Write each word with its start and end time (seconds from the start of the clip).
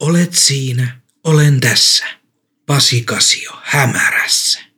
Olet 0.00 0.34
siinä, 0.34 1.00
olen 1.24 1.60
tässä. 1.60 2.06
Pasi 2.66 3.02
Kasio 3.02 3.52
hämärässä. 3.62 4.69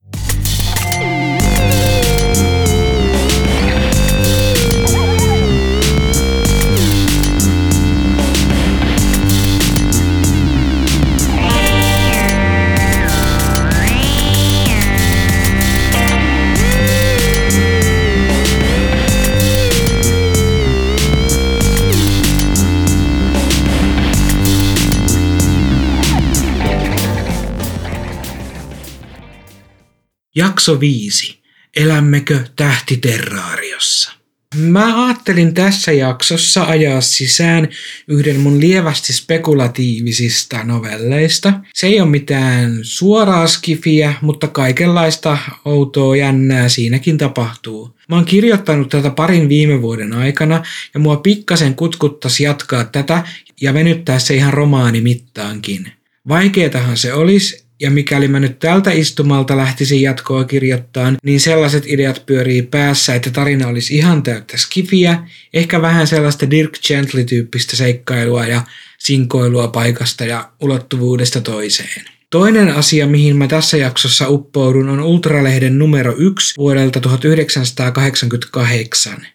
Jakso 30.35 30.81
5. 30.81 31.39
Elämmekö 31.77 32.41
tähtiterraariossa? 32.57 34.13
Mä 34.55 35.07
ajattelin 35.07 35.55
tässä 35.55 35.93
jaksossa 35.93 36.65
ajaa 36.65 37.01
sisään 37.01 37.69
yhden 38.09 38.41
mun 38.41 38.61
lievästi 38.61 39.13
spekulatiivisista 39.13 40.65
novelleista. 40.65 41.53
Se 41.75 41.87
ei 41.87 42.01
ole 42.01 42.11
mitään 42.11 42.79
suoraa 42.83 43.47
skifiä, 43.47 44.15
mutta 44.21 44.49
kaikenlaista 44.49 45.39
outoa 45.65 46.17
jännää 46.17 46.69
siinäkin 46.69 47.19
tapahtuu. 47.19 47.97
Mä 48.09 48.17
oon 48.17 48.25
kirjoittanut 48.25 48.89
tätä 48.89 49.11
parin 49.11 49.49
viime 49.49 49.83
vuoden 49.83 50.13
aikana 50.13 50.63
ja 50.95 51.01
mua 51.01 51.17
pikkasen 51.17 51.75
kutkuttaisi 51.75 52.45
jatkaa 52.45 52.85
tätä 52.85 53.23
ja 53.61 53.75
venyttää 53.75 54.19
se 54.19 54.35
ihan 54.35 54.53
romaanimittaankin. 54.53 55.93
Vaikeetahan 56.29 56.97
se 56.97 57.13
olisi, 57.13 57.62
ja 57.83 57.91
mikäli 57.91 58.29
mä 58.29 58.41
nyt 58.41 58.59
tältä 58.59 58.91
istumalta 58.91 59.57
lähtisin 59.57 60.03
jatkoa 60.03 60.45
kirjoittaa, 60.45 61.13
niin 61.25 61.41
sellaiset 61.41 61.85
ideat 61.87 62.23
pyörii 62.27 62.63
päässä, 62.63 63.15
että 63.15 63.31
tarina 63.31 63.69
olisi 63.69 63.97
ihan 63.97 64.23
täyttä 64.23 64.57
skifiä, 64.57 65.19
ehkä 65.55 65.83
vähän 65.83 66.07
sellaista 66.07 66.51
Dirk 66.51 66.73
Gently-tyyppistä 66.87 67.77
seikkailua 67.77 68.47
ja 68.47 68.63
sinkoilua 68.99 69.69
paikasta 69.69 70.25
ja 70.25 70.49
ulottuvuudesta 70.61 71.41
toiseen. 71.41 72.05
Toinen 72.31 72.69
asia, 72.69 73.07
mihin 73.07 73.37
mä 73.37 73.49
tässä 73.49 73.77
jaksossa 73.77 74.29
uppoudun, 74.29 74.89
on 74.89 75.01
Ultralehden 75.01 75.79
numero 75.79 76.15
1 76.19 76.55
vuodelta 76.57 77.01
1988. 77.01 79.27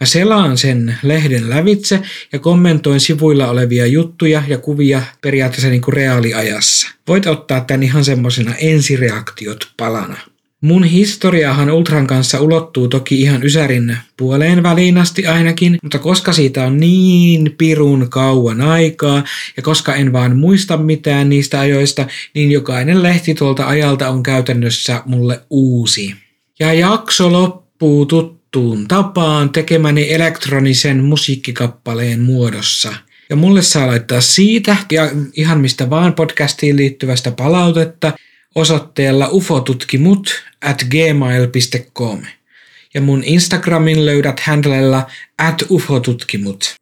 Mä 0.00 0.06
selaan 0.06 0.58
sen 0.58 0.98
lehden 1.02 1.50
lävitse 1.50 2.02
ja 2.32 2.38
kommentoin 2.38 3.00
sivuilla 3.00 3.48
olevia 3.48 3.86
juttuja 3.86 4.42
ja 4.48 4.58
kuvia 4.58 5.02
periaatteessa 5.20 5.68
niin 5.68 5.82
kuin 5.82 5.94
reaaliajassa. 5.94 6.88
Voit 7.08 7.26
ottaa 7.26 7.60
tän 7.60 7.82
ihan 7.82 8.04
semmosena 8.04 8.54
ensireaktiot 8.54 9.68
palana. 9.76 10.16
Mun 10.60 10.84
historiahan 10.84 11.70
Ultran 11.70 12.06
kanssa 12.06 12.40
ulottuu 12.40 12.88
toki 12.88 13.20
ihan 13.20 13.44
Ysärin 13.44 13.96
puoleen 14.16 14.62
väliin 14.62 14.98
asti 14.98 15.26
ainakin, 15.26 15.78
mutta 15.82 15.98
koska 15.98 16.32
siitä 16.32 16.64
on 16.64 16.80
niin 16.80 17.54
pirun 17.58 18.06
kauan 18.10 18.60
aikaa 18.60 19.24
ja 19.56 19.62
koska 19.62 19.94
en 19.94 20.12
vaan 20.12 20.36
muista 20.36 20.76
mitään 20.76 21.28
niistä 21.28 21.60
ajoista, 21.60 22.06
niin 22.34 22.50
jokainen 22.50 23.02
lehti 23.02 23.34
tuolta 23.34 23.66
ajalta 23.66 24.08
on 24.08 24.22
käytännössä 24.22 25.02
mulle 25.06 25.40
uusi. 25.50 26.14
Ja 26.58 26.72
jakso 26.72 27.32
loppuu 27.32 28.06
tuttu 28.06 28.35
tuttuun 28.56 28.88
tapaan 28.88 29.50
tekemäni 29.50 30.12
elektronisen 30.12 31.04
musiikkikappaleen 31.04 32.20
muodossa. 32.20 32.92
Ja 33.30 33.36
mulle 33.36 33.62
saa 33.62 33.86
laittaa 33.86 34.20
siitä 34.20 34.76
ja 34.92 35.10
ihan 35.32 35.60
mistä 35.60 35.90
vaan 35.90 36.14
podcastiin 36.14 36.76
liittyvästä 36.76 37.30
palautetta 37.30 38.12
osoitteella 38.54 39.28
ufotutkimut 39.32 40.44
at 40.60 40.86
gmail.com. 40.90 42.22
Ja 42.94 43.00
mun 43.00 43.24
Instagramin 43.24 44.06
löydät 44.06 44.40
handlella 44.40 45.06
at 45.38 45.62
ufotutkimut. 45.70 46.74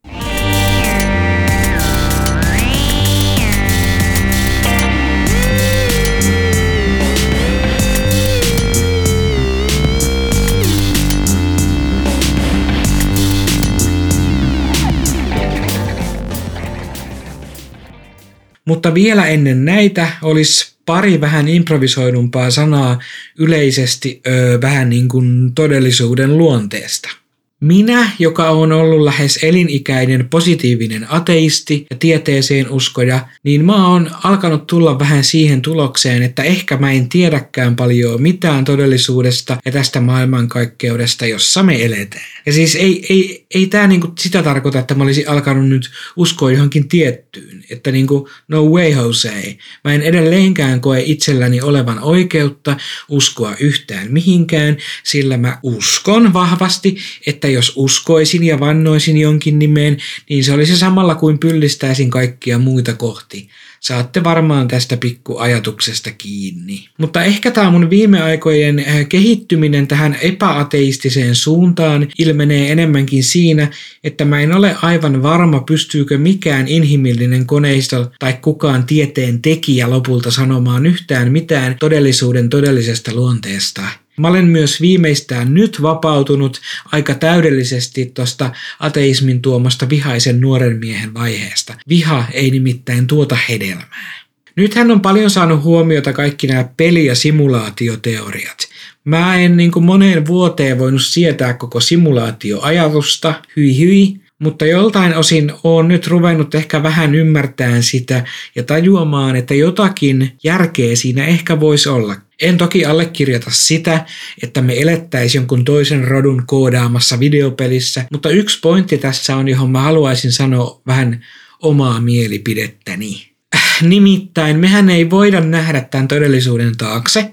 Mutta 18.65 18.95
vielä 18.95 19.27
ennen 19.27 19.65
näitä 19.65 20.09
olisi 20.23 20.75
pari 20.87 21.21
vähän 21.21 21.49
improvisoidumpaa 21.49 22.51
sanaa 22.51 22.99
yleisesti 23.39 24.21
öö, 24.27 24.61
vähän 24.61 24.91
niin 24.91 25.09
kuin 25.09 25.55
todellisuuden 25.55 26.39
luonteesta. 26.39 27.24
Minä, 27.65 28.11
joka 28.19 28.51
on 28.51 28.73
ollut 28.73 29.05
lähes 29.05 29.39
elinikäinen 29.43 30.29
positiivinen 30.29 31.07
ateisti 31.13 31.87
ja 31.91 31.97
tieteeseen 31.97 32.71
uskoja, 32.71 33.29
niin 33.43 33.65
mä 33.65 33.89
oon 33.89 34.11
alkanut 34.25 34.67
tulla 34.67 34.99
vähän 34.99 35.25
siihen 35.25 35.63
tulokseen, 35.63 36.23
että 36.23 36.43
ehkä 36.43 36.77
mä 36.77 36.93
en 36.93 37.09
tiedäkään 37.09 37.77
paljon 37.77 38.23
mitään 38.23 38.65
todellisuudesta 38.65 39.57
ja 39.65 39.73
tästä 39.73 40.01
maailmankaikkeudesta, 40.01 41.27
jossa 41.27 41.63
me 41.63 41.85
eletään. 41.85 42.25
Ja 42.47 42.53
siis 42.53 42.75
ei, 42.77 43.07
ei, 43.11 43.47
ei 43.55 43.67
tämä 43.67 43.87
niinku 43.87 44.13
sitä 44.19 44.43
tarkoita, 44.43 44.79
että 44.79 44.95
mä 44.95 45.03
olisin 45.03 45.29
alkanut 45.29 45.69
nyt 45.69 45.91
uskoa 46.17 46.53
johonkin 46.53 46.89
tiettyyn. 46.89 47.65
Että 47.71 47.93
niinku, 47.93 48.29
no 48.49 48.65
way 48.65 48.91
Jose. 48.91 49.57
Mä 49.85 49.95
en 49.95 50.03
edelleenkään 50.03 50.81
koe 50.81 51.01
itselläni 51.01 51.61
olevan 51.61 52.01
oikeutta 52.01 52.77
uskoa 53.09 53.57
yhtään 53.61 54.13
mihinkään, 54.13 54.77
sillä 55.05 55.37
mä 55.37 55.59
uskon 55.63 56.33
vahvasti, 56.33 56.97
että 57.27 57.49
jos 57.55 57.73
uskoisin 57.77 58.45
ja 58.45 58.61
vannoisin 58.61 59.17
jonkin 59.17 59.59
nimeen, 59.59 59.97
niin 60.31 60.45
se 60.45 60.53
olisi 60.53 60.77
samalla 60.77 61.15
kuin 61.15 61.39
pyllistäisin 61.39 62.11
kaikkia 62.11 62.59
muita 62.59 62.93
kohti. 62.95 63.49
Saatte 63.81 64.25
varmaan 64.25 64.69
tästä 64.69 64.97
pikku 64.97 65.39
ajatuksesta 65.39 66.11
kiinni. 66.11 66.89
Mutta 66.99 67.25
ehkä 67.25 67.51
tämä 67.51 67.71
mun 67.71 67.91
viime 67.91 68.23
aikojen 68.23 68.79
äh, 68.79 69.09
kehittyminen 69.09 69.87
tähän 69.87 70.19
epäateistiseen 70.23 71.35
suuntaan 71.35 72.09
ilmenee 72.19 72.73
enemmänkin 72.73 73.25
siinä, 73.25 73.71
että 74.05 74.25
mä 74.25 74.41
en 74.41 74.55
ole 74.57 74.77
aivan 74.83 75.23
varma, 75.23 75.61
pystyykö 75.61 76.19
mikään 76.19 76.69
inhimillinen 76.69 77.47
koneisto 77.47 78.11
tai 78.19 78.33
kukaan 78.33 78.87
tieteen 78.87 79.43
tekijä 79.43 79.91
lopulta 79.91 80.31
sanomaan 80.31 80.87
yhtään 80.87 81.33
mitään 81.33 81.77
todellisuuden 81.79 82.49
todellisesta 82.49 83.15
luonteesta. 83.15 84.04
Mä 84.17 84.29
olen 84.29 84.45
myös 84.45 84.81
viimeistään 84.81 85.55
nyt 85.55 85.83
vapautunut 85.83 86.61
aika 86.93 87.15
täydellisesti 87.15 88.11
tuosta 88.15 88.51
ateismin 88.81 89.43
tuomasta 89.43 89.89
vihaisen 89.89 90.41
nuoren 90.41 90.79
miehen 90.79 91.15
vaiheesta. 91.15 91.75
Viha 91.89 92.25
ei 92.33 92.51
nimittäin 92.51 93.07
tuota 93.07 93.39
hedelmää. 93.49 94.25
Nythän 94.57 94.91
on 94.91 95.01
paljon 95.01 95.31
saanut 95.31 95.63
huomiota 95.63 96.13
kaikki 96.13 96.47
nämä 96.47 96.69
peli- 96.77 97.07
ja 97.07 97.15
simulaatioteoriat. 97.15 98.59
Mä 99.05 99.37
en 99.37 99.57
niin 99.57 99.73
kuin 99.73 99.85
moneen 99.85 100.27
vuoteen 100.27 100.79
voinut 100.79 101.03
sietää 101.03 101.55
koko 101.55 101.81
simulaatioajatusta, 101.81 103.43
hyi 103.57 103.79
hyi, 103.79 104.24
mutta 104.45 104.67
joltain 104.67 105.15
osin 105.15 105.53
on 105.63 105.89
nyt 105.89 106.07
ruvennut 106.07 106.55
ehkä 106.55 106.83
vähän 106.83 107.15
ymmärtämään 107.15 107.83
sitä 107.83 108.25
ja 108.55 108.63
tajuamaan, 108.63 109.37
että 109.37 109.55
jotakin 109.55 110.33
järkeä 110.45 110.97
siinä 110.97 111.27
ehkä 111.27 111.61
voisi 111.61 111.89
olla. 111.89 112.17
En 112.43 112.59
toki 112.59 112.85
allekirjoita 112.85 113.51
sitä, 113.51 114.05
että 114.43 114.63
me 114.63 114.81
elettäisiin 114.81 115.41
jonkun 115.41 115.65
toisen 115.65 116.05
rodun 116.09 116.43
koodaamassa 116.47 117.21
videopelissä, 117.21 118.05
mutta 118.13 118.31
yksi 118.31 118.61
pointti 118.61 118.99
tässä 118.99 119.37
on, 119.37 119.49
johon 119.49 119.71
mä 119.71 119.81
haluaisin 119.81 120.33
sanoa 120.33 120.81
vähän 120.87 121.25
omaa 121.63 122.01
mielipidettäni. 122.01 123.31
Äh, 123.55 123.83
nimittäin 123.83 124.59
mehän 124.59 124.91
ei 124.91 125.11
voida 125.11 125.41
nähdä 125.41 125.81
tämän 125.81 126.09
todellisuuden 126.09 126.77
taakse, 126.77 127.33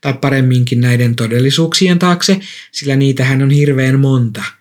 tai 0.00 0.14
paremminkin 0.20 0.80
näiden 0.80 1.16
todellisuuksien 1.16 1.98
taakse, 1.98 2.40
sillä 2.72 2.96
niitähän 2.96 3.42
on 3.42 3.50
hirveän 3.50 4.00
monta– 4.00 4.42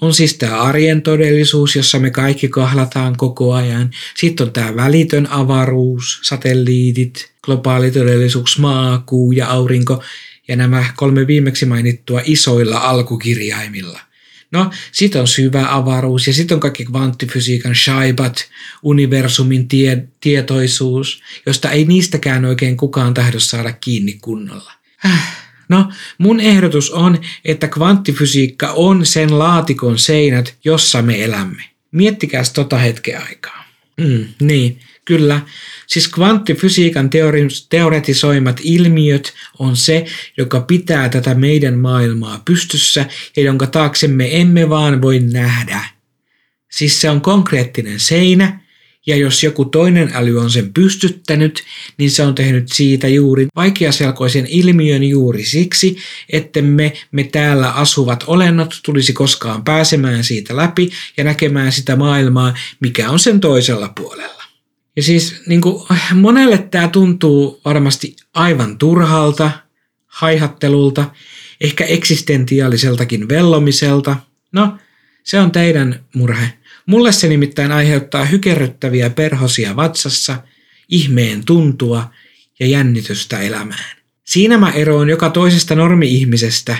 on 0.00 0.14
siis 0.14 0.34
tämä 0.34 0.62
arjen 0.62 1.02
todellisuus, 1.02 1.76
jossa 1.76 1.98
me 1.98 2.10
kaikki 2.10 2.48
kahlataan 2.48 3.16
koko 3.16 3.54
ajan. 3.54 3.90
Sitten 4.16 4.46
on 4.46 4.52
tämä 4.52 4.76
välitön 4.76 5.26
avaruus, 5.30 6.20
satelliitit, 6.22 7.32
globaali 7.42 7.90
todellisuus, 7.90 8.58
maa, 8.58 9.02
kuu 9.06 9.32
ja 9.32 9.48
aurinko 9.48 10.02
ja 10.48 10.56
nämä 10.56 10.84
kolme 10.96 11.26
viimeksi 11.26 11.66
mainittua 11.66 12.20
isoilla 12.24 12.78
alkukirjaimilla. 12.78 14.00
No, 14.52 14.70
sitten 14.92 15.20
on 15.20 15.28
syvä 15.28 15.66
avaruus 15.74 16.26
ja 16.26 16.32
sitten 16.32 16.54
on 16.54 16.60
kaikki 16.60 16.84
kvanttifysiikan 16.84 17.74
shaibat, 17.74 18.48
universumin 18.82 19.68
tie, 19.68 20.04
tietoisuus, 20.20 21.22
josta 21.46 21.70
ei 21.70 21.84
niistäkään 21.84 22.44
oikein 22.44 22.76
kukaan 22.76 23.14
tahdo 23.14 23.40
saada 23.40 23.72
kiinni 23.72 24.18
kunnolla. 24.20 24.72
Äh. 25.06 25.47
No, 25.68 25.88
mun 26.18 26.40
ehdotus 26.40 26.90
on, 26.90 27.20
että 27.44 27.68
kvanttifysiikka 27.68 28.72
on 28.72 29.06
sen 29.06 29.38
laatikon 29.38 29.98
seinät, 29.98 30.54
jossa 30.64 31.02
me 31.02 31.24
elämme. 31.24 31.64
Miettikääs 31.92 32.52
tota 32.52 32.78
hetken 32.78 33.22
aikaa. 33.22 33.64
Mm, 34.00 34.24
niin, 34.40 34.80
Kyllä, 35.08 35.40
siis 35.86 36.08
kvanttifysiikan 36.08 37.10
teori- 37.10 37.66
teoretisoimat 37.68 38.60
ilmiöt 38.62 39.34
on 39.58 39.76
se, 39.76 40.04
joka 40.36 40.60
pitää 40.60 41.08
tätä 41.08 41.34
meidän 41.34 41.78
maailmaa 41.78 42.42
pystyssä 42.44 43.06
ja 43.36 43.42
jonka 43.42 43.66
taakse 43.66 44.08
me 44.08 44.40
emme 44.40 44.68
vaan 44.68 45.02
voi 45.02 45.18
nähdä. 45.18 45.80
Siis 46.70 47.00
se 47.00 47.10
on 47.10 47.20
konkreettinen 47.20 48.00
seinä, 48.00 48.60
ja 49.08 49.16
jos 49.16 49.44
joku 49.44 49.64
toinen 49.64 50.10
äly 50.14 50.38
on 50.38 50.50
sen 50.50 50.72
pystyttänyt, 50.72 51.64
niin 51.98 52.10
se 52.10 52.22
on 52.22 52.34
tehnyt 52.34 52.68
siitä 52.72 53.08
juuri 53.08 53.46
vaikeaselkoisen 53.56 54.46
ilmiön 54.46 55.04
juuri 55.04 55.44
siksi, 55.44 55.96
että 56.32 56.62
me, 56.62 56.92
me 57.12 57.24
täällä 57.24 57.70
asuvat 57.70 58.24
olennot 58.26 58.80
tulisi 58.84 59.12
koskaan 59.12 59.64
pääsemään 59.64 60.24
siitä 60.24 60.56
läpi 60.56 60.90
ja 61.16 61.24
näkemään 61.24 61.72
sitä 61.72 61.96
maailmaa, 61.96 62.54
mikä 62.80 63.10
on 63.10 63.18
sen 63.18 63.40
toisella 63.40 63.92
puolella. 63.96 64.44
Ja 64.96 65.02
siis 65.02 65.42
niin 65.46 65.60
kuin, 65.60 65.86
monelle 66.14 66.58
tämä 66.58 66.88
tuntuu 66.88 67.60
varmasti 67.64 68.16
aivan 68.34 68.78
turhalta, 68.78 69.50
haihattelulta, 70.06 71.10
ehkä 71.60 71.84
eksistentiaaliseltakin 71.84 73.28
vellomiselta. 73.28 74.16
No, 74.52 74.78
se 75.24 75.40
on 75.40 75.50
teidän 75.50 76.04
murhe. 76.14 76.57
Mulle 76.88 77.12
se 77.12 77.28
nimittäin 77.28 77.72
aiheuttaa 77.72 78.24
hykerryttäviä 78.24 79.10
perhosia 79.10 79.76
vatsassa, 79.76 80.42
ihmeen 80.88 81.44
tuntua 81.44 82.10
ja 82.60 82.66
jännitystä 82.66 83.38
elämään. 83.38 83.96
Siinä 84.24 84.58
mä 84.58 84.70
eroon 84.70 85.08
joka 85.08 85.30
toisesta 85.30 85.74
normi-ihmisestä, 85.74 86.76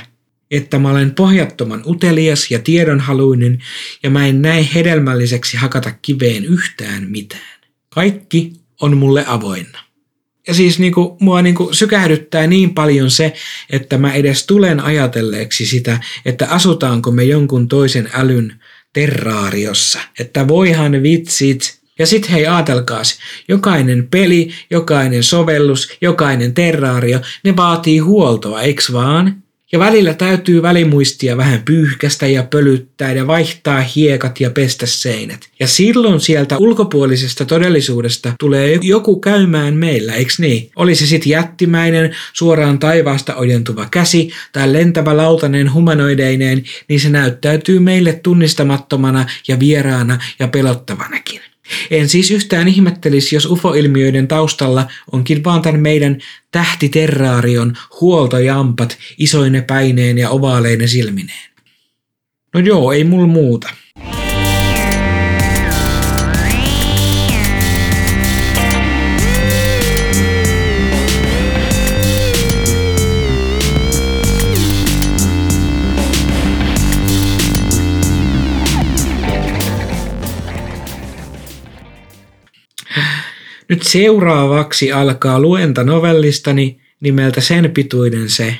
että 0.51 0.79
mä 0.79 0.91
olen 0.91 1.15
pohjattoman 1.15 1.83
utelias 1.87 2.51
ja 2.51 2.59
tiedonhaluinen 2.59 3.59
ja 4.03 4.11
mä 4.11 4.27
en 4.27 4.43
näe 4.43 4.69
hedelmälliseksi 4.75 5.57
hakata 5.57 5.93
kiveen 6.03 6.45
yhtään 6.45 7.11
mitään. 7.11 7.61
Kaikki 7.89 8.53
on 8.81 8.97
mulle 8.97 9.25
avoinna. 9.27 9.79
Ja 10.47 10.55
siis 10.55 10.79
niinku, 10.79 11.17
mua 11.21 11.43
niinku 11.43 11.69
sykähdyttää 11.73 12.47
niin 12.47 12.75
paljon 12.75 13.11
se, 13.11 13.35
että 13.71 13.99
mä 13.99 14.13
edes 14.13 14.47
tulen 14.47 14.81
ajatelleeksi 14.81 15.67
sitä, 15.67 16.01
että 16.25 16.49
asutaanko 16.49 17.11
me 17.11 17.25
jonkun 17.25 17.69
toisen 17.69 18.11
älyn 18.13 18.55
terraariossa. 18.93 20.01
Että 20.19 20.49
voihan 20.49 21.03
vitsit. 21.03 21.79
Ja 21.99 22.07
sit 22.07 22.31
hei 22.31 22.47
aatelkaas, 22.47 23.19
jokainen 23.49 24.09
peli, 24.09 24.51
jokainen 24.71 25.23
sovellus, 25.23 25.97
jokainen 26.01 26.55
terraario, 26.55 27.21
ne 27.45 27.57
vaatii 27.57 27.99
huoltoa, 27.99 28.63
eiks 28.63 28.93
vaan? 28.93 29.43
Ja 29.73 29.79
välillä 29.79 30.15
täytyy 30.15 30.63
välimuistia 30.63 31.37
vähän 31.37 31.63
pyyhkästä 31.65 32.27
ja 32.27 32.43
pölyttää 32.43 33.13
ja 33.13 33.27
vaihtaa 33.27 33.81
hiekat 33.81 34.41
ja 34.41 34.51
pestä 34.51 34.87
seinät. 34.87 35.41
Ja 35.61 35.67
silloin 35.67 36.21
sieltä 36.21 36.59
ulkopuolisesta 36.59 37.45
todellisuudesta 37.45 38.33
tulee 38.41 38.79
joku 38.83 39.21
käymään 39.21 39.75
meillä, 39.75 40.15
eiks 40.15 40.39
niin? 40.39 40.71
Oli 40.77 40.95
se 40.95 41.07
sitten 41.07 41.31
jättimäinen, 41.31 42.17
suoraan 42.33 42.79
taivaasta 42.79 43.37
ojentuva 43.37 43.89
käsi 43.91 44.31
tai 44.53 44.73
lentävä 44.73 45.17
lautanen 45.17 45.73
humanoideineen, 45.73 46.65
niin 46.89 47.01
se 47.01 47.09
näyttäytyy 47.09 47.79
meille 47.79 48.13
tunnistamattomana 48.13 49.27
ja 49.49 49.61
vieraana 49.61 50.19
ja 50.39 50.49
pelottavanakin. 50.49 51.41
En 51.91 52.09
siis 52.09 52.31
yhtään 52.31 52.69
ihmettelisi, 52.69 53.37
jos 53.37 53.47
UFO-ilmiöiden 53.47 54.29
taustalla 54.29 54.87
onkin 55.13 55.45
vaan 55.45 55.63
tämän 55.63 55.81
meidän 55.81 56.19
tähtiterraarion 56.51 57.73
huoltojampat 58.01 58.99
isoine 59.19 59.63
päineen 59.63 60.19
ja 60.19 60.31
ovaaleine 60.31 60.87
silmineen. 60.87 61.51
No 62.55 62.61
joo, 62.61 62.93
ei 62.93 63.05
mulla 63.05 63.27
muuta. 63.27 63.69
Nyt 83.69 83.83
seuraavaksi 83.83 84.93
alkaa 84.93 85.41
luenta 85.41 85.85
novellistani 85.85 86.81
nimeltä 87.01 87.41
Sen 87.41 87.71
pituinen 87.71 88.31
se. 88.31 88.59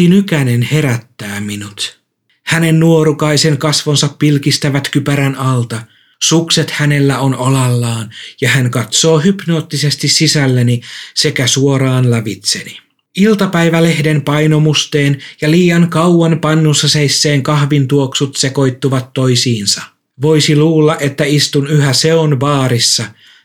Matti 0.00 0.14
Nykänen 0.14 0.62
herättää 0.62 1.40
minut. 1.40 2.00
Hänen 2.46 2.80
nuorukaisen 2.80 3.58
kasvonsa 3.58 4.08
pilkistävät 4.18 4.88
kypärän 4.88 5.36
alta. 5.36 5.82
Sukset 6.22 6.70
hänellä 6.70 7.18
on 7.18 7.34
olallaan 7.34 8.10
ja 8.40 8.48
hän 8.48 8.70
katsoo 8.70 9.18
hypnoottisesti 9.18 10.08
sisälleni 10.08 10.80
sekä 11.14 11.46
suoraan 11.46 12.10
lävitseni. 12.10 12.78
Iltapäivälehden 13.16 14.22
painomusteen 14.22 15.18
ja 15.40 15.50
liian 15.50 15.90
kauan 15.90 16.38
pannussa 16.40 16.88
seisseen 16.88 17.42
kahvin 17.42 17.88
tuoksut 17.88 18.36
sekoittuvat 18.36 19.12
toisiinsa. 19.12 19.82
Voisi 20.22 20.56
luulla, 20.56 20.96
että 20.96 21.24
istun 21.24 21.66
yhä 21.66 21.92
seon 21.92 22.38
baarissa. 22.38 23.04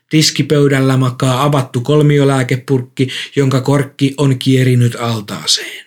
Tiskipöydällä 0.09 0.97
makaa 0.97 1.43
avattu 1.43 1.81
kolmiolääkepurkki, 1.81 3.09
jonka 3.35 3.61
korkki 3.61 4.13
on 4.17 4.39
kierinyt 4.39 4.95
altaaseen. 4.99 5.84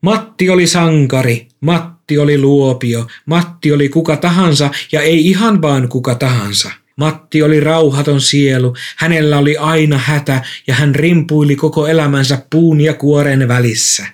Matti 0.00 0.50
oli 0.50 0.66
sankari, 0.66 1.48
Matti 1.60 2.18
oli 2.18 2.38
luopio, 2.38 3.06
Matti 3.26 3.72
oli 3.72 3.88
kuka 3.88 4.16
tahansa 4.16 4.70
ja 4.92 5.00
ei 5.00 5.26
ihan 5.26 5.62
vaan 5.62 5.88
kuka 5.88 6.14
tahansa. 6.14 6.70
Matti 6.96 7.42
oli 7.42 7.60
rauhaton 7.60 8.20
sielu, 8.20 8.74
hänellä 8.96 9.38
oli 9.38 9.56
aina 9.56 9.98
hätä 9.98 10.42
ja 10.66 10.74
hän 10.74 10.94
rimpuili 10.94 11.56
koko 11.56 11.86
elämänsä 11.86 12.42
puun 12.50 12.80
ja 12.80 12.94
kuoren 12.94 13.48
välissä. 13.48 14.06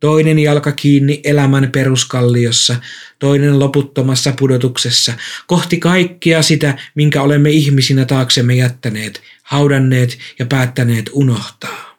Toinen 0.00 0.38
jalka 0.38 0.72
kiinni 0.72 1.20
elämän 1.24 1.70
peruskalliossa, 1.72 2.76
toinen 3.18 3.58
loputtomassa 3.58 4.32
pudotuksessa, 4.38 5.12
kohti 5.46 5.76
kaikkia 5.78 6.42
sitä, 6.42 6.78
minkä 6.94 7.22
olemme 7.22 7.50
ihmisinä 7.50 8.04
taaksemme 8.04 8.54
jättäneet, 8.54 9.22
haudanneet 9.42 10.18
ja 10.38 10.46
päättäneet 10.46 11.10
unohtaa. 11.12 11.96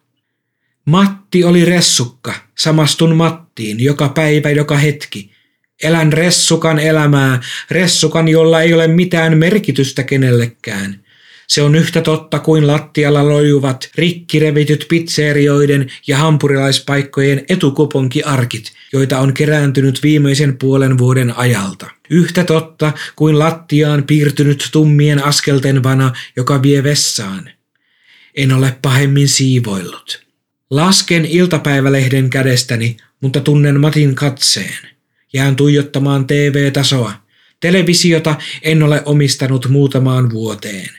Matti 0.85 1.24
oli 1.43 1.65
ressukka, 1.65 2.33
samastun 2.57 3.15
Mattiin 3.15 3.79
joka 3.79 4.09
päivä, 4.09 4.49
joka 4.49 4.77
hetki. 4.77 5.31
Elän 5.83 6.13
ressukan 6.13 6.79
elämää, 6.79 7.41
ressukan, 7.71 8.27
jolla 8.27 8.61
ei 8.61 8.73
ole 8.73 8.87
mitään 8.87 9.37
merkitystä 9.37 10.03
kenellekään. 10.03 11.05
Se 11.47 11.61
on 11.61 11.75
yhtä 11.75 12.01
totta 12.01 12.39
kuin 12.39 12.67
lattialla 12.67 13.29
lojuvat, 13.29 13.89
rikkirevityt 13.95 14.85
pizzerioiden 14.89 15.91
ja 16.07 16.17
hampurilaispaikkojen 16.17 17.45
etukuponkiarkit, 17.49 18.71
joita 18.93 19.19
on 19.19 19.33
kerääntynyt 19.33 20.03
viimeisen 20.03 20.57
puolen 20.57 20.97
vuoden 20.97 21.37
ajalta. 21.37 21.89
Yhtä 22.09 22.43
totta 22.43 22.91
kuin 23.15 23.39
lattiaan 23.39 24.03
piirtynyt 24.03 24.69
tummien 24.71 25.23
askelten 25.23 25.83
vana, 25.83 26.13
joka 26.35 26.61
vie 26.61 26.83
vessaan. 26.83 27.49
En 28.35 28.53
ole 28.53 28.77
pahemmin 28.81 29.27
siivoillut. 29.27 30.24
Lasken 30.69 31.25
iltapäivälehden 31.25 32.29
kädestäni, 32.29 32.97
mutta 33.21 33.39
tunnen 33.39 33.79
Matin 33.79 34.15
katseen. 34.15 34.77
Jään 35.33 35.55
tuijottamaan 35.55 36.27
TV-tasoa. 36.27 37.13
Televisiota 37.59 38.35
en 38.61 38.83
ole 38.83 39.01
omistanut 39.05 39.69
muutamaan 39.69 40.29
vuoteen. 40.29 40.89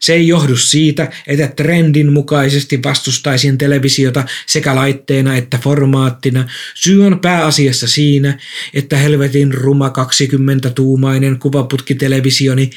Se 0.00 0.12
ei 0.12 0.28
johdu 0.28 0.56
siitä, 0.56 1.12
että 1.26 1.48
trendin 1.48 2.12
mukaisesti 2.12 2.82
vastustaisin 2.82 3.58
televisiota 3.58 4.24
sekä 4.46 4.74
laitteena 4.74 5.36
että 5.36 5.58
formaattina. 5.58 6.48
Syy 6.74 7.06
on 7.06 7.20
pääasiassa 7.20 7.86
siinä, 7.86 8.38
että 8.74 8.96
helvetin 8.96 9.54
ruma 9.54 9.88
20-tuumainen 9.88 11.38
kuvaputkitelevisioni 11.38 12.70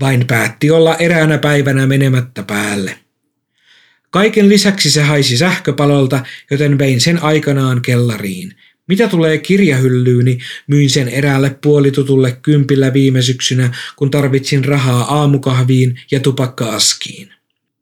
vain 0.00 0.26
päätti 0.26 0.70
olla 0.70 0.96
eräänä 0.96 1.38
päivänä 1.38 1.86
menemättä 1.86 2.42
päälle. 2.42 3.09
Kaiken 4.10 4.48
lisäksi 4.48 4.90
se 4.90 5.02
haisi 5.02 5.36
sähköpalolta, 5.36 6.24
joten 6.50 6.78
vein 6.78 7.00
sen 7.00 7.22
aikanaan 7.22 7.82
kellariin. 7.82 8.54
Mitä 8.86 9.08
tulee 9.08 9.38
kirjahyllyyni, 9.38 10.38
myin 10.66 10.90
sen 10.90 11.08
eräälle 11.08 11.56
puolitutulle 11.62 12.38
kympillä 12.42 12.92
viime 12.92 13.22
syksynä, 13.22 13.74
kun 13.96 14.10
tarvitsin 14.10 14.64
rahaa 14.64 15.02
aamukahviin 15.02 16.00
ja 16.10 16.20
tupakka-askiin. 16.20 17.28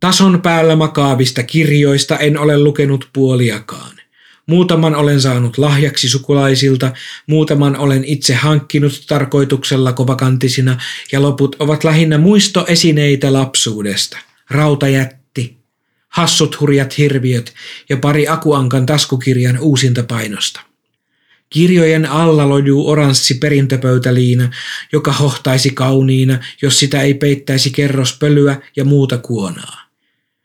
Tason 0.00 0.42
päällä 0.42 0.76
makaavista 0.76 1.42
kirjoista 1.42 2.18
en 2.18 2.38
ole 2.38 2.58
lukenut 2.58 3.08
puoliakaan. 3.12 3.97
Muutaman 4.47 4.94
olen 4.94 5.20
saanut 5.20 5.58
lahjaksi 5.58 6.08
sukulaisilta, 6.08 6.92
muutaman 7.26 7.76
olen 7.76 8.04
itse 8.04 8.35
hankkinut 8.35 9.04
tarkoituksella 9.06 9.92
kovakantisina 9.92 10.78
ja 11.12 11.23
loput 11.23 11.56
ovat 11.58 11.85
lähinnä 11.85 12.18
muistoesineitä 12.18 13.32
lapsuudesta. 13.32 14.18
Rautajätti, 14.50 15.18
hassut 16.09 16.61
hurjat 16.61 16.99
hirviöt 16.99 17.55
ja 17.88 17.97
pari 17.97 18.29
Akuankan 18.29 18.87
taskukirjan 18.87 19.59
uusinta 19.59 20.03
painosta. 20.03 20.61
Kirjojen 21.50 22.07
alla 22.07 22.49
lojuu 22.49 22.91
oranssi 22.91 23.35
perintöpöytäliina, 23.35 24.50
joka 24.93 25.12
hohtaisi 25.12 25.71
kauniina, 25.71 26.38
jos 26.62 26.79
sitä 26.79 27.03
ei 27.03 27.15
peittäisi 27.15 27.71
kerrospölyä 27.71 28.61
ja 28.77 28.85
muuta 28.85 29.19
kuonaa. 29.19 29.88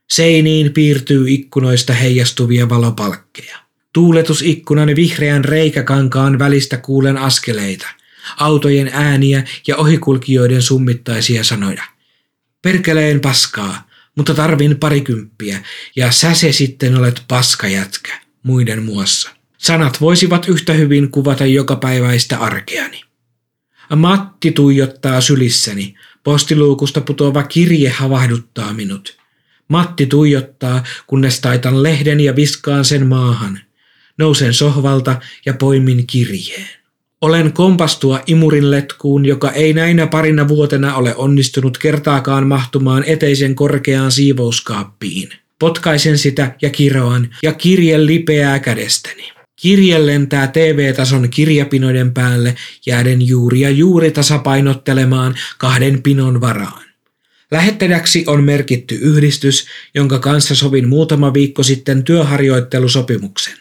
Seiniin 0.09 0.73
piirtyy 0.73 1.29
ikkunoista 1.29 1.93
heijastuvia 1.93 2.69
valopalkkeja. 2.69 3.57
Tuuletusikkunan 3.93 4.95
vihreän 4.95 5.45
reikäkankaan 5.45 6.39
välistä 6.39 6.77
kuulen 6.77 7.17
askeleita, 7.17 7.87
autojen 8.37 8.89
ääniä 8.93 9.43
ja 9.67 9.77
ohikulkijoiden 9.77 10.61
summittaisia 10.61 11.43
sanoja. 11.43 11.83
Perkeleen 12.61 13.19
paskaa, 13.19 13.89
mutta 14.15 14.33
tarvin 14.33 14.77
parikymppiä, 14.77 15.63
ja 15.95 16.11
sä 16.11 16.33
se 16.33 16.51
sitten 16.51 16.97
olet 16.97 17.23
paskajätkä, 17.27 18.21
muiden 18.43 18.83
muassa. 18.83 19.29
Sanat 19.57 20.01
voisivat 20.01 20.49
yhtä 20.49 20.73
hyvin 20.73 21.11
kuvata 21.11 21.45
jokapäiväistä 21.45 22.37
arkeani. 22.37 23.01
Matti 23.95 24.51
tuijottaa 24.51 25.21
sylissäni. 25.21 25.95
Postiluukusta 26.23 27.01
putoava 27.01 27.43
kirje 27.43 27.89
havahduttaa 27.89 28.73
minut. 28.73 29.17
Matti 29.67 30.05
tuijottaa, 30.05 30.83
kunnes 31.07 31.39
taitan 31.39 31.83
lehden 31.83 32.19
ja 32.19 32.35
viskaan 32.35 32.85
sen 32.85 33.07
maahan. 33.07 33.59
Nousen 34.17 34.53
sohvalta 34.53 35.19
ja 35.45 35.53
poimin 35.53 36.07
kirjeen. 36.07 36.82
Olen 37.23 37.53
kompastua 37.53 38.21
imurin 38.27 38.71
letkuun, 38.71 39.25
joka 39.25 39.51
ei 39.51 39.73
näinä 39.73 40.07
parina 40.07 40.47
vuotena 40.47 40.95
ole 40.95 41.15
onnistunut 41.15 41.77
kertaakaan 41.77 42.47
mahtumaan 42.47 43.03
eteisen 43.07 43.55
korkeaan 43.55 44.11
siivouskaappiin. 44.11 45.29
Potkaisen 45.59 46.17
sitä 46.17 46.55
ja 46.61 46.69
kiroan, 46.69 47.29
ja 47.43 47.53
kirje 47.53 48.05
lipeää 48.05 48.59
kädestäni. 48.59 49.31
Kirje 49.61 50.05
lentää 50.05 50.47
TV-tason 50.47 51.29
kirjapinoiden 51.29 52.13
päälle 52.13 52.55
jääden 52.85 53.27
juuri 53.27 53.59
ja 53.59 53.69
juuri 53.69 54.11
tasapainottelemaan 54.11 55.35
kahden 55.57 56.01
pinon 56.01 56.41
varaan. 56.41 56.83
Lähettäjäksi 57.51 58.23
on 58.27 58.43
merkitty 58.43 58.95
yhdistys, 58.95 59.65
jonka 59.95 60.19
kanssa 60.19 60.55
sovin 60.55 60.89
muutama 60.89 61.33
viikko 61.33 61.63
sitten 61.63 62.03
työharjoittelusopimuksen. 62.03 63.57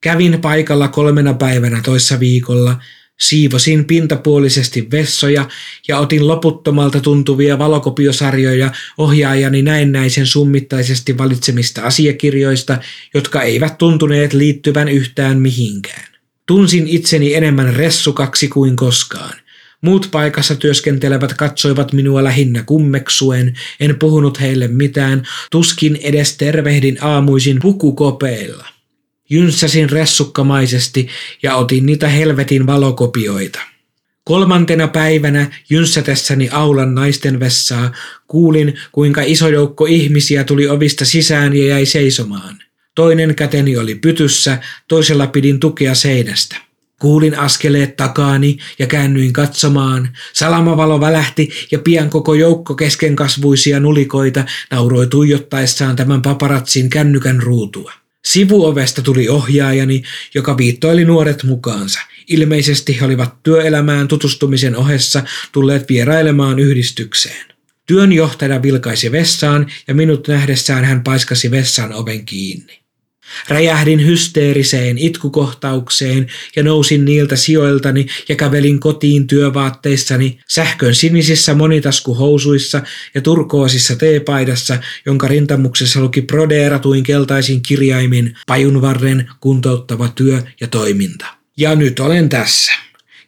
Kävin 0.00 0.38
paikalla 0.40 0.88
kolmena 0.88 1.34
päivänä 1.34 1.80
toissa 1.84 2.20
viikolla, 2.20 2.76
siivosin 3.20 3.84
pintapuolisesti 3.84 4.90
vessoja 4.90 5.48
ja 5.88 5.98
otin 5.98 6.26
loputtomalta 6.26 7.00
tuntuvia 7.00 7.58
valokopiosarjoja 7.58 8.70
ohjaajani 8.98 9.62
näennäisen 9.62 10.26
summittaisesti 10.26 11.18
valitsemista 11.18 11.82
asiakirjoista, 11.82 12.78
jotka 13.14 13.42
eivät 13.42 13.78
tuntuneet 13.78 14.32
liittyvän 14.32 14.88
yhtään 14.88 15.40
mihinkään. 15.40 16.06
Tunsin 16.46 16.88
itseni 16.88 17.34
enemmän 17.34 17.74
ressukaksi 17.76 18.48
kuin 18.48 18.76
koskaan. 18.76 19.34
Muut 19.80 20.08
paikassa 20.12 20.54
työskentelevät 20.54 21.34
katsoivat 21.34 21.92
minua 21.92 22.24
lähinnä 22.24 22.62
kummeksuen, 22.62 23.54
en 23.80 23.98
puhunut 23.98 24.40
heille 24.40 24.68
mitään, 24.68 25.22
tuskin 25.50 25.98
edes 26.02 26.36
tervehdin 26.36 26.98
aamuisin 27.00 27.58
pukukopeilla. 27.62 28.75
Jynssäsin 29.30 29.90
ressukkamaisesti 29.90 31.08
ja 31.42 31.56
otin 31.56 31.86
niitä 31.86 32.08
helvetin 32.08 32.66
valokopioita. 32.66 33.60
Kolmantena 34.24 34.88
päivänä 34.88 35.50
jynssätessäni 35.70 36.48
aulan 36.52 36.94
naisten 36.94 37.40
vessaa 37.40 37.92
kuulin, 38.28 38.74
kuinka 38.92 39.22
iso 39.22 39.48
joukko 39.48 39.86
ihmisiä 39.86 40.44
tuli 40.44 40.68
ovista 40.68 41.04
sisään 41.04 41.56
ja 41.56 41.66
jäi 41.66 41.86
seisomaan. 41.86 42.58
Toinen 42.94 43.34
käteni 43.34 43.76
oli 43.76 43.94
pytyssä, 43.94 44.58
toisella 44.88 45.26
pidin 45.26 45.60
tukea 45.60 45.94
seinästä. 45.94 46.56
Kuulin 47.00 47.38
askeleet 47.38 47.96
takaani 47.96 48.58
ja 48.78 48.86
käännyin 48.86 49.32
katsomaan. 49.32 50.08
Salamavalo 50.32 51.00
välähti 51.00 51.50
ja 51.70 51.78
pian 51.78 52.10
koko 52.10 52.34
joukko 52.34 52.74
keskenkasvuisia 52.74 53.80
nulikoita 53.80 54.44
nauroi 54.70 55.06
tuijottaessaan 55.06 55.96
tämän 55.96 56.22
paparatsin 56.22 56.90
kännykän 56.90 57.42
ruutua. 57.42 57.92
Sivuovesta 58.26 59.02
tuli 59.02 59.28
ohjaajani, 59.28 60.02
joka 60.34 60.56
viittoili 60.56 61.04
nuoret 61.04 61.42
mukaansa. 61.42 62.00
Ilmeisesti 62.28 63.00
he 63.00 63.04
olivat 63.04 63.42
työelämään 63.42 64.08
tutustumisen 64.08 64.76
ohessa 64.76 65.22
tulleet 65.52 65.88
vierailemaan 65.88 66.58
yhdistykseen. 66.58 67.46
Työnjohtaja 67.86 68.62
vilkaisi 68.62 69.12
vessaan 69.12 69.66
ja 69.88 69.94
minut 69.94 70.28
nähdessään 70.28 70.84
hän 70.84 71.02
paiskasi 71.02 71.50
vessan 71.50 71.92
oven 71.92 72.24
kiinni. 72.24 72.85
Räjähdin 73.48 74.06
hysteeriseen 74.06 74.98
itkukohtaukseen 74.98 76.26
ja 76.56 76.62
nousin 76.62 77.04
niiltä 77.04 77.36
sijoiltani 77.36 78.06
ja 78.28 78.36
kävelin 78.36 78.80
kotiin 78.80 79.26
työvaatteissani 79.26 80.38
sähkön 80.48 80.94
sinisissä 80.94 81.54
monitaskuhousuissa 81.54 82.82
ja 83.14 83.20
turkoosissa 83.20 83.96
teepaidassa, 83.96 84.78
jonka 85.06 85.28
rintamuksessa 85.28 86.00
luki 86.00 86.22
prodeeratuin 86.22 87.02
keltaisin 87.02 87.62
kirjaimin 87.62 88.36
pajunvarren 88.46 89.30
kuntouttava 89.40 90.08
työ 90.08 90.42
ja 90.60 90.66
toiminta. 90.66 91.26
Ja 91.56 91.74
nyt 91.74 92.00
olen 92.00 92.28
tässä. 92.28 92.72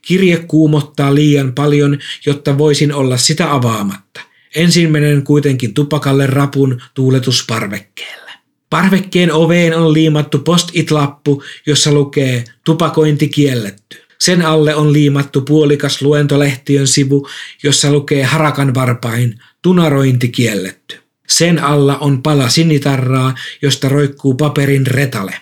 Kirje 0.03 0.37
kuumottaa 0.37 1.15
liian 1.15 1.53
paljon, 1.53 1.99
jotta 2.27 2.59
voisin 2.59 2.93
olla 2.93 3.17
sitä 3.17 3.55
avaamatta. 3.55 4.21
Ensin 4.55 4.93
menen 4.93 5.23
kuitenkin 5.23 5.75
tupakalle 5.75 6.27
rapun 6.27 6.83
tuuletusparvekkeelle. 6.95 8.28
Parvekkeen 8.71 9.33
oveen 9.33 9.77
on 9.77 9.93
liimattu 9.93 10.39
post-it-lappu, 10.39 11.43
jossa 11.67 11.93
lukee 11.93 12.45
tupakointi 12.65 13.29
kielletty. 13.29 13.97
Sen 14.21 14.43
alle 14.43 14.75
on 14.75 14.93
liimattu 14.93 15.41
puolikas 15.41 16.03
luentolehtiön 16.03 16.87
sivu, 16.87 17.29
jossa 17.63 17.93
lukee 17.93 18.25
harakan 18.25 18.75
varpain 18.75 19.41
tunarointi 19.63 20.29
kielletty. 20.29 20.99
Sen 21.29 21.65
alla 21.65 21.99
on 21.99 22.23
pala 22.23 22.49
sinitarraa, 22.49 23.35
josta 23.63 23.89
roikkuu 23.89 24.35
paperin 24.35 24.87
retale. 24.87 25.35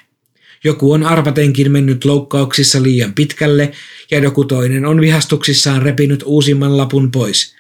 Joku 0.65 0.93
on 0.93 1.03
arvatenkin 1.03 1.73
mennyt 1.73 2.05
loukkauksissa 2.05 2.83
liian 2.83 3.13
pitkälle 3.13 3.73
ja 4.11 4.19
joku 4.19 4.45
toinen 4.45 4.87
on 4.87 5.01
vihastuksissaan 5.01 5.83
repinyt 5.83 6.23
uusimman 6.27 6.77
lapun 6.77 7.11
pois. 7.11 7.55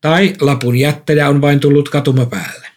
Tai 0.00 0.34
lapun 0.40 0.76
jättäjä 0.76 1.28
on 1.28 1.40
vain 1.40 1.60
tullut 1.60 1.88
katumapäälle. 1.88 2.75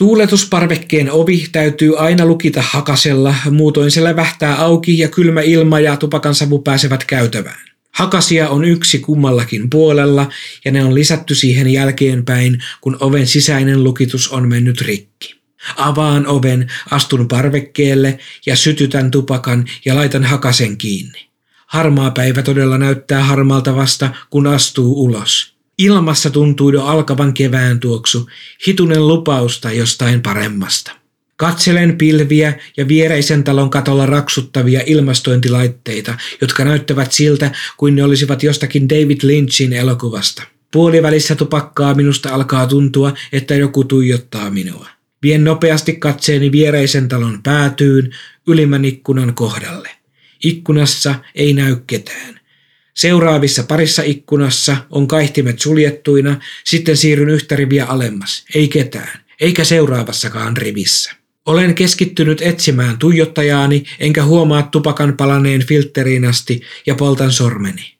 Tuuletusparvekkeen 0.00 1.12
ovi 1.12 1.46
täytyy 1.52 1.98
aina 1.98 2.26
lukita 2.26 2.62
hakasella, 2.62 3.34
muutoin 3.50 3.90
se 3.90 4.04
lävähtää 4.04 4.56
auki 4.56 4.98
ja 4.98 5.08
kylmä 5.08 5.40
ilma 5.40 5.80
ja 5.80 5.96
tupakansavu 5.96 6.58
pääsevät 6.58 7.04
käytävään. 7.04 7.60
Hakasia 7.92 8.48
on 8.48 8.64
yksi 8.64 8.98
kummallakin 8.98 9.70
puolella 9.70 10.28
ja 10.64 10.72
ne 10.72 10.84
on 10.84 10.94
lisätty 10.94 11.34
siihen 11.34 11.68
jälkeenpäin, 11.68 12.62
kun 12.80 12.96
oven 13.00 13.26
sisäinen 13.26 13.84
lukitus 13.84 14.28
on 14.28 14.48
mennyt 14.48 14.80
rikki. 14.80 15.34
Avaan 15.76 16.26
oven, 16.26 16.72
astun 16.90 17.28
parvekkeelle 17.28 18.18
ja 18.46 18.56
sytytän 18.56 19.10
tupakan 19.10 19.64
ja 19.84 19.94
laitan 19.94 20.24
hakasen 20.24 20.76
kiinni. 20.76 21.28
Harmaa 21.66 22.10
päivä 22.10 22.42
todella 22.42 22.78
näyttää 22.78 23.24
harmalta 23.24 23.76
vasta, 23.76 24.10
kun 24.30 24.46
astuu 24.46 25.04
ulos. 25.04 25.59
Ilmassa 25.80 26.30
tuntuu 26.30 26.70
jo 26.70 26.84
alkavan 26.84 27.34
kevään 27.34 27.80
tuoksu, 27.80 28.30
hitunen 28.66 29.08
lupausta 29.08 29.72
jostain 29.72 30.22
paremmasta. 30.22 30.92
Katselen 31.36 31.98
pilviä 31.98 32.58
ja 32.76 32.88
viereisen 32.88 33.44
talon 33.44 33.70
katolla 33.70 34.06
raksuttavia 34.06 34.80
ilmastointilaitteita, 34.86 36.14
jotka 36.40 36.64
näyttävät 36.64 37.12
siltä 37.12 37.50
kuin 37.76 37.96
ne 37.96 38.04
olisivat 38.04 38.42
jostakin 38.42 38.88
David 38.88 39.18
Lynchin 39.22 39.72
elokuvasta. 39.72 40.42
Puolivälissä 40.72 41.34
tupakkaa 41.34 41.94
minusta 41.94 42.34
alkaa 42.34 42.66
tuntua, 42.66 43.12
että 43.32 43.54
joku 43.54 43.84
tuijottaa 43.84 44.50
minua. 44.50 44.88
Vien 45.22 45.44
nopeasti 45.44 45.92
katseeni 45.92 46.52
viereisen 46.52 47.08
talon 47.08 47.42
päätyyn, 47.42 48.10
ylimmän 48.46 48.84
ikkunan 48.84 49.34
kohdalle. 49.34 49.90
Ikkunassa 50.44 51.14
ei 51.34 51.52
näy 51.52 51.76
ketään. 51.86 52.39
Seuraavissa 52.94 53.62
parissa 53.62 54.02
ikkunassa 54.02 54.76
on 54.90 55.08
kaihtimet 55.08 55.58
suljettuina, 55.58 56.36
sitten 56.64 56.96
siirryn 56.96 57.28
yhtä 57.28 57.56
riviä 57.56 57.86
alemmas. 57.86 58.44
Ei 58.54 58.68
ketään, 58.68 59.20
eikä 59.40 59.64
seuraavassakaan 59.64 60.56
rivissä. 60.56 61.12
Olen 61.46 61.74
keskittynyt 61.74 62.42
etsimään 62.42 62.98
tuijottajaani, 62.98 63.84
enkä 64.00 64.24
huomaa 64.24 64.62
tupakan 64.62 65.16
palaneen 65.16 65.66
filtteriin 65.66 66.24
asti 66.24 66.60
ja 66.86 66.94
poltan 66.94 67.32
sormeni. 67.32 67.94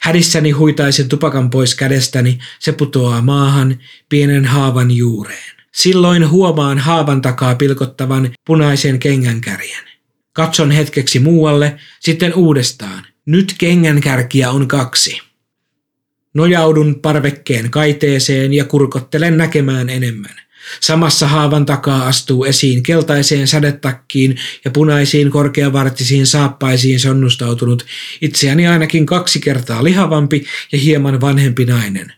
Hädissäni 0.00 0.50
huitaisen 0.50 1.08
tupakan 1.08 1.50
pois 1.50 1.74
kädestäni, 1.74 2.38
se 2.58 2.72
putoaa 2.72 3.22
maahan, 3.22 3.78
pienen 4.08 4.44
haavan 4.44 4.90
juureen. 4.90 5.56
Silloin 5.72 6.28
huomaan 6.28 6.78
haavan 6.78 7.22
takaa 7.22 7.54
pilkottavan 7.54 8.30
punaisen 8.46 8.98
kengänkärjen. 8.98 9.84
Katson 10.32 10.70
hetkeksi 10.70 11.18
muualle, 11.18 11.76
sitten 12.00 12.34
uudestaan. 12.34 13.06
Nyt 13.26 13.54
kengänkärkiä 13.58 14.50
on 14.50 14.68
kaksi. 14.68 15.20
Nojaudun 16.34 17.00
parvekkeen 17.02 17.70
kaiteeseen 17.70 18.52
ja 18.52 18.64
kurkottelen 18.64 19.36
näkemään 19.36 19.88
enemmän. 19.88 20.34
Samassa 20.80 21.28
haavan 21.28 21.66
takaa 21.66 22.06
astuu 22.06 22.44
esiin 22.44 22.82
keltaiseen 22.82 23.46
sadetakkiin 23.46 24.36
ja 24.64 24.70
punaisiin 24.70 25.30
korkeavartisiin 25.30 26.26
saappaisiin 26.26 27.00
sonnustautunut, 27.00 27.86
itseäni 28.20 28.66
ainakin 28.66 29.06
kaksi 29.06 29.40
kertaa 29.40 29.84
lihavampi 29.84 30.44
ja 30.72 30.78
hieman 30.78 31.20
vanhempi 31.20 31.64
nainen. 31.64 32.12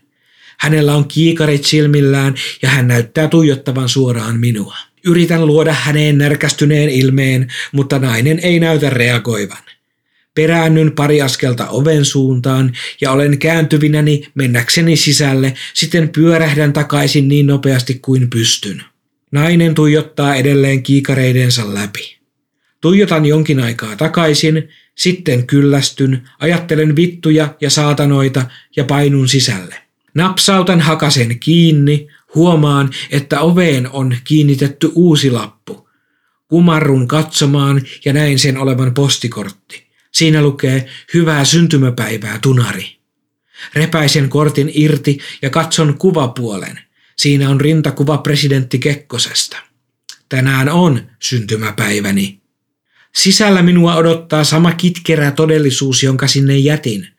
Hänellä 0.59 0.95
on 0.95 1.07
kiikarit 1.07 1.65
silmillään 1.65 2.35
ja 2.61 2.69
hän 2.69 2.87
näyttää 2.87 3.27
tuijottavan 3.27 3.89
suoraan 3.89 4.39
minua. 4.39 4.77
Yritän 5.05 5.47
luoda 5.47 5.73
häneen 5.73 6.17
närkästyneen 6.17 6.89
ilmeen, 6.89 7.47
mutta 7.71 7.99
nainen 7.99 8.39
ei 8.39 8.59
näytä 8.59 8.89
reagoivan. 8.89 9.63
Peräännyn 10.39 10.91
pari 10.91 11.21
askelta 11.21 11.67
oven 11.67 12.05
suuntaan 12.05 12.73
ja 13.01 13.11
olen 13.11 13.37
kääntyvinäni 13.37 14.23
mennäkseni 14.35 14.95
sisälle, 14.95 15.53
sitten 15.73 16.09
pyörähdän 16.09 16.73
takaisin 16.73 17.27
niin 17.27 17.47
nopeasti 17.47 17.99
kuin 18.01 18.29
pystyn. 18.29 18.83
Nainen 19.31 19.75
tuijottaa 19.75 20.35
edelleen 20.35 20.83
kiikareidensa 20.83 21.73
läpi. 21.73 22.17
Tuijotan 22.81 23.25
jonkin 23.25 23.59
aikaa 23.59 23.95
takaisin, 23.95 24.69
sitten 24.95 25.47
kyllästyn, 25.47 26.29
ajattelen 26.39 26.95
vittuja 26.95 27.55
ja 27.61 27.69
saatanoita 27.69 28.45
ja 28.75 28.83
painun 28.83 29.29
sisälle. 29.29 29.75
Napsautan 30.13 30.81
hakasen 30.81 31.39
kiinni, 31.39 32.07
huomaan, 32.35 32.89
että 33.11 33.41
oveen 33.41 33.89
on 33.91 34.15
kiinnitetty 34.23 34.91
uusi 34.95 35.31
lappu. 35.31 35.89
Kumarrun 36.47 37.07
katsomaan 37.07 37.81
ja 38.05 38.13
näin 38.13 38.39
sen 38.39 38.57
olevan 38.57 38.93
postikortti. 38.93 39.88
Siinä 40.11 40.41
lukee 40.41 40.87
hyvää 41.13 41.45
syntymäpäivää, 41.45 42.39
tunari. 42.41 42.99
Repäisen 43.73 44.29
kortin 44.29 44.71
irti 44.73 45.19
ja 45.41 45.49
katson 45.49 45.97
kuvapuolen. 45.97 46.79
Siinä 47.17 47.49
on 47.49 47.61
rintakuva 47.61 48.17
presidentti 48.17 48.79
Kekkosesta. 48.79 49.57
Tänään 50.29 50.69
on 50.69 51.01
syntymäpäiväni. 51.19 52.41
Sisällä 53.15 53.61
minua 53.61 53.95
odottaa 53.95 54.43
sama 54.43 54.71
kitkerä 54.71 55.31
todellisuus, 55.31 56.03
jonka 56.03 56.27
sinne 56.27 56.57
jätin– 56.57 57.07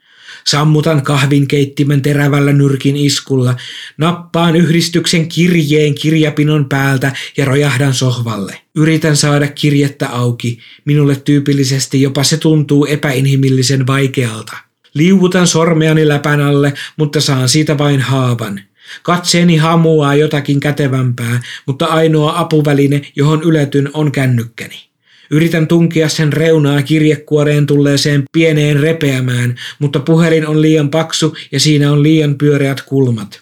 Sammutan 0.51 1.03
kahvinkeittimen 1.03 2.03
terävällä 2.03 2.53
nyrkin 2.53 2.97
iskulla, 2.97 3.57
nappaan 3.99 4.57
yhdistyksen 4.57 5.29
kirjeen 5.29 5.95
kirjapinon 5.95 6.69
päältä 6.69 7.13
ja 7.37 7.45
rojahdan 7.45 7.95
sohvalle. 7.95 8.61
Yritän 8.75 9.17
saada 9.17 9.49
kirjettä 9.49 10.09
auki. 10.09 10.59
Minulle 10.85 11.17
tyypillisesti 11.17 12.03
jopa 12.03 12.25
se 12.25 12.37
tuntuu 12.37 12.85
epäinhimillisen 12.85 13.87
vaikealta. 13.87 14.57
Liuutan 14.95 15.47
sormeani 15.47 16.09
läpän 16.09 16.41
alle, 16.41 16.75
mutta 16.97 17.21
saan 17.21 17.49
siitä 17.49 17.79
vain 17.79 18.01
haavan. 18.01 18.61
Katseeni 19.03 19.57
hamuaa 19.57 20.15
jotakin 20.15 20.61
kätevämpää, 20.61 21.43
mutta 21.67 21.87
ainoa 21.87 22.39
apuväline, 22.39 23.03
johon 23.17 23.43
yletyn, 23.43 23.91
on 23.95 24.13
kännykkäni. 24.13 24.90
Yritän 25.31 25.67
tunkea 25.67 26.09
sen 26.09 26.33
reunaa 26.33 26.83
kirjekuoreen 26.83 27.67
tulleeseen 27.67 28.23
pieneen 28.33 28.81
repeämään, 28.81 29.55
mutta 29.79 30.01
puhelin 30.01 30.47
on 30.47 30.63
liian 30.63 30.91
paksu 30.91 31.37
ja 31.53 31.61
siinä 31.61 31.93
on 31.93 32.03
liian 32.03 32.35
pyöreät 32.35 32.81
kulmat. 32.81 33.41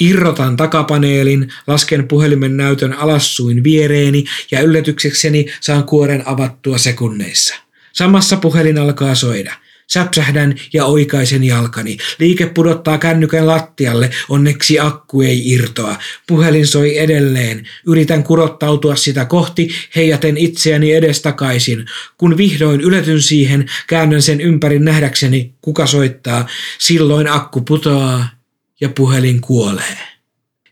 Irrotan 0.00 0.56
takapaneelin, 0.56 1.52
lasken 1.66 2.08
puhelimen 2.08 2.56
näytön 2.56 2.92
alassuin 2.92 3.64
viereeni 3.64 4.24
ja 4.50 4.60
yllätyksekseni 4.60 5.46
saan 5.60 5.84
kuoren 5.84 6.28
avattua 6.28 6.78
sekunneissa. 6.78 7.54
Samassa 7.92 8.36
puhelin 8.36 8.78
alkaa 8.78 9.14
soida– 9.14 9.52
Säpsähdän 9.92 10.54
ja 10.72 10.84
oikaisen 10.84 11.44
jalkani. 11.44 11.96
Liike 12.18 12.46
pudottaa 12.46 12.98
kännykän 12.98 13.46
lattialle, 13.46 14.10
onneksi 14.28 14.80
akku 14.80 15.22
ei 15.22 15.50
irtoa. 15.50 15.96
Puhelin 16.26 16.66
soi 16.66 16.98
edelleen. 16.98 17.66
Yritän 17.86 18.22
kurottautua 18.22 18.96
sitä 18.96 19.24
kohti, 19.24 19.68
heijaten 19.96 20.36
itseäni 20.36 20.92
edestakaisin. 20.92 21.86
Kun 22.18 22.36
vihdoin 22.36 22.80
yletyn 22.80 23.22
siihen, 23.22 23.70
käännän 23.86 24.22
sen 24.22 24.40
ympäri 24.40 24.78
nähdäkseni, 24.78 25.54
kuka 25.60 25.86
soittaa. 25.86 26.46
Silloin 26.78 27.28
akku 27.28 27.60
putoaa 27.60 28.28
ja 28.80 28.88
puhelin 28.88 29.40
kuolee. 29.40 29.98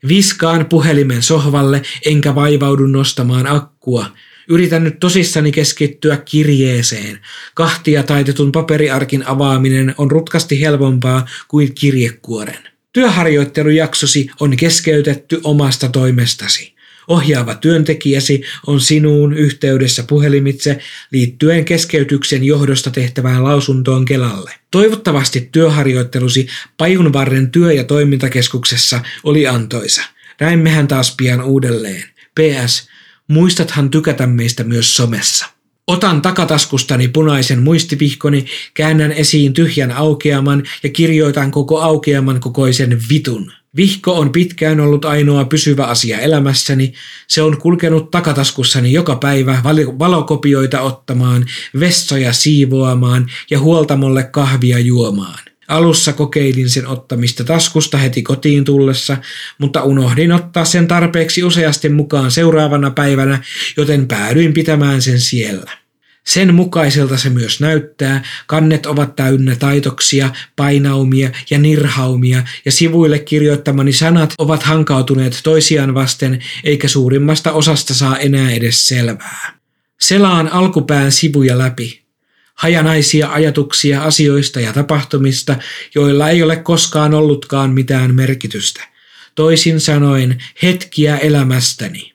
Viskaan 0.09 0.67
puhelimen 0.67 1.23
sohvalle, 1.23 1.83
enkä 2.07 2.35
vaivaudu 2.35 2.87
nostamaan 2.87 3.47
akkua. 3.47 4.07
Yritän 4.49 4.85
nyt 4.85 5.01
tosissani 5.01 5.53
keskittyä 5.53 6.17
kirjeeseen. 6.17 7.19
Kahtia 7.55 8.03
taitetun 8.03 8.53
paperiarkin 8.53 9.27
avaaminen 9.27 9.95
on 9.99 10.11
rutkasti 10.11 10.61
helpompaa 10.61 11.27
kuin 11.49 11.75
kirjekuoren. 11.75 12.69
Työharjoittelujaksosi 12.93 14.31
on 14.41 14.57
keskeytetty 14.57 15.41
omasta 15.45 15.89
toimestasi. 15.89 16.79
Ohjaava 17.09 17.55
työntekijäsi 17.55 18.43
on 18.67 18.81
sinuun 18.81 19.35
yhteydessä 19.35 20.03
puhelimitse 20.03 20.79
liittyen 21.11 21.65
keskeytyksen 21.65 22.45
johdosta 22.45 22.91
tehtävään 22.91 23.45
lausuntoon 23.45 24.05
Kelalle. 24.05 24.55
Toivottavasti 24.71 25.49
työharjoittelusi 25.53 26.49
Pajunvarren 26.77 27.51
työ- 27.51 27.73
ja 27.73 27.85
toimintakeskuksessa 27.85 29.01
oli 29.25 29.47
antoisa. 29.47 30.03
Näimmehän 30.41 30.89
taas 30.89 31.15
pian 31.17 31.43
uudelleen. 31.43 32.05
PS. 32.35 32.89
Muistathan 33.29 33.91
tykätä 33.91 34.27
meistä 34.27 34.65
myös 34.65 34.97
somessa. 34.97 35.47
Otan 35.87 36.23
takataskustani 36.23 37.09
punaisen 37.09 37.63
muistivihkoni, 37.63 38.45
käännän 38.75 39.13
esiin 39.13 39.53
tyhjän 39.53 39.93
aukeaman 39.93 40.63
ja 40.83 40.89
kirjoitan 40.89 41.51
koko 41.51 41.81
aukeaman 41.81 42.41
kokoisen 42.41 43.03
vitun. 43.11 43.53
Vihko 43.77 44.13
on 44.19 44.33
pitkään 44.33 44.81
ollut 44.81 45.05
ainoa 45.05 45.45
pysyvä 45.45 45.85
asia 45.85 46.19
elämässäni. 46.19 46.93
Se 47.29 47.43
on 47.43 47.59
kulkenut 47.59 48.11
takataskussani 48.11 48.93
joka 48.93 49.17
päivä 49.17 49.63
valokopioita 49.99 50.81
ottamaan, 50.81 51.47
vessoja 51.81 52.33
siivoamaan 52.33 53.31
ja 53.51 53.61
huoltamolle 53.61 54.23
kahvia 54.23 54.79
juomaan. 54.79 55.48
Alussa 55.69 56.13
kokeilin 56.13 56.71
sen 56.71 56.87
ottamista 56.87 57.45
taskusta 57.45 57.99
heti 57.99 58.23
kotiin 58.23 58.65
tullessa, 58.65 59.17
mutta 59.59 59.83
unohdin 59.83 60.33
ottaa 60.33 60.65
sen 60.65 60.89
tarpeeksi 60.89 61.45
useasti 61.45 61.89
mukaan 61.89 62.31
seuraavana 62.31 62.91
päivänä, 62.91 63.43
joten 63.77 64.09
päädyin 64.09 64.53
pitämään 64.53 65.03
sen 65.03 65.21
siellä. 65.21 65.71
Sen 66.27 66.55
mukaiselta 66.55 67.17
se 67.17 67.31
myös 67.31 67.61
näyttää, 67.61 68.25
kannet 68.47 68.87
ovat 68.87 69.17
täynnä 69.17 69.57
taitoksia, 69.57 70.31
painaumia 70.57 71.31
ja 71.51 71.59
nirhaumia, 71.59 72.43
ja 72.65 72.73
sivuille 72.73 73.19
kirjoittamani 73.19 73.93
sanat 73.93 74.35
ovat 74.39 74.63
hankautuneet 74.63 75.41
toisiaan 75.43 75.95
vasten, 75.95 76.45
eikä 76.65 76.89
suurimmasta 76.89 77.53
osasta 77.53 77.95
saa 77.95 78.19
enää 78.19 78.51
edes 78.51 78.89
selvää. 78.89 79.59
Selaan 80.01 80.49
alkupään 80.49 81.13
sivuja 81.13 81.59
läpi 81.59 82.08
hajanaisia 82.59 83.33
ajatuksia 83.33 84.03
asioista 84.03 84.61
ja 84.61 84.73
tapahtumista, 84.73 85.57
joilla 85.95 86.31
ei 86.31 86.43
ole 86.43 86.57
koskaan 86.57 87.15
ollutkaan 87.15 87.71
mitään 87.71 88.15
merkitystä. 88.15 88.89
Toisin 89.35 89.81
sanoen 89.81 90.43
hetkiä 90.63 91.17
elämästäni. 91.17 92.13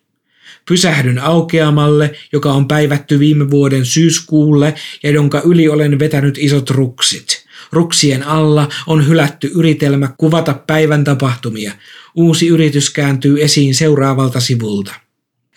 Pysähdyn 0.67 1.19
aukeamalle, 1.19 2.13
joka 2.33 2.51
on 2.51 2.67
päivätty 2.67 3.19
viime 3.19 3.51
vuoden 3.51 3.85
syyskuulle 3.85 4.73
ja 5.03 5.11
jonka 5.11 5.41
yli 5.45 5.69
olen 5.69 5.99
vetänyt 5.99 6.37
isot 6.37 6.69
ruksit. 6.69 7.45
Ruksien 7.71 8.27
alla 8.27 8.69
on 8.87 9.07
hylätty 9.07 9.51
yritelmä 9.55 10.09
kuvata 10.17 10.53
päivän 10.67 11.03
tapahtumia. 11.03 11.71
Uusi 12.15 12.47
yritys 12.47 12.89
kääntyy 12.89 13.43
esiin 13.43 13.75
seuraavalta 13.75 14.39
sivulta. 14.39 15.02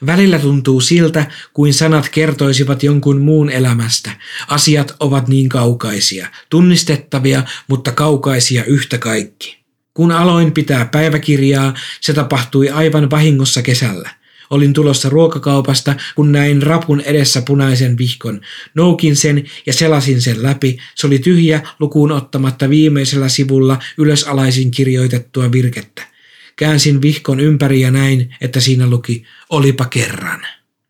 Välillä 0.06 0.38
tuntuu 0.38 0.80
siltä, 0.80 1.26
kuin 1.52 1.74
sanat 1.74 2.08
kertoisivat 2.08 2.82
jonkun 2.82 3.20
muun 3.20 3.50
elämästä. 3.50 4.10
Asiat 4.48 4.96
ovat 5.00 5.28
niin 5.28 5.48
kaukaisia, 5.48 6.28
tunnistettavia, 6.50 7.42
mutta 7.68 7.92
kaukaisia 7.92 8.64
yhtä 8.64 8.98
kaikki. 8.98 9.58
Kun 9.94 10.12
aloin 10.12 10.52
pitää 10.52 10.84
päiväkirjaa, 10.84 11.74
se 12.00 12.12
tapahtui 12.12 12.70
aivan 12.70 13.10
vahingossa 13.10 13.62
kesällä. 13.62 14.10
Olin 14.50 14.72
tulossa 14.72 15.08
ruokakaupasta, 15.08 15.94
kun 16.14 16.32
näin 16.32 16.62
rapun 16.62 17.00
edessä 17.00 17.42
punaisen 17.46 17.98
vihkon. 17.98 18.40
Noukin 18.74 19.16
sen 19.16 19.44
ja 19.66 19.72
selasin 19.72 20.22
sen 20.22 20.42
läpi. 20.42 20.78
Se 20.94 21.06
oli 21.06 21.18
tyhjä 21.18 21.60
lukuun 21.80 22.12
ottamatta 22.12 22.70
viimeisellä 22.70 23.28
sivulla 23.28 23.78
ylösalaisin 23.98 24.70
kirjoitettua 24.70 25.52
virkettä. 25.52 26.15
Käänsin 26.56 27.02
vihkon 27.02 27.40
ympäri 27.40 27.80
ja 27.80 27.90
näin, 27.90 28.34
että 28.40 28.60
siinä 28.60 28.86
luki, 28.86 29.24
olipa 29.50 29.84
kerran. 29.84 30.46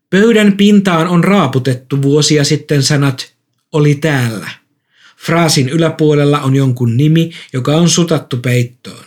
Pöydän 0.09 0.57
pintaan 0.57 1.07
on 1.07 1.23
raaputettu 1.23 2.01
vuosia 2.01 2.43
sitten 2.43 2.83
sanat, 2.83 3.33
oli 3.71 3.95
täällä. 3.95 4.49
Fraasin 5.17 5.69
yläpuolella 5.69 6.39
on 6.39 6.55
jonkun 6.55 6.97
nimi, 6.97 7.31
joka 7.53 7.75
on 7.75 7.89
sutattu 7.89 8.37
peittoon. 8.37 9.05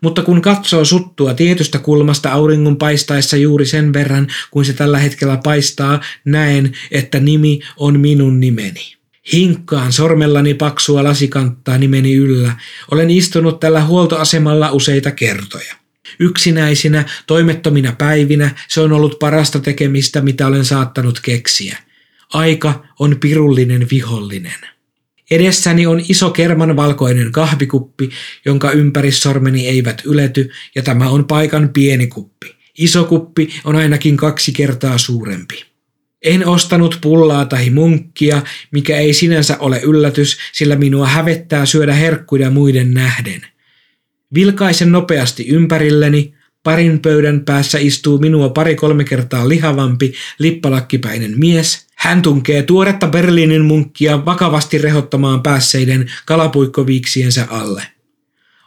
Mutta 0.00 0.22
kun 0.22 0.42
katsoo 0.42 0.84
suttua 0.84 1.34
tietystä 1.34 1.78
kulmasta 1.78 2.32
auringon 2.32 2.76
paistaessa 2.76 3.36
juuri 3.36 3.66
sen 3.66 3.92
verran, 3.92 4.26
kuin 4.50 4.64
se 4.64 4.72
tällä 4.72 4.98
hetkellä 4.98 5.36
paistaa, 5.44 6.00
näen, 6.24 6.72
että 6.90 7.20
nimi 7.20 7.60
on 7.76 8.00
minun 8.00 8.40
nimeni. 8.40 8.96
Hinkkaan 9.32 9.92
sormellani 9.92 10.54
paksua 10.54 11.04
lasikanttaa 11.04 11.78
nimeni 11.78 12.14
yllä. 12.14 12.56
Olen 12.90 13.10
istunut 13.10 13.60
tällä 13.60 13.84
huoltoasemalla 13.84 14.72
useita 14.72 15.10
kertoja. 15.10 15.81
Yksinäisinä, 16.22 17.04
toimettomina 17.26 17.92
päivinä 17.98 18.50
se 18.68 18.80
on 18.80 18.92
ollut 18.92 19.18
parasta 19.18 19.60
tekemistä, 19.60 20.20
mitä 20.20 20.46
olen 20.46 20.64
saattanut 20.64 21.20
keksiä. 21.20 21.76
Aika 22.32 22.84
on 22.98 23.16
pirullinen 23.20 23.86
vihollinen. 23.90 24.58
Edessäni 25.30 25.86
on 25.86 26.02
iso 26.08 26.30
kerman 26.30 26.76
valkoinen 26.76 27.32
kahvikuppi, 27.32 28.10
jonka 28.44 28.70
ympärissormeni 28.70 29.68
eivät 29.68 30.02
ylety, 30.04 30.50
ja 30.74 30.82
tämä 30.82 31.08
on 31.08 31.24
paikan 31.24 31.68
pieni 31.68 32.06
kuppi. 32.06 32.54
Iso 32.78 33.04
kuppi 33.04 33.48
on 33.64 33.76
ainakin 33.76 34.16
kaksi 34.16 34.52
kertaa 34.52 34.98
suurempi. 34.98 35.64
En 36.24 36.46
ostanut 36.46 36.98
pullaa 37.00 37.44
tai 37.44 37.70
munkkia, 37.70 38.42
mikä 38.70 38.96
ei 38.96 39.12
sinänsä 39.12 39.56
ole 39.58 39.80
yllätys, 39.80 40.38
sillä 40.52 40.76
minua 40.76 41.06
hävettää 41.06 41.66
syödä 41.66 41.92
herkkuja 41.92 42.50
muiden 42.50 42.94
nähden. 42.94 43.51
Vilkaisen 44.34 44.92
nopeasti 44.92 45.48
ympärilleni, 45.48 46.34
parin 46.62 47.00
pöydän 47.00 47.44
päässä 47.44 47.78
istuu 47.78 48.18
minua 48.18 48.48
pari-kolme 48.48 49.04
kertaa 49.04 49.48
lihavampi, 49.48 50.12
lippalakkipäinen 50.38 51.34
mies. 51.36 51.86
Hän 51.96 52.22
tunkee 52.22 52.62
tuoretta 52.62 53.08
Berliinin 53.08 53.64
munkkia 53.64 54.24
vakavasti 54.24 54.78
rehottamaan 54.78 55.42
päässeiden 55.42 56.10
kalapuikkoviiksiensä 56.26 57.46
alle. 57.50 57.82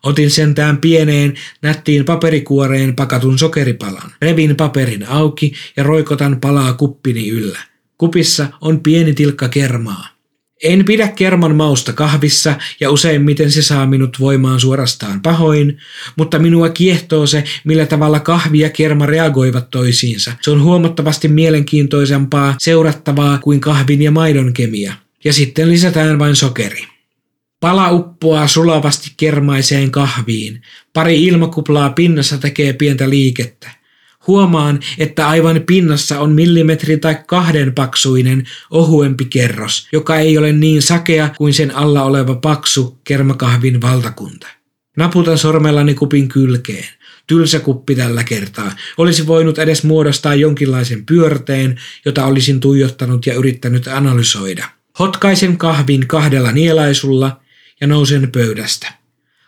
Otin 0.03 0.31
sentään 0.31 0.77
pieneen, 0.77 1.33
nättiin 1.61 2.05
paperikuoreen 2.05 2.95
pakatun 2.95 3.39
sokeripalan. 3.39 4.11
Revin 4.21 4.55
paperin 4.55 5.07
auki 5.07 5.53
ja 5.77 5.83
roikotan 5.83 6.39
palaa 6.41 6.73
kuppini 6.73 7.29
yllä. 7.29 7.59
Kupissa 7.97 8.47
on 8.61 8.79
pieni 8.79 9.13
tilkka 9.13 9.49
kermaa. 9.49 10.14
En 10.63 10.85
pidä 10.85 11.07
kerman 11.07 11.55
mausta 11.55 11.93
kahvissa 11.93 12.55
ja 12.79 12.91
useimmiten 12.91 13.51
se 13.51 13.61
saa 13.61 13.87
minut 13.87 14.17
voimaan 14.19 14.59
suorastaan 14.59 15.21
pahoin, 15.21 15.77
mutta 16.15 16.39
minua 16.39 16.69
kiehtoo 16.69 17.25
se, 17.25 17.43
millä 17.63 17.85
tavalla 17.85 18.19
kahvi 18.19 18.59
ja 18.59 18.69
kerma 18.69 19.05
reagoivat 19.05 19.69
toisiinsa. 19.69 20.33
Se 20.41 20.51
on 20.51 20.61
huomattavasti 20.61 21.27
mielenkiintoisempaa 21.27 22.55
seurattavaa 22.59 23.37
kuin 23.37 23.59
kahvin 23.59 24.01
ja 24.01 24.11
maidon 24.11 24.53
kemia. 24.53 24.93
Ja 25.23 25.33
sitten 25.33 25.69
lisätään 25.69 26.19
vain 26.19 26.35
sokeri. 26.35 26.87
Pala 27.59 27.91
uppoaa 27.91 28.47
sulavasti 28.47 29.11
kermaiseen 29.17 29.91
kahviin. 29.91 30.61
Pari 30.93 31.23
ilmakuplaa 31.23 31.89
pinnassa 31.89 32.37
tekee 32.37 32.73
pientä 32.73 33.09
liikettä. 33.09 33.84
Huomaan, 34.27 34.79
että 34.97 35.27
aivan 35.27 35.61
pinnassa 35.67 36.19
on 36.19 36.31
millimetri 36.31 36.97
tai 36.97 37.17
kahden 37.27 37.73
paksuinen 37.73 38.43
ohuempi 38.71 39.25
kerros, 39.25 39.87
joka 39.91 40.15
ei 40.17 40.37
ole 40.37 40.51
niin 40.51 40.81
sakea 40.81 41.29
kuin 41.37 41.53
sen 41.53 41.75
alla 41.75 42.03
oleva 42.03 42.35
paksu 42.35 42.99
kermakahvin 43.03 43.81
valtakunta. 43.81 44.47
Naputan 44.97 45.37
sormellani 45.37 45.93
kupin 45.93 46.27
kylkeen. 46.27 46.87
Tylsä 47.27 47.59
kuppi 47.59 47.95
tällä 47.95 48.23
kertaa. 48.23 48.71
Olisi 48.97 49.27
voinut 49.27 49.59
edes 49.59 49.83
muodostaa 49.83 50.35
jonkinlaisen 50.35 51.05
pyörteen, 51.05 51.79
jota 52.05 52.25
olisin 52.25 52.59
tuijottanut 52.59 53.25
ja 53.25 53.33
yrittänyt 53.33 53.87
analysoida. 53.87 54.69
Hotkaisen 54.99 55.57
kahvin 55.57 56.07
kahdella 56.07 56.51
nielaisulla 56.51 57.39
ja 57.81 57.87
nousen 57.87 58.31
pöydästä. 58.31 58.93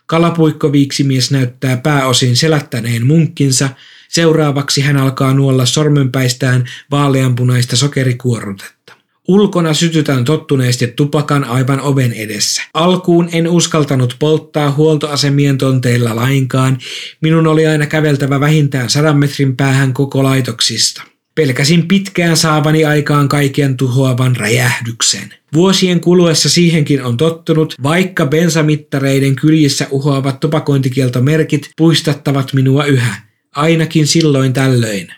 Kalapuikkoviiksimies 0.06 1.30
näyttää 1.30 1.76
pääosin 1.76 2.36
selättäneen 2.36 3.06
munkkinsa, 3.06 3.68
seuraavaksi 4.08 4.80
hän 4.80 4.96
alkaa 4.96 5.34
nuolla 5.34 5.66
sormenpäistään 5.66 6.64
vaaleanpunaista 6.90 7.76
sokerikuorrutetta. 7.76 8.92
Ulkona 9.28 9.74
sytytän 9.74 10.24
tottuneesti 10.24 10.86
tupakan 10.86 11.44
aivan 11.44 11.80
oven 11.80 12.12
edessä. 12.12 12.62
Alkuun 12.74 13.28
en 13.32 13.48
uskaltanut 13.48 14.16
polttaa 14.18 14.70
huoltoasemien 14.70 15.58
tonteilla 15.58 16.16
lainkaan. 16.16 16.78
Minun 17.20 17.46
oli 17.46 17.66
aina 17.66 17.86
käveltävä 17.86 18.40
vähintään 18.40 18.90
sadan 18.90 19.16
metrin 19.16 19.56
päähän 19.56 19.92
koko 19.92 20.22
laitoksista. 20.22 21.02
Pelkäsin 21.34 21.88
pitkään 21.88 22.36
saavani 22.36 22.84
aikaan 22.84 23.28
kaiken 23.28 23.76
tuhoavan 23.76 24.36
räjähdyksen. 24.36 25.34
Vuosien 25.54 26.00
kuluessa 26.00 26.48
siihenkin 26.48 27.02
on 27.02 27.16
tottunut, 27.16 27.74
vaikka 27.82 28.26
bensamittareiden 28.26 29.36
kyljissä 29.36 29.86
uhoavat 29.90 30.40
tupakointikieltomerkit 30.40 31.70
puistattavat 31.76 32.52
minua 32.52 32.84
yhä, 32.84 33.16
ainakin 33.56 34.06
silloin 34.06 34.52
tällöin. 34.52 35.12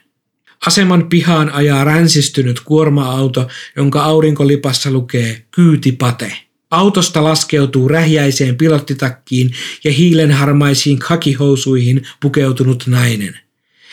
Aseman 0.66 1.08
pihaan 1.08 1.50
ajaa 1.50 1.84
ränsistynyt 1.84 2.60
kuorma-auto, 2.60 3.48
jonka 3.76 4.02
aurinkolipassa 4.02 4.90
lukee 4.90 5.46
kyyti-pate. 5.50 6.32
Autosta 6.70 7.24
laskeutuu 7.24 7.88
rähjäiseen 7.88 8.56
pilottitakkiin 8.56 9.50
ja 9.84 9.92
hiilenharmaisiin 9.92 10.98
kakihousuihin 10.98 12.06
pukeutunut 12.20 12.84
nainen. 12.86 13.40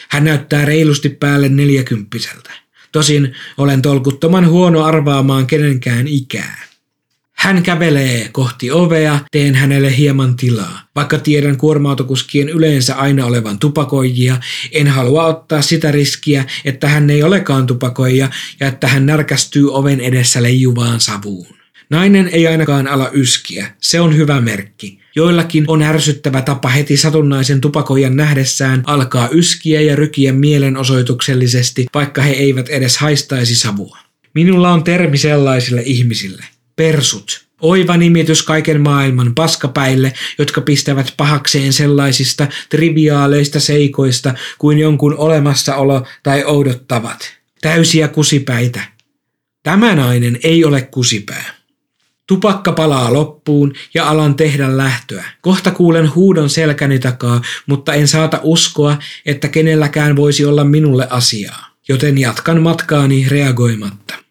Hän 0.10 0.24
näyttää 0.24 0.66
reilusti 0.66 1.10
päälle 1.10 1.50
neljäkymppiseltä. 1.50 2.52
Tosin 2.92 3.36
olen 3.58 3.82
tolkuttoman 3.82 4.50
huono 4.50 4.84
arvaamaan 4.84 5.48
kenenkään 5.48 6.08
ikää. 6.08 6.67
Hän 7.48 7.64
kävelee 7.64 8.30
kohti 8.32 8.72
ovea, 8.72 9.20
teen 9.32 9.56
hänelle 9.56 9.98
hieman 9.98 10.36
tilaa. 10.36 10.82
Vaikka 10.96 11.20
tiedän 11.20 11.58
kuorma-autokuskien 11.58 12.50
yleensä 12.50 12.96
aina 12.96 13.26
olevan 13.26 13.60
tupakoijia, 13.60 14.38
en 14.72 14.88
halua 14.88 15.26
ottaa 15.26 15.62
sitä 15.62 15.92
riskiä, 15.92 16.46
että 16.66 16.90
hän 16.90 17.10
ei 17.10 17.24
olekaan 17.24 17.68
tupakoija 17.68 18.30
ja 18.60 18.68
että 18.68 18.88
hän 18.88 19.06
närkästyy 19.06 19.74
oven 19.74 20.00
edessä 20.00 20.44
leijuvaan 20.44 21.00
savuun. 21.00 21.48
Nainen 21.90 22.28
ei 22.28 22.48
ainakaan 22.48 22.88
ala 22.88 23.10
yskiä, 23.14 23.72
se 23.82 24.00
on 24.00 24.18
hyvä 24.18 24.42
merkki. 24.42 25.00
Joillakin 25.16 25.66
on 25.68 25.82
ärsyttävä 25.82 26.42
tapa 26.42 26.70
heti 26.70 26.98
satunnaisen 26.98 27.62
tupakoijan 27.62 28.16
nähdessään 28.16 28.84
alkaa 28.86 29.30
yskiä 29.30 29.82
ja 29.82 29.96
rykiä 29.96 30.34
mielenosoituksellisesti, 30.34 31.86
vaikka 31.94 32.22
he 32.22 32.32
eivät 32.32 32.70
edes 32.70 32.98
haistaisi 32.98 33.56
savua. 33.56 33.98
Minulla 34.34 34.72
on 34.72 34.84
termi 34.84 35.18
sellaisille 35.18 35.82
ihmisille. 35.86 36.57
Persut. 36.78 37.48
Oiva 37.62 37.98
nimitys 37.98 38.44
kaiken 38.44 38.82
maailman 38.82 39.36
paskapäille, 39.36 40.14
jotka 40.38 40.62
pistävät 40.62 41.14
pahakseen 41.18 41.74
sellaisista 41.74 42.48
triviaaleista 42.70 43.60
seikoista 43.60 44.34
kuin 44.58 44.80
jonkun 44.80 45.16
olemassaolo 45.18 46.08
tai 46.24 46.44
oudottavat. 46.44 47.34
Täysiä 47.62 48.08
kusipäitä. 48.08 48.82
Tämä 49.64 49.96
nainen 49.96 50.40
ei 50.44 50.66
ole 50.66 50.82
kusipää. 50.82 51.58
Tupakka 52.28 52.72
palaa 52.72 53.14
loppuun 53.14 53.74
ja 53.94 54.10
alan 54.10 54.36
tehdä 54.36 54.78
lähtöä. 54.78 55.24
Kohta 55.42 55.72
kuulen 55.72 56.16
huudon 56.16 56.50
selkäni 56.50 57.00
takaa, 57.00 57.42
mutta 57.66 57.94
en 57.94 58.08
saata 58.08 58.40
uskoa, 58.44 58.98
että 59.26 59.48
kenelläkään 59.48 60.16
voisi 60.16 60.46
olla 60.46 60.64
minulle 60.64 61.08
asiaa, 61.10 61.68
joten 61.90 62.18
jatkan 62.18 62.62
matkaani 62.62 63.26
reagoimatta. 63.30 64.27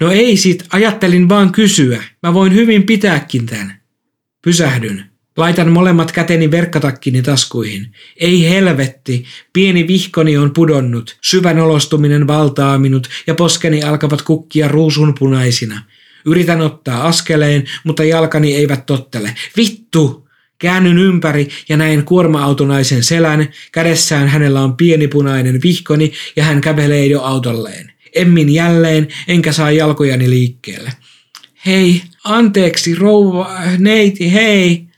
No 0.00 0.10
ei 0.10 0.36
sit, 0.36 0.64
ajattelin 0.72 1.28
vaan 1.28 1.52
kysyä. 1.52 2.02
Mä 2.22 2.34
voin 2.34 2.54
hyvin 2.54 2.82
pitääkin 2.82 3.46
tän. 3.46 3.80
Pysähdyn. 4.44 5.04
Laitan 5.36 5.72
molemmat 5.72 6.12
käteni 6.12 6.50
verkkatakkini 6.50 7.22
taskuihin. 7.22 7.92
Ei 8.16 8.48
helvetti, 8.50 9.24
pieni 9.52 9.86
vihkoni 9.86 10.36
on 10.36 10.52
pudonnut, 10.52 11.16
syvän 11.24 11.58
olostuminen 11.58 12.26
valtaa 12.26 12.78
minut 12.78 13.08
ja 13.26 13.34
poskeni 13.34 13.82
alkavat 13.82 14.22
kukkia 14.22 14.68
ruusunpunaisina. 14.68 15.82
Yritän 16.26 16.60
ottaa 16.60 17.06
askeleen, 17.06 17.64
mutta 17.84 18.04
jalkani 18.04 18.56
eivät 18.56 18.86
tottele. 18.86 19.34
Vittu! 19.56 20.28
Käännyn 20.58 20.98
ympäri 20.98 21.48
ja 21.68 21.76
näen 21.76 22.04
kuorma-autonaisen 22.04 23.04
selän. 23.04 23.48
Kädessään 23.72 24.28
hänellä 24.28 24.60
on 24.60 24.76
pieni 24.76 25.08
punainen 25.08 25.62
vihkoni 25.62 26.12
ja 26.36 26.44
hän 26.44 26.60
kävelee 26.60 27.06
jo 27.06 27.20
autolleen. 27.20 27.92
Emmin 28.14 28.54
jälleen, 28.54 29.08
enkä 29.28 29.52
saa 29.52 29.70
jalkojani 29.70 30.30
liikkeelle. 30.30 30.92
Hei, 31.66 32.02
anteeksi, 32.24 32.94
rouva, 32.94 33.50
neiti, 33.78 34.32
hei! 34.32 34.88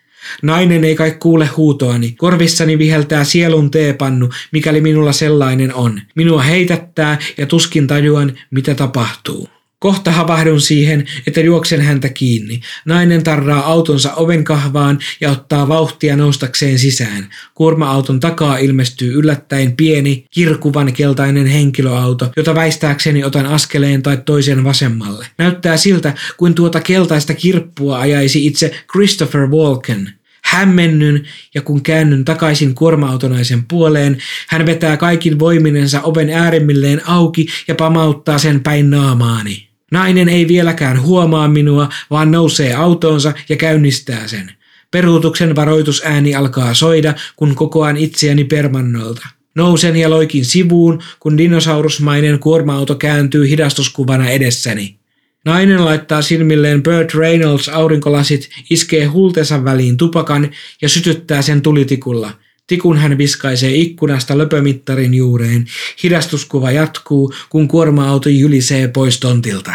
Nainen 0.43 0.85
ei 0.85 0.95
kai 0.95 1.11
kuule 1.11 1.47
huutoani. 1.47 2.15
Korvissani 2.19 2.79
viheltää 2.79 3.25
sielun 3.25 3.71
teepannu, 3.71 4.31
mikäli 4.53 4.81
minulla 4.81 5.13
sellainen 5.13 5.75
on. 5.75 6.01
Minua 6.15 6.43
heitättää 6.43 7.19
ja 7.37 7.47
tuskin 7.47 7.87
tajuan, 7.87 8.39
mitä 8.51 8.75
tapahtuu. 8.75 9.49
Kohta 9.81 10.13
havahdun 10.13 10.61
siihen, 10.61 11.07
että 11.27 11.41
juoksen 11.41 11.81
häntä 11.81 12.09
kiinni. 12.09 12.61
Nainen 12.85 13.23
tarraa 13.23 13.67
autonsa 13.67 14.15
oven 14.15 14.45
kahvaan 14.45 14.99
ja 15.21 15.31
ottaa 15.31 15.69
vauhtia 15.69 16.17
noustakseen 16.17 16.79
sisään. 16.79 17.29
Kuorma-auton 17.55 18.21
takaa 18.21 18.57
ilmestyy 18.57 19.13
yllättäen 19.13 19.77
pieni, 19.77 20.27
kirkuvan 20.31 20.93
keltainen 20.93 21.47
henkilöauto, 21.47 22.33
jota 22.37 22.55
väistääkseni 22.55 23.25
otan 23.25 23.47
askeleen 23.47 24.03
tai 24.03 24.19
toisen 24.25 24.65
vasemmalle. 24.65 25.27
Näyttää 25.39 25.77
siltä, 25.77 26.15
kuin 26.37 26.55
tuota 26.55 26.81
keltaista 26.81 27.35
kirppua 27.35 28.01
ajaisi 28.01 28.47
itse 28.47 28.75
Christopher 28.93 29.47
Walken. 29.47 30.13
Hämmennyn 30.45 31.25
ja 31.55 31.63
kun 31.63 31.83
käännyn 31.83 32.25
takaisin 32.25 32.75
kuorma-autonaisen 32.75 33.65
puoleen, 33.69 34.19
hän 34.49 34.67
vetää 34.67 34.97
kaikin 34.97 35.39
voiminensa 35.39 36.01
oven 36.03 36.31
äärimmilleen 36.31 37.09
auki 37.09 37.47
ja 37.69 37.75
pamauttaa 37.75 38.39
sen 38.39 38.63
päin 38.63 38.91
naamaani. 38.91 39.70
Nainen 39.91 40.29
ei 40.29 40.49
vieläkään 40.49 41.03
huomaa 41.03 41.49
minua, 41.49 41.89
vaan 42.11 42.31
nousee 42.31 42.75
autoonsa 42.75 43.33
ja 43.49 43.57
käynnistää 43.57 44.29
sen. 44.29 44.53
Peruutuksen 44.91 45.57
varoitusääni 45.57 46.35
alkaa 46.35 46.75
soida, 46.75 47.15
kun 47.37 47.55
kokoan 47.55 47.97
itseäni 47.97 48.45
permannolta. 48.45 49.29
Nousen 49.55 49.97
ja 49.97 50.11
loikin 50.11 50.45
sivuun, 50.45 51.03
kun 51.21 51.39
dinosaurusmainen 51.39 52.39
kuorma-auto 52.39 52.95
kääntyy 52.95 53.49
hidastuskuvana 53.49 54.31
edessäni. 54.31 54.97
Nainen 55.45 55.85
laittaa 55.85 56.23
silmilleen 56.23 56.83
Burt 56.83 57.15
Reynolds 57.15 57.69
aurinkolasit, 57.69 58.51
iskee 58.71 59.05
hultensa 59.05 59.65
väliin 59.65 59.97
tupakan 59.97 60.51
ja 60.83 60.89
sytyttää 60.89 61.43
sen 61.43 61.63
tulitikulla. 61.63 62.33
Tikun 62.71 62.99
hän 62.99 63.19
viskaisee 63.19 63.75
ikkunasta 63.75 64.39
löpömittarin 64.39 65.15
juureen. 65.15 65.67
Hidastuskuva 66.03 66.71
jatkuu, 66.71 67.35
kun 67.49 67.69
kuorma-auto 67.69 68.29
jylisee 68.29 68.89
pois 68.89 69.21
tontilta. 69.21 69.75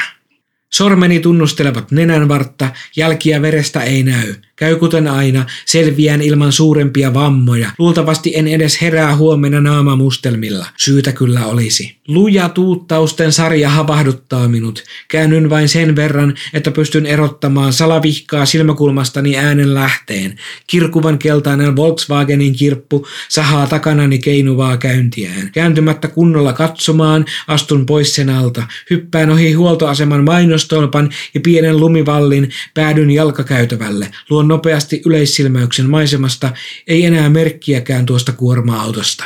Sormeni 0.74 1.20
tunnustelevat 1.20 1.92
nenänvartta, 1.92 2.70
jälkiä 2.96 3.42
verestä 3.42 3.84
ei 3.84 4.04
näy. 4.04 4.36
Käy 4.56 4.76
kuten 4.76 5.08
aina, 5.08 5.46
selviän 5.66 6.22
ilman 6.22 6.52
suurempia 6.52 7.14
vammoja. 7.14 7.72
Luultavasti 7.80 8.32
en 8.36 8.48
edes 8.48 8.82
herää 8.82 9.16
huomenna 9.16 9.62
naamamustelmilla. 9.62 10.66
Syytä 10.78 11.12
kyllä 11.12 11.46
olisi. 11.46 11.96
Luja 12.08 12.50
tuuttausten 12.50 13.32
sarja 13.32 13.70
havahduttaa 13.70 14.48
minut. 14.48 14.84
Käännyn 15.08 15.50
vain 15.50 15.70
sen 15.70 15.96
verran, 15.96 16.34
että 16.54 16.72
pystyn 16.72 17.06
erottamaan 17.06 17.74
salavihkaa 17.74 18.46
silmäkulmastani 18.46 19.38
äänen 19.38 19.74
lähteen. 19.74 20.40
Kirkuvan 20.68 21.20
keltainen 21.20 21.76
Volkswagenin 21.76 22.56
kirppu 22.56 23.08
sahaa 23.30 23.68
takanani 23.68 24.20
keinuvaa 24.20 24.78
käyntiään. 24.78 25.52
Kääntymättä 25.52 26.08
kunnolla 26.08 26.54
katsomaan, 26.54 27.26
astun 27.48 27.86
pois 27.86 28.16
sen 28.16 28.30
alta. 28.30 28.64
Hyppään 28.90 29.30
ohi 29.30 29.54
huoltoaseman 29.54 30.24
mainostolpan 30.24 31.10
ja 31.34 31.42
pienen 31.42 31.80
lumivallin 31.80 32.50
päädyn 32.74 33.12
jalkakäytävälle. 33.12 34.12
Luon 34.30 34.45
nopeasti 34.48 35.02
yleissilmäyksen 35.06 35.90
maisemasta, 35.90 36.54
ei 36.88 37.06
enää 37.06 37.30
merkkiäkään 37.30 38.06
tuosta 38.06 38.32
kuorma-autosta. 38.32 39.24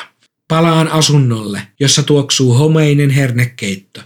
Palaan 0.47 0.87
asunnolle, 0.87 1.61
jossa 1.79 2.03
tuoksuu 2.03 2.53
homeinen 2.53 3.09
hernekeitto. 3.09 4.01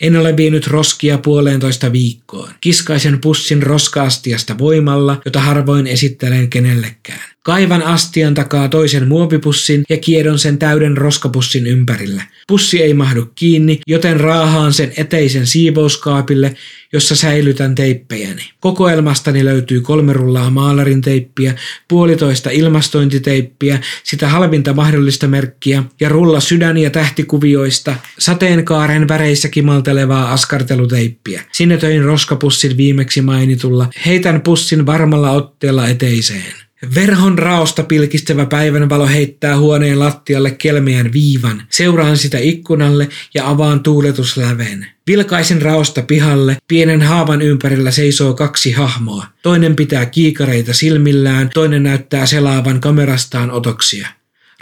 En 0.00 0.16
ole 0.16 0.36
vienyt 0.36 0.66
roskia 0.66 1.18
puoleentoista 1.18 1.92
viikkoon. 1.92 2.50
Kiskaisen 2.60 3.20
pussin 3.20 3.62
roskaastiasta 3.62 4.58
voimalla, 4.58 5.22
jota 5.24 5.40
harvoin 5.40 5.86
esittelen 5.86 6.50
kenellekään. 6.50 7.29
Kaivan 7.44 7.82
astian 7.82 8.34
takaa 8.34 8.68
toisen 8.68 9.08
muovipussin 9.08 9.82
ja 9.90 9.96
kiedon 9.96 10.38
sen 10.38 10.58
täyden 10.58 10.96
roskapussin 10.96 11.66
ympärillä. 11.66 12.22
Pussi 12.46 12.82
ei 12.82 12.94
mahdu 12.94 13.30
kiinni, 13.34 13.80
joten 13.86 14.20
raahaan 14.20 14.72
sen 14.72 14.92
eteisen 14.96 15.46
siivouskaapille, 15.46 16.54
jossa 16.92 17.16
säilytän 17.16 17.74
teippejäni. 17.74 18.42
Kokoelmastani 18.60 19.44
löytyy 19.44 19.80
kolme 19.80 20.12
rullaa 20.12 20.50
maalarin 20.50 21.00
teippiä, 21.00 21.54
puolitoista 21.88 22.50
ilmastointiteippiä, 22.50 23.80
sitä 24.04 24.28
halvinta 24.28 24.72
mahdollista 24.72 25.28
merkkiä 25.28 25.84
ja 26.00 26.08
rulla 26.08 26.40
sydän- 26.40 26.78
ja 26.78 26.90
tähtikuvioista, 26.90 27.94
sateenkaaren 28.18 29.08
väreissä 29.08 29.48
kimaltelevaa 29.48 30.32
askarteluteippiä. 30.32 31.42
Sinne 31.52 31.76
töin 31.76 32.04
roskapussin 32.04 32.76
viimeksi 32.76 33.22
mainitulla, 33.22 33.88
heitän 34.06 34.40
pussin 34.40 34.86
varmalla 34.86 35.30
otteella 35.30 35.88
eteiseen. 35.88 36.69
Verhon 36.94 37.38
raosta 37.38 37.82
pilkistävä 37.82 38.46
päivänvalo 38.46 39.06
heittää 39.06 39.58
huoneen 39.58 39.98
lattialle 39.98 40.50
kelmeän 40.50 41.12
viivan. 41.12 41.62
Seuraan 41.70 42.16
sitä 42.16 42.38
ikkunalle 42.38 43.08
ja 43.34 43.48
avaan 43.48 43.82
tuuletusläven. 43.82 44.86
Vilkaisen 45.06 45.62
raosta 45.62 46.02
pihalle, 46.02 46.56
pienen 46.68 47.02
haavan 47.02 47.42
ympärillä 47.42 47.90
seisoo 47.90 48.34
kaksi 48.34 48.72
hahmoa. 48.72 49.26
Toinen 49.42 49.76
pitää 49.76 50.06
kiikareita 50.06 50.72
silmillään, 50.74 51.50
toinen 51.54 51.82
näyttää 51.82 52.26
selaavan 52.26 52.80
kamerastaan 52.80 53.50
otoksia. 53.50 54.08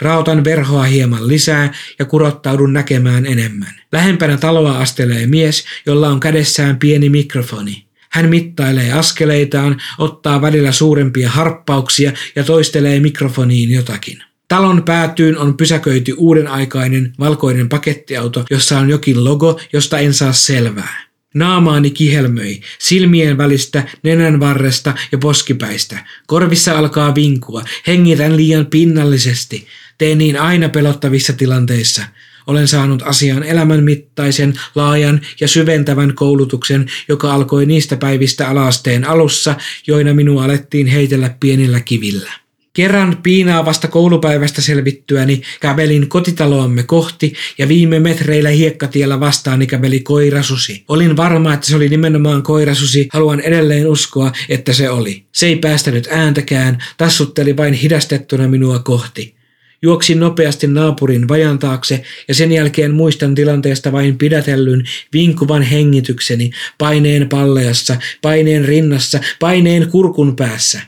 Rautan 0.01 0.43
verhoa 0.43 0.83
hieman 0.83 1.27
lisää 1.27 1.73
ja 1.99 2.05
kurottaudun 2.05 2.73
näkemään 2.73 3.25
enemmän. 3.25 3.81
Lähempänä 3.91 4.37
taloa 4.37 4.77
astelee 4.77 5.27
mies, 5.27 5.65
jolla 5.85 6.09
on 6.09 6.19
kädessään 6.19 6.77
pieni 6.77 7.09
mikrofoni. 7.09 7.88
Hän 8.11 8.29
mittailee 8.29 8.91
askeleitaan, 8.91 9.81
ottaa 9.97 10.41
välillä 10.41 10.71
suurempia 10.71 11.29
harppauksia 11.29 12.11
ja 12.35 12.43
toistelee 12.43 12.99
mikrofoniin 12.99 13.71
jotakin. 13.71 14.23
Talon 14.47 14.83
päätyyn 14.83 15.37
on 15.37 15.57
pysäköity 15.57 16.13
uuden 16.17 16.47
aikainen 16.47 17.13
valkoinen 17.19 17.69
pakettiauto, 17.69 18.45
jossa 18.49 18.79
on 18.79 18.89
jokin 18.89 19.23
logo, 19.23 19.59
josta 19.73 19.99
en 19.99 20.13
saa 20.13 20.33
selvää. 20.33 21.09
Naamaani 21.33 21.91
kihelmöi, 21.91 22.61
silmien 22.79 23.37
välistä, 23.37 23.83
nenän 24.03 24.39
varresta 24.39 24.93
ja 25.11 25.17
poskipäistä. 25.17 26.05
Korvissa 26.27 26.77
alkaa 26.77 27.15
vinkua, 27.15 27.63
hengitän 27.87 28.37
liian 28.37 28.65
pinnallisesti. 28.65 29.67
Teen 29.97 30.17
niin 30.17 30.39
aina 30.41 30.69
pelottavissa 30.69 31.33
tilanteissa. 31.33 32.03
Olen 32.49 32.67
saanut 32.67 33.01
asiaan 33.05 33.43
elämänmittaisen, 33.43 34.53
laajan 34.75 35.21
ja 35.39 35.47
syventävän 35.47 36.15
koulutuksen, 36.15 36.85
joka 37.09 37.33
alkoi 37.33 37.65
niistä 37.65 37.97
päivistä 37.97 38.49
alasteen 38.49 39.07
alussa, 39.07 39.55
joina 39.87 40.13
minua 40.13 40.43
alettiin 40.43 40.87
heitellä 40.87 41.35
pienillä 41.39 41.79
kivillä. 41.79 42.31
Kerran 42.73 43.17
piinaavasta 43.23 43.87
koulupäivästä 43.87 44.61
selvittyäni 44.61 45.41
kävelin 45.59 46.09
kotitaloamme 46.09 46.83
kohti 46.83 47.33
ja 47.57 47.67
viime 47.67 47.99
metreillä 47.99 48.49
hiekkatiellä 48.49 49.19
vastaani 49.19 49.67
käveli 49.67 49.99
koirasusi. 49.99 50.83
Olin 50.87 51.17
varma, 51.17 51.53
että 51.53 51.67
se 51.67 51.75
oli 51.75 51.89
nimenomaan 51.89 52.43
koirasusi, 52.43 53.09
haluan 53.13 53.39
edelleen 53.39 53.87
uskoa, 53.87 54.31
että 54.49 54.73
se 54.73 54.89
oli. 54.89 55.23
Se 55.31 55.47
ei 55.47 55.55
päästänyt 55.55 56.07
ääntäkään, 56.11 56.83
tassutteli 56.97 57.57
vain 57.57 57.73
hidastettuna 57.73 58.47
minua 58.47 58.79
kohti. 58.79 59.38
Juoksin 59.81 60.19
nopeasti 60.19 60.67
naapurin 60.67 61.27
vajan 61.27 61.59
taakse 61.59 62.03
ja 62.27 62.35
sen 62.35 62.51
jälkeen 62.51 62.91
muistan 62.91 63.35
tilanteesta 63.35 63.91
vain 63.91 64.17
pidätellyn 64.17 64.83
vinkuvan 65.13 65.61
hengitykseni, 65.61 66.51
paineen 66.77 67.29
palleassa, 67.29 67.95
paineen 68.21 68.65
rinnassa, 68.65 69.19
paineen 69.39 69.89
kurkun 69.89 70.35
päässä. 70.35 70.81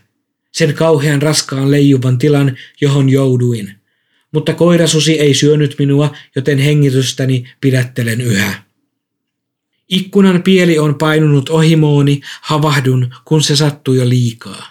Sen 0.51 0.73
kauhean 0.73 1.21
raskaan 1.21 1.71
leijuvan 1.71 2.17
tilan, 2.17 2.57
johon 2.81 3.09
jouduin. 3.09 3.75
Mutta 4.31 4.53
koirasusi 4.53 5.19
ei 5.19 5.33
syönyt 5.33 5.75
minua, 5.79 6.15
joten 6.35 6.59
hengitystäni 6.59 7.43
pidättelen 7.61 8.21
yhä. 8.21 8.53
Ikkunan 9.89 10.43
pieli 10.43 10.79
on 10.79 10.95
painunut 10.95 11.49
ohimooni, 11.49 12.21
havahdun, 12.41 13.13
kun 13.25 13.43
se 13.43 13.55
sattui 13.55 13.97
jo 13.97 14.09
liikaa. 14.09 14.70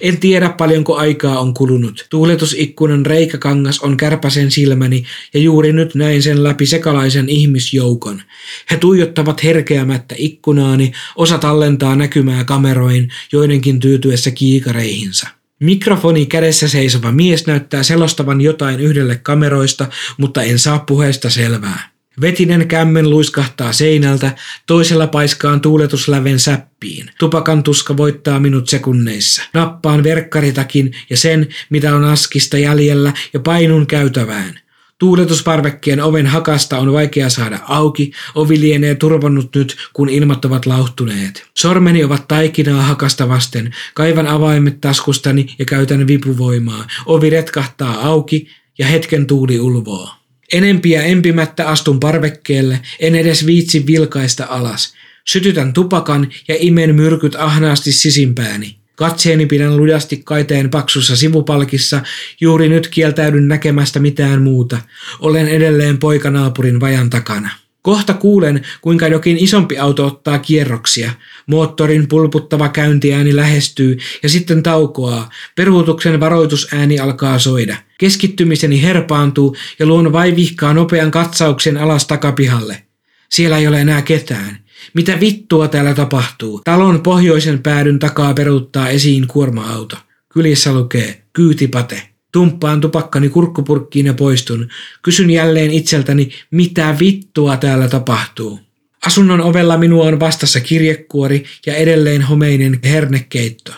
En 0.00 0.20
tiedä 0.20 0.48
paljonko 0.48 0.96
aikaa 0.96 1.40
on 1.40 1.54
kulunut. 1.54 2.06
Tuuletusikkunan 2.10 3.06
reikäkangas 3.06 3.80
on 3.80 3.96
kärpäsen 3.96 4.50
silmäni 4.50 5.04
ja 5.34 5.40
juuri 5.40 5.72
nyt 5.72 5.94
näin 5.94 6.22
sen 6.22 6.44
läpi 6.44 6.66
sekalaisen 6.66 7.28
ihmisjoukon. 7.28 8.22
He 8.70 8.76
tuijottavat 8.76 9.44
herkeämättä 9.44 10.14
ikkunaani, 10.18 10.92
osa 11.16 11.38
tallentaa 11.38 11.96
näkymää 11.96 12.44
kameroin, 12.44 13.08
joidenkin 13.32 13.80
tyytyessä 13.80 14.30
kiikareihinsa. 14.30 15.28
Mikrofoni 15.60 16.26
kädessä 16.26 16.68
seisova 16.68 17.12
mies 17.12 17.46
näyttää 17.46 17.82
selostavan 17.82 18.40
jotain 18.40 18.80
yhdelle 18.80 19.16
kameroista, 19.16 19.86
mutta 20.18 20.42
en 20.42 20.58
saa 20.58 20.78
puheesta 20.78 21.30
selvää. 21.30 21.89
Vetinen 22.20 22.68
kämmen 22.68 23.10
luiskahtaa 23.10 23.72
seinältä, 23.72 24.32
toisella 24.66 25.06
paiskaan 25.06 25.60
tuuletusläven 25.60 26.38
säppiin. 26.38 27.10
Tupakan 27.18 27.62
tuska 27.62 27.96
voittaa 27.96 28.40
minut 28.40 28.68
sekunneissa. 28.68 29.42
Nappaan 29.54 30.04
verkkaritakin 30.04 30.92
ja 31.10 31.16
sen, 31.16 31.48
mitä 31.70 31.94
on 31.94 32.04
askista 32.04 32.58
jäljellä, 32.58 33.12
ja 33.32 33.40
painun 33.40 33.86
käytävään. 33.86 34.60
Tuuletusparvekkien 34.98 36.02
oven 36.02 36.26
hakasta 36.26 36.78
on 36.78 36.92
vaikea 36.92 37.30
saada 37.30 37.58
auki, 37.68 38.12
ovi 38.34 38.60
lienee 38.60 38.94
turvannut 38.94 39.54
nyt, 39.54 39.76
kun 39.92 40.08
ilmat 40.08 40.44
ovat 40.44 40.66
lauhtuneet. 40.66 41.46
Sormeni 41.56 42.04
ovat 42.04 42.28
taikinaa 42.28 42.82
hakasta 42.82 43.28
vasten, 43.28 43.74
kaivan 43.94 44.26
avaimet 44.26 44.80
taskustani 44.80 45.46
ja 45.58 45.64
käytän 45.64 46.06
vipuvoimaa. 46.06 46.86
Ovi 47.06 47.30
retkahtaa 47.30 48.06
auki 48.06 48.48
ja 48.78 48.86
hetken 48.86 49.26
tuuli 49.26 49.60
ulvoo. 49.60 50.19
Enempiä 50.52 51.02
empimättä 51.02 51.68
astun 51.68 52.00
parvekkeelle, 52.00 52.80
en 53.00 53.14
edes 53.14 53.46
viitsi 53.46 53.86
vilkaista 53.86 54.46
alas. 54.48 54.94
Sytytän 55.28 55.72
tupakan 55.72 56.28
ja 56.48 56.56
imen 56.58 56.94
myrkyt 56.94 57.34
ahnaasti 57.34 57.92
sisimpääni. 57.92 58.76
Katseeni 58.96 59.46
pidän 59.46 59.76
lujasti 59.76 60.20
kaiteen 60.24 60.70
paksussa 60.70 61.16
sivupalkissa, 61.16 62.02
juuri 62.40 62.68
nyt 62.68 62.88
kieltäydyn 62.88 63.48
näkemästä 63.48 64.00
mitään 64.00 64.42
muuta. 64.42 64.78
Olen 65.20 65.48
edelleen 65.48 65.98
poikanaapurin 65.98 66.80
vajan 66.80 67.10
takana. 67.10 67.50
Kohta 67.82 68.14
kuulen, 68.14 68.62
kuinka 68.80 69.08
jokin 69.08 69.38
isompi 69.38 69.78
auto 69.78 70.06
ottaa 70.06 70.38
kierroksia. 70.38 71.10
Moottorin 71.46 72.08
pulputtava 72.08 72.68
käyntiääni 72.68 73.36
lähestyy 73.36 73.98
ja 74.22 74.28
sitten 74.28 74.62
taukoaa. 74.62 75.30
Peruutuksen 75.56 76.20
varoitusääni 76.20 76.98
alkaa 76.98 77.38
soida. 77.38 77.76
Keskittymiseni 77.98 78.82
herpaantuu 78.82 79.56
ja 79.78 79.86
luon 79.86 80.12
vaivihkaa 80.12 80.74
nopean 80.74 81.10
katsauksen 81.10 81.76
alas 81.76 82.06
takapihalle. 82.06 82.82
Siellä 83.30 83.58
ei 83.58 83.66
ole 83.66 83.80
enää 83.80 84.02
ketään. 84.02 84.58
Mitä 84.94 85.20
vittua 85.20 85.68
täällä 85.68 85.94
tapahtuu? 85.94 86.60
Talon 86.64 87.02
pohjoisen 87.02 87.62
päädyn 87.62 87.98
takaa 87.98 88.34
peruuttaa 88.34 88.88
esiin 88.88 89.26
kuorma-auto. 89.26 89.96
Kylissä 90.28 90.72
lukee 90.72 91.22
kyytipate. 91.32 92.09
Tumppaan 92.32 92.80
tupakkani 92.80 93.28
kurkkupurkkiin 93.28 94.06
ja 94.06 94.14
poistun. 94.14 94.68
Kysyn 95.02 95.30
jälleen 95.30 95.70
itseltäni, 95.70 96.30
mitä 96.50 96.96
vittua 97.00 97.56
täällä 97.56 97.88
tapahtuu. 97.88 98.60
Asunnon 99.06 99.40
ovella 99.40 99.78
minua 99.78 100.04
on 100.04 100.20
vastassa 100.20 100.60
kirjekuori 100.60 101.44
ja 101.66 101.74
edelleen 101.74 102.22
homeinen 102.22 102.80
hernekeitto. 102.84 103.72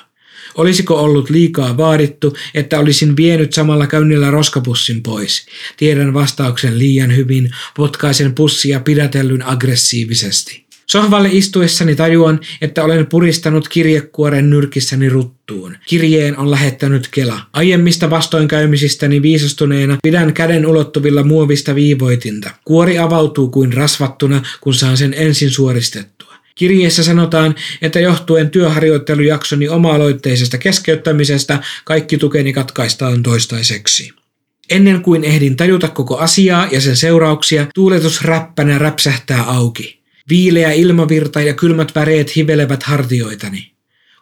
Olisiko 0.55 0.95
ollut 0.95 1.31
liikaa 1.31 1.77
vaadittu, 1.77 2.37
että 2.55 2.79
olisin 2.79 3.17
vienyt 3.17 3.53
samalla 3.53 3.87
käynnillä 3.87 4.31
roskapussin 4.31 5.03
pois? 5.03 5.47
Tiedän 5.77 6.15
vastauksen 6.15 6.79
liian 6.79 7.17
hyvin, 7.17 7.51
potkaisen 7.77 8.35
pussia 8.35 8.81
pidätellyn 8.81 9.47
aggressiivisesti. 9.47 10.62
Sohvalle 10.87 11.29
istuessani 11.33 11.97
tajuan, 11.97 12.41
että 12.61 12.85
olen 12.85 13.07
puristanut 13.07 13.69
kirjekuoren 13.69 14.51
nyrkissäni 14.51 15.09
ruttuun. 15.09 15.77
Kirjeen 15.87 16.39
on 16.39 16.51
lähettänyt 16.51 17.09
Kela. 17.11 17.41
Aiemmista 17.53 18.11
vastoinkäymisistäni 18.11 19.23
viisastuneena 19.23 19.97
pidän 20.03 20.35
käden 20.35 20.67
ulottuvilla 20.67 21.23
muovista 21.23 21.75
viivoitinta. 21.75 22.51
Kuori 22.65 22.99
avautuu 22.99 23.49
kuin 23.49 23.73
rasvattuna, 23.73 24.43
kun 24.61 24.75
saan 24.75 24.97
sen 24.97 25.15
ensin 25.17 25.51
suoristettua. 25.51 26.33
Kirjeessä 26.55 27.03
sanotaan, 27.03 27.55
että 27.83 28.01
johtuen 28.01 28.51
työharjoittelujaksoni 28.51 29.69
oma-aloitteisesta 29.69 30.59
keskeyttämisestä 30.59 31.59
kaikki 31.85 32.19
tukeni 32.19 32.53
katkaistaan 32.53 33.23
toistaiseksi. 33.23 34.13
Ennen 34.71 35.03
kuin 35.03 35.25
ehdin 35.25 35.57
tajuta 35.57 35.89
koko 35.89 36.17
asiaa 36.17 36.69
ja 36.71 36.81
sen 36.81 36.97
seurauksia, 36.97 37.67
tuuletus 37.75 38.23
räppänä 38.23 38.79
räpsähtää 38.79 39.43
auki. 39.43 40.02
Viileä 40.33 40.73
ilmavirta 40.73 41.41
ja 41.41 41.55
kylmät 41.55 41.95
väreet 41.95 42.37
hivelevät 42.37 42.83
hartioitani. 42.83 43.73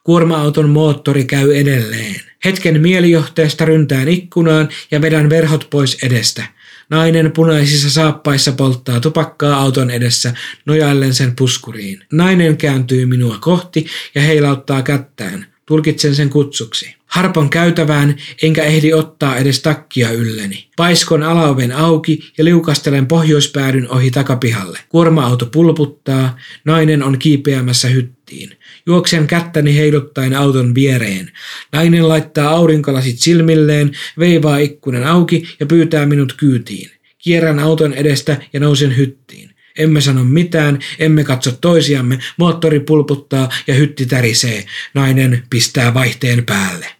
Kuorma-auton 0.04 0.70
moottori 0.70 1.24
käy 1.24 1.56
edelleen. 1.56 2.20
Hetken 2.44 2.80
mielijohteesta 2.80 3.64
ryntään 3.64 4.08
ikkunaan 4.08 4.68
ja 4.90 5.02
vedän 5.02 5.30
verhot 5.30 5.66
pois 5.70 5.98
edestä. 6.02 6.44
Nainen 6.88 7.32
punaisissa 7.32 7.90
saappaissa 7.90 8.52
polttaa 8.52 9.00
tupakkaa 9.00 9.60
auton 9.60 9.90
edessä 9.90 10.34
nojaillen 10.66 11.14
sen 11.14 11.36
puskuriin. 11.36 12.04
Nainen 12.12 12.56
kääntyy 12.56 13.06
minua 13.06 13.38
kohti 13.40 13.86
ja 14.14 14.22
heilauttaa 14.22 14.82
kättään. 14.82 15.46
Tulkitsen 15.70 16.14
sen 16.14 16.30
kutsuksi. 16.30 16.94
Harpon 17.06 17.50
käytävään, 17.50 18.16
enkä 18.42 18.62
ehdi 18.62 18.92
ottaa 18.92 19.36
edes 19.36 19.62
takkia 19.62 20.10
ylleni. 20.10 20.66
Paiskon 20.76 21.22
alaoven 21.22 21.72
auki 21.72 22.32
ja 22.38 22.44
liukastelen 22.44 23.06
pohjoispäädyn 23.06 23.90
ohi 23.90 24.10
takapihalle. 24.10 24.78
Kuorma-auto 24.88 25.46
pulputtaa, 25.46 26.38
nainen 26.64 27.02
on 27.02 27.18
kiipeämässä 27.18 27.88
hyttiin. 27.88 28.50
Juoksen 28.86 29.26
kättäni 29.26 29.76
heiluttaen 29.76 30.34
auton 30.34 30.74
viereen. 30.74 31.32
Nainen 31.72 32.08
laittaa 32.08 32.50
aurinkolasit 32.50 33.18
silmilleen, 33.18 33.92
veivaa 34.18 34.58
ikkunan 34.58 35.04
auki 35.04 35.48
ja 35.60 35.66
pyytää 35.66 36.06
minut 36.06 36.32
kyytiin. 36.32 36.90
Kierrän 37.18 37.58
auton 37.58 37.94
edestä 37.94 38.36
ja 38.52 38.60
nousen 38.60 38.96
hyttiin. 38.96 39.49
Emme 39.78 40.00
sano 40.00 40.24
mitään, 40.24 40.78
emme 40.98 41.24
katso 41.24 41.52
toisiamme, 41.52 42.18
moottori 42.36 42.80
pulputtaa 42.80 43.48
ja 43.66 43.74
hytti 43.74 44.06
tärisee. 44.06 44.64
Nainen 44.94 45.42
pistää 45.50 45.94
vaihteen 45.94 46.44
päälle. 46.46 46.99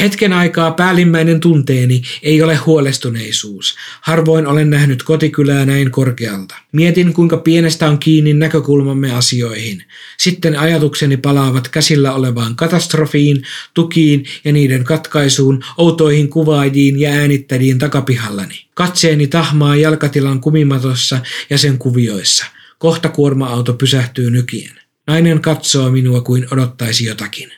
Hetken 0.00 0.32
aikaa 0.32 0.70
päällimmäinen 0.70 1.40
tunteeni 1.40 2.02
ei 2.22 2.42
ole 2.42 2.56
huolestuneisuus. 2.56 3.76
Harvoin 4.00 4.46
olen 4.46 4.70
nähnyt 4.70 5.02
kotikylää 5.02 5.66
näin 5.66 5.90
korkealta. 5.90 6.54
Mietin, 6.72 7.12
kuinka 7.12 7.36
pienestä 7.36 7.88
on 7.88 7.98
kiinni 7.98 8.34
näkökulmamme 8.34 9.12
asioihin. 9.12 9.84
Sitten 10.18 10.58
ajatukseni 10.58 11.16
palaavat 11.16 11.68
käsillä 11.68 12.12
olevaan 12.12 12.56
katastrofiin, 12.56 13.42
tukiin 13.74 14.24
ja 14.44 14.52
niiden 14.52 14.84
katkaisuun, 14.84 15.64
outoihin 15.76 16.28
kuvaajiin 16.28 17.00
ja 17.00 17.10
äänittäjiin 17.10 17.78
takapihallani. 17.78 18.66
Katseeni 18.74 19.26
tahmaa 19.26 19.76
jalkatilan 19.76 20.40
kumimatossa 20.40 21.20
ja 21.50 21.58
sen 21.58 21.78
kuvioissa. 21.78 22.44
Kohta 22.78 23.08
kuorma-auto 23.08 23.72
pysähtyy 23.72 24.30
nykien. 24.30 24.80
Nainen 25.06 25.40
katsoo 25.40 25.90
minua 25.90 26.20
kuin 26.20 26.46
odottaisi 26.50 27.04
jotakin. 27.04 27.52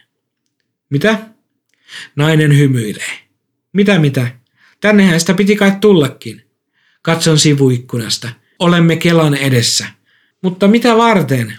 Mitä? 0.91 1.34
Nainen 2.17 2.59
hymyilee. 2.59 3.19
Mitä 3.73 3.99
mitä? 3.99 4.27
Tännehän 4.81 5.21
sitä 5.21 5.35
piti 5.35 5.57
kai 5.57 5.73
tullakin. 5.81 6.43
Katson 7.03 7.39
sivuikkunasta. 7.39 8.29
Olemme 8.59 8.97
Kelan 8.97 9.35
edessä. 9.35 9.87
Mutta 10.43 10.69
mitä 10.69 10.97
varten? 10.97 11.59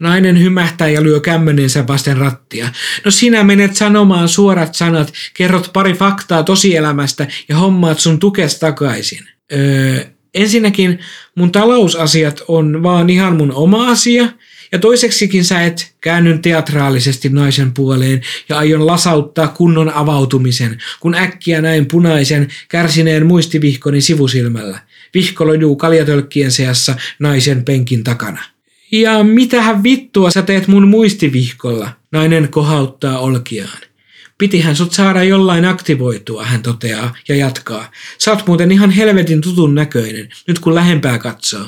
Nainen 0.00 0.42
hymähtää 0.42 0.88
ja 0.88 1.02
lyö 1.02 1.20
kämmenensä 1.20 1.86
vasten 1.86 2.16
rattia. 2.16 2.68
No 3.04 3.10
sinä 3.10 3.44
menet 3.44 3.76
sanomaan 3.76 4.28
suorat 4.28 4.74
sanat, 4.74 5.12
kerrot 5.34 5.70
pari 5.72 5.94
faktaa 5.94 6.42
tosielämästä 6.42 7.26
ja 7.48 7.56
hommaat 7.56 7.98
sun 7.98 8.18
tukes 8.18 8.58
takaisin. 8.58 9.28
Öö, 9.52 10.04
ensinnäkin 10.34 10.98
mun 11.34 11.52
talousasiat 11.52 12.42
on 12.48 12.82
vaan 12.82 13.10
ihan 13.10 13.36
mun 13.36 13.52
oma 13.52 13.88
asia– 13.88 14.28
ja 14.72 14.78
toiseksikin 14.78 15.44
sä 15.44 15.62
et 15.62 15.94
käännyn 16.00 16.42
teatraalisesti 16.42 17.28
naisen 17.28 17.72
puoleen 17.72 18.20
ja 18.48 18.58
aion 18.58 18.86
lasauttaa 18.86 19.48
kunnon 19.48 19.92
avautumisen, 19.92 20.78
kun 21.00 21.14
äkkiä 21.14 21.60
näin 21.60 21.86
punaisen, 21.86 22.48
kärsineen 22.68 23.26
muistivihkoni 23.26 24.00
sivusilmällä. 24.00 24.78
Vihko 25.14 25.46
lojuu 25.46 25.76
kaljatölkkien 25.76 26.50
seassa 26.50 26.96
naisen 27.18 27.64
penkin 27.64 28.04
takana. 28.04 28.42
Ja 28.92 29.24
mitähän 29.24 29.82
vittua 29.82 30.30
sä 30.30 30.42
teet 30.42 30.68
mun 30.68 30.88
muistivihkolla? 30.88 31.90
Nainen 32.12 32.48
kohauttaa 32.48 33.18
olkiaan. 33.18 33.78
Pitihän 34.38 34.76
sut 34.76 34.92
saada 34.92 35.24
jollain 35.24 35.64
aktivoitua, 35.64 36.44
hän 36.44 36.62
toteaa 36.62 37.14
ja 37.28 37.36
jatkaa. 37.36 37.90
Sä 38.18 38.30
oot 38.30 38.46
muuten 38.46 38.72
ihan 38.72 38.90
helvetin 38.90 39.40
tutun 39.40 39.74
näköinen, 39.74 40.28
nyt 40.46 40.58
kun 40.58 40.74
lähempää 40.74 41.18
katsoo. 41.18 41.66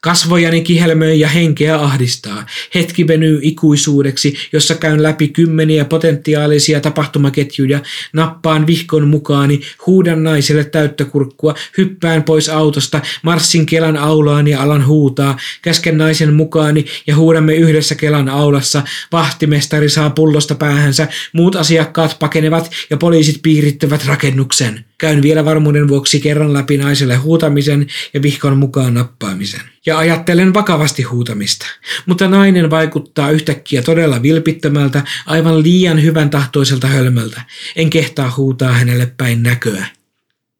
Kasvojani 0.00 0.60
kihelmöi 0.60 1.20
ja 1.20 1.28
henkeä 1.28 1.76
ahdistaa. 1.76 2.46
Hetki 2.74 3.06
venyy 3.08 3.38
ikuisuudeksi, 3.42 4.36
jossa 4.52 4.74
käyn 4.74 5.02
läpi 5.02 5.28
kymmeniä 5.28 5.84
potentiaalisia 5.84 6.80
tapahtumaketjuja, 6.80 7.80
nappaan 8.12 8.66
vihkon 8.66 9.08
mukaani, 9.08 9.60
huudan 9.86 10.24
naiselle 10.24 10.64
täyttä 10.64 11.04
kurkkua, 11.04 11.54
hyppään 11.78 12.22
pois 12.22 12.48
autosta, 12.48 13.00
marssin 13.22 13.66
Kelan 13.66 13.96
aulaan 13.96 14.48
ja 14.48 14.62
alan 14.62 14.86
huutaa, 14.86 15.38
käsken 15.62 15.98
naisen 15.98 16.34
mukaani 16.34 16.84
ja 17.06 17.16
huudamme 17.16 17.54
yhdessä 17.54 17.94
Kelan 17.94 18.28
aulassa. 18.28 18.82
Vahtimestari 19.12 19.88
saa 19.88 20.10
pullosta 20.10 20.54
päähänsä, 20.54 21.08
muut 21.32 21.56
asiakkaat 21.56 22.16
pakenevat 22.18 22.70
ja 22.90 22.96
poliisit 22.96 23.42
piirittävät 23.42 24.06
rakennuksen. 24.06 24.84
Käyn 25.00 25.22
vielä 25.22 25.44
varmuuden 25.44 25.88
vuoksi 25.88 26.20
kerran 26.20 26.52
läpi 26.52 26.76
naiselle 26.76 27.16
huutamisen 27.16 27.86
ja 28.14 28.22
vihkon 28.22 28.58
mukaan 28.58 28.94
nappaamisen. 28.94 29.60
Ja 29.86 29.98
ajattelen 29.98 30.54
vakavasti 30.54 31.02
huutamista. 31.02 31.66
Mutta 32.06 32.28
nainen 32.28 32.70
vaikuttaa 32.70 33.30
yhtäkkiä 33.30 33.82
todella 33.82 34.22
vilpittömältä, 34.22 35.02
aivan 35.26 35.62
liian 35.62 36.02
hyvän 36.02 36.30
tahtoiselta 36.30 36.86
hölmöltä. 36.86 37.42
En 37.76 37.90
kehtaa 37.90 38.34
huutaa 38.36 38.72
hänelle 38.72 39.12
päin 39.16 39.42
näköä. 39.42 39.86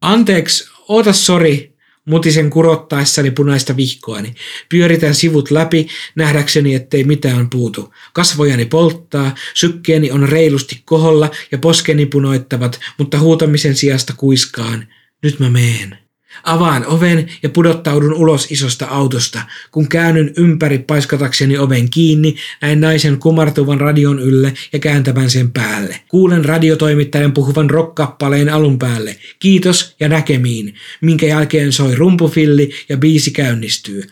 Anteeksi, 0.01 0.69
oota 0.87 1.13
sori, 1.13 1.70
Mutisen 2.05 2.49
kurottaessani 2.49 3.31
punaista 3.31 3.77
vihkoani. 3.77 4.35
Pyöritän 4.69 5.15
sivut 5.15 5.51
läpi, 5.51 5.87
nähdäkseni 6.15 6.75
ettei 6.75 7.03
mitään 7.03 7.49
puutu. 7.49 7.93
Kasvojani 8.13 8.65
polttaa, 8.65 9.35
sykkeeni 9.53 10.11
on 10.11 10.29
reilusti 10.29 10.81
koholla 10.85 11.31
ja 11.51 11.57
poskeni 11.57 12.05
punoittavat, 12.05 12.79
mutta 12.97 13.19
huutamisen 13.19 13.75
sijasta 13.75 14.13
kuiskaan. 14.17 14.87
Nyt 15.23 15.39
mä 15.39 15.49
meen. 15.49 16.00
Avaan 16.43 16.85
oven 16.85 17.29
ja 17.43 17.49
pudottaudun 17.49 18.13
ulos 18.13 18.51
isosta 18.51 18.85
autosta. 18.85 19.41
Kun 19.71 19.89
käännyn 19.89 20.33
ympäri 20.37 20.79
paiskatakseni 20.79 21.57
oven 21.57 21.89
kiinni, 21.89 22.35
näin 22.61 22.81
naisen 22.81 23.17
kumartuvan 23.19 23.79
radion 23.79 24.19
ylle 24.19 24.53
ja 24.73 24.79
kääntävän 24.79 25.29
sen 25.29 25.51
päälle. 25.51 25.99
Kuulen 26.07 26.45
radiotoimittajan 26.45 27.31
puhuvan 27.31 27.69
rockkappaleen 27.69 28.49
alun 28.49 28.79
päälle. 28.79 29.15
Kiitos 29.39 29.95
ja 29.99 30.09
näkemiin, 30.09 30.75
minkä 31.01 31.25
jälkeen 31.25 31.71
soi 31.71 31.95
rumpufilli 31.95 32.69
ja 32.89 32.97
biisi 32.97 33.31
käynnistyy. 33.31 34.03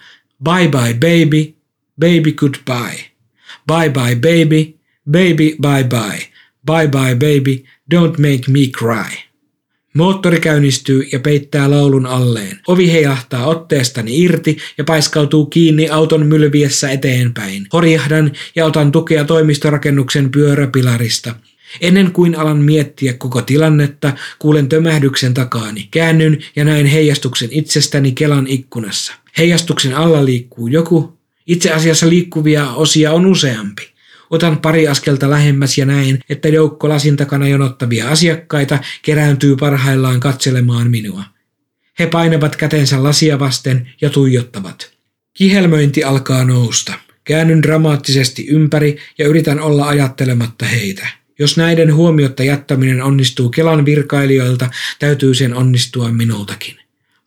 Bye 0.43 0.67
bye 0.67 0.93
baby, 0.93 1.53
baby 1.99 2.31
goodbye. 2.31 2.99
Bye 3.67 3.89
bye 3.89 4.15
baby, 4.15 4.75
baby 5.11 5.55
bye 5.61 5.83
bye. 5.83 6.29
Bye 6.65 6.87
bye 6.87 7.15
baby, 7.15 7.63
don't 7.95 8.17
make 8.17 8.51
me 8.51 8.67
cry. 8.67 9.28
Moottori 9.93 10.39
käynnistyy 10.39 11.07
ja 11.11 11.19
peittää 11.19 11.71
laulun 11.71 12.05
alleen. 12.05 12.59
Ovi 12.67 12.91
heilahtaa 12.91 13.47
otteestani 13.47 14.19
irti 14.19 14.57
ja 14.77 14.83
paiskautuu 14.83 15.45
kiinni 15.45 15.89
auton 15.89 16.25
mylviessä 16.25 16.89
eteenpäin. 16.89 17.67
Horjahdan 17.73 18.31
ja 18.55 18.65
otan 18.65 18.91
tukea 18.91 19.25
toimistorakennuksen 19.25 20.31
pyöräpilarista. 20.31 21.35
Ennen 21.81 22.11
kuin 22.11 22.35
alan 22.35 22.57
miettiä 22.57 23.13
koko 23.13 23.41
tilannetta, 23.41 24.13
kuulen 24.39 24.69
tömähdyksen 24.69 25.33
takaani. 25.33 25.87
Käännyn 25.91 26.37
ja 26.55 26.65
näen 26.65 26.85
heijastuksen 26.85 27.49
itsestäni 27.51 28.11
Kelan 28.11 28.47
ikkunassa. 28.47 29.13
Heijastuksen 29.37 29.95
alla 29.95 30.25
liikkuu 30.25 30.67
joku. 30.67 31.17
Itse 31.47 31.71
asiassa 31.71 32.09
liikkuvia 32.09 32.73
osia 32.73 33.11
on 33.11 33.25
useampi. 33.25 33.98
Otan 34.29 34.57
pari 34.57 34.87
askelta 34.87 35.29
lähemmäs 35.29 35.77
ja 35.77 35.85
näen, 35.85 36.19
että 36.29 36.47
joukko 36.47 36.89
lasin 36.89 37.17
takana 37.17 37.47
jonottavia 37.47 38.09
asiakkaita 38.09 38.79
kerääntyy 39.01 39.55
parhaillaan 39.55 40.19
katselemaan 40.19 40.91
minua. 40.91 41.23
He 41.99 42.07
painavat 42.07 42.55
kätensä 42.55 43.03
lasia 43.03 43.39
vasten 43.39 43.89
ja 44.01 44.09
tuijottavat. 44.09 44.91
Kihelmöinti 45.33 46.03
alkaa 46.03 46.43
nousta. 46.43 46.93
Käännyn 47.23 47.63
dramaattisesti 47.63 48.47
ympäri 48.47 48.97
ja 49.17 49.27
yritän 49.27 49.59
olla 49.59 49.87
ajattelematta 49.87 50.65
heitä. 50.65 51.07
Jos 51.39 51.57
näiden 51.57 51.93
huomiotta 51.93 52.43
jättäminen 52.43 53.03
onnistuu 53.03 53.49
Kelan 53.49 53.85
virkailijoilta, 53.85 54.69
täytyy 54.99 55.33
sen 55.33 55.53
onnistua 55.53 56.11
minultakin. 56.11 56.75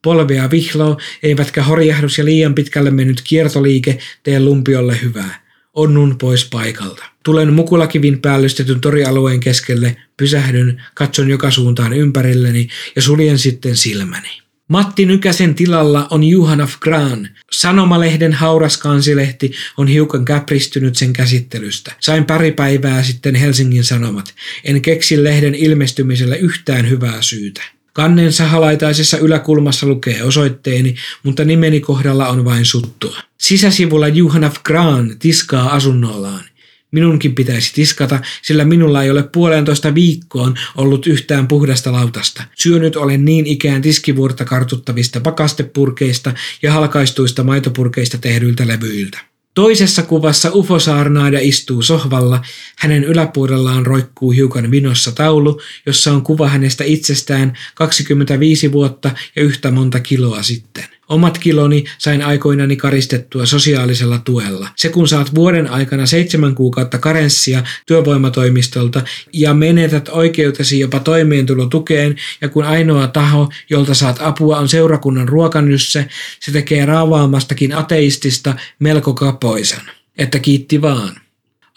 Polvea 0.03 0.51
vihloo, 0.51 0.99
eivätkä 1.23 1.63
horjahdus 1.63 2.19
ja 2.19 2.25
liian 2.25 2.55
pitkälle 2.55 2.91
mennyt 2.91 3.23
kiertoliike 3.25 3.99
tee 4.23 4.41
lumpiolle 4.41 4.99
hyvää. 5.03 5.42
Onnun 5.73 6.19
pois 6.19 6.49
paikalta. 6.51 7.05
Tulen 7.25 7.53
mukulakivin 7.53 8.21
päällystetyn 8.21 8.81
torialueen 8.81 9.41
keskelle, 9.41 9.97
pysähdyn, 10.17 10.83
katson 10.95 11.31
joka 11.31 11.51
suuntaan 11.51 11.93
ympärilleni 11.93 12.69
ja 12.97 13.03
suljen 13.03 13.39
sitten 13.39 13.77
silmäni. 13.77 14.43
Matti 14.69 15.07
Nykäsen 15.07 15.55
tilalla 15.55 16.07
on 16.11 16.25
Juhana 16.25 16.69
Gran. 16.81 17.29
Sanomalehden 17.53 18.33
hauras 18.33 18.77
kansilehti 18.77 19.53
on 19.77 19.89
hiukan 19.89 20.25
käpristynyt 20.25 20.97
sen 20.97 21.13
käsittelystä. 21.13 21.93
Sain 22.01 22.25
pari 22.25 22.53
päivää 22.53 23.03
sitten 23.03 23.35
Helsingin 23.35 23.85
Sanomat. 23.85 24.35
En 24.65 24.83
keksi 24.83 25.25
lehden 25.25 25.55
ilmestymiselle 25.55 26.37
yhtään 26.39 26.91
hyvää 26.91 27.23
syytä. 27.23 27.63
Kannen 27.93 28.33
sahalaitaisessa 28.33 29.19
yläkulmassa 29.19 29.87
lukee 29.87 30.23
osoitteeni, 30.23 30.95
mutta 31.23 31.45
nimeni 31.45 31.81
kohdalla 31.81 32.29
on 32.29 32.45
vain 32.45 32.65
suttua. 32.65 33.17
Sisäsivulla 33.39 34.09
Juhana 34.09 34.51
Gran 34.65 35.17
tiskaa 35.19 35.75
asunnollaan. 35.75 36.45
Minunkin 36.91 37.35
pitäisi 37.35 37.75
tiskata, 37.75 38.21
sillä 38.43 38.65
minulla 38.65 39.03
ei 39.03 39.11
ole 39.11 39.23
puolentoista 39.23 39.95
viikkoon 39.95 40.55
ollut 40.77 41.07
yhtään 41.07 41.49
puhdasta 41.49 41.93
lautasta. 41.93 42.43
Syönyt 42.55 42.97
olen 42.97 43.25
niin 43.25 43.47
ikään 43.47 43.83
tiskivuorta 43.83 44.45
kartuttavista 44.45 45.21
pakastepurkeista 45.21 46.33
ja 46.63 46.73
halkaistuista 46.73 47.45
maitopurkeista 47.45 48.19
tehdyiltä 48.19 48.67
levyiltä. 48.67 49.32
Toisessa 49.55 50.03
kuvassa 50.03 50.51
ufosaarnaada 50.55 51.39
istuu 51.41 51.83
sohvalla, 51.83 52.43
hänen 52.79 53.05
yläpuolellaan 53.05 53.87
roikkuu 53.87 54.31
hiukan 54.31 54.71
vinossa 54.71 55.13
taulu, 55.13 55.61
jossa 55.87 56.13
on 56.13 56.23
kuva 56.23 56.49
hänestä 56.49 56.85
itsestään 56.85 57.59
25 57.75 58.73
vuotta 58.73 59.11
ja 59.37 59.43
yhtä 59.43 59.71
monta 59.71 60.01
kiloa 60.01 60.43
sitten. 60.43 60.85
Omat 61.13 61.39
kiloni 61.39 61.85
sain 61.99 62.23
aikoinani 62.23 62.77
karistettua 62.77 63.47
sosiaalisella 63.47 64.19
tuella. 64.19 64.69
Se 64.77 64.89
kun 64.89 65.09
saat 65.09 65.35
vuoden 65.35 65.71
aikana 65.71 66.07
seitsemän 66.07 66.55
kuukautta 66.55 66.99
karenssia 66.99 67.63
työvoimatoimistolta 67.87 69.03
ja 69.33 69.55
menetät 69.55 70.09
oikeutesi 70.09 70.81
jopa 70.81 71.01
toimeentulotukeen 71.01 72.17
ja 72.41 72.49
kun 72.49 72.65
ainoa 72.65 73.07
taho, 73.07 73.49
jolta 73.71 73.95
saat 73.95 74.17
apua 74.21 74.59
on 74.59 74.69
seurakunnan 74.69 75.29
ruokanysse, 75.29 76.09
se 76.41 76.53
tekee 76.53 76.87
raavaamastakin 76.87 77.75
ateistista 77.75 78.55
melko 78.79 79.15
kapoisan. 79.15 79.83
Että 80.19 80.39
kiitti 80.39 80.83
vaan. 80.83 81.17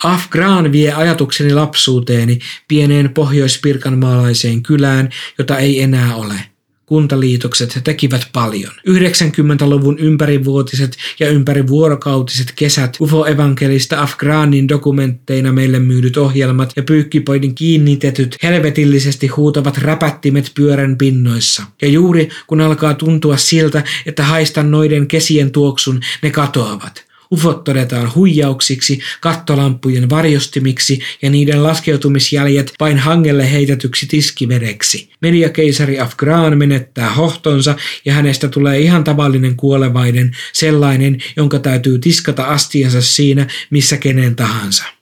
Afgraan 0.04 0.72
vie 0.72 0.94
ajatukseni 0.94 1.54
lapsuuteeni 1.54 2.40
pieneen 2.68 3.10
pohjoispirkanmaalaiseen 3.14 4.64
kylään, 4.64 5.10
jota 5.38 5.58
ei 5.58 5.82
enää 5.82 6.16
ole– 6.16 6.36
kuntaliitokset 6.86 7.82
tekivät 7.84 8.28
paljon. 8.34 8.72
90-luvun 8.90 10.00
ympärivuotiset 10.00 10.98
ja 11.20 11.30
ympärivuorokautiset 11.30 12.52
kesät, 12.56 12.98
UFO-evankelista 13.02 14.02
Afghaanin 14.02 14.70
dokumentteina 14.70 15.52
meille 15.52 15.80
myydyt 15.80 16.18
ohjelmat 16.18 16.74
ja 16.76 16.84
pyykkipoidin 16.84 17.56
kiinnitetyt 17.56 18.38
helvetillisesti 18.44 19.28
huutavat 19.28 19.78
räpättimet 19.78 20.52
pyörän 20.56 20.98
pinnoissa. 20.98 21.64
Ja 21.82 21.88
juuri 21.88 22.30
kun 22.48 22.62
alkaa 22.62 22.94
tuntua 22.94 23.38
siltä, 23.38 23.84
että 24.06 24.24
haistan 24.24 24.72
noiden 24.72 25.08
kesien 25.08 25.52
tuoksun, 25.52 26.00
ne 26.22 26.30
katoavat. 26.30 27.14
Ufot 27.36 27.64
todetaan 27.64 28.16
huijauksiksi, 28.16 29.00
kattolampujen 29.22 30.10
varjostimiksi 30.10 31.00
ja 31.22 31.30
niiden 31.30 31.64
laskeutumisjäljet 31.64 32.74
vain 32.80 32.98
hangelle 32.98 33.52
heitetyksi 33.52 34.06
tiskivedeksi. 34.06 35.10
Mediakeisari 35.22 36.00
Afghan 36.00 36.58
menettää 36.58 37.14
hohtonsa 37.14 37.76
ja 38.06 38.14
hänestä 38.14 38.48
tulee 38.48 38.80
ihan 38.80 39.04
tavallinen 39.04 39.56
kuolevainen, 39.56 40.32
sellainen, 40.54 41.18
jonka 41.36 41.60
täytyy 41.60 42.00
tiskata 42.00 42.44
astiansa 42.44 43.02
siinä, 43.02 43.48
missä 43.70 43.98
kenen 43.98 44.36
tahansa. 44.36 44.95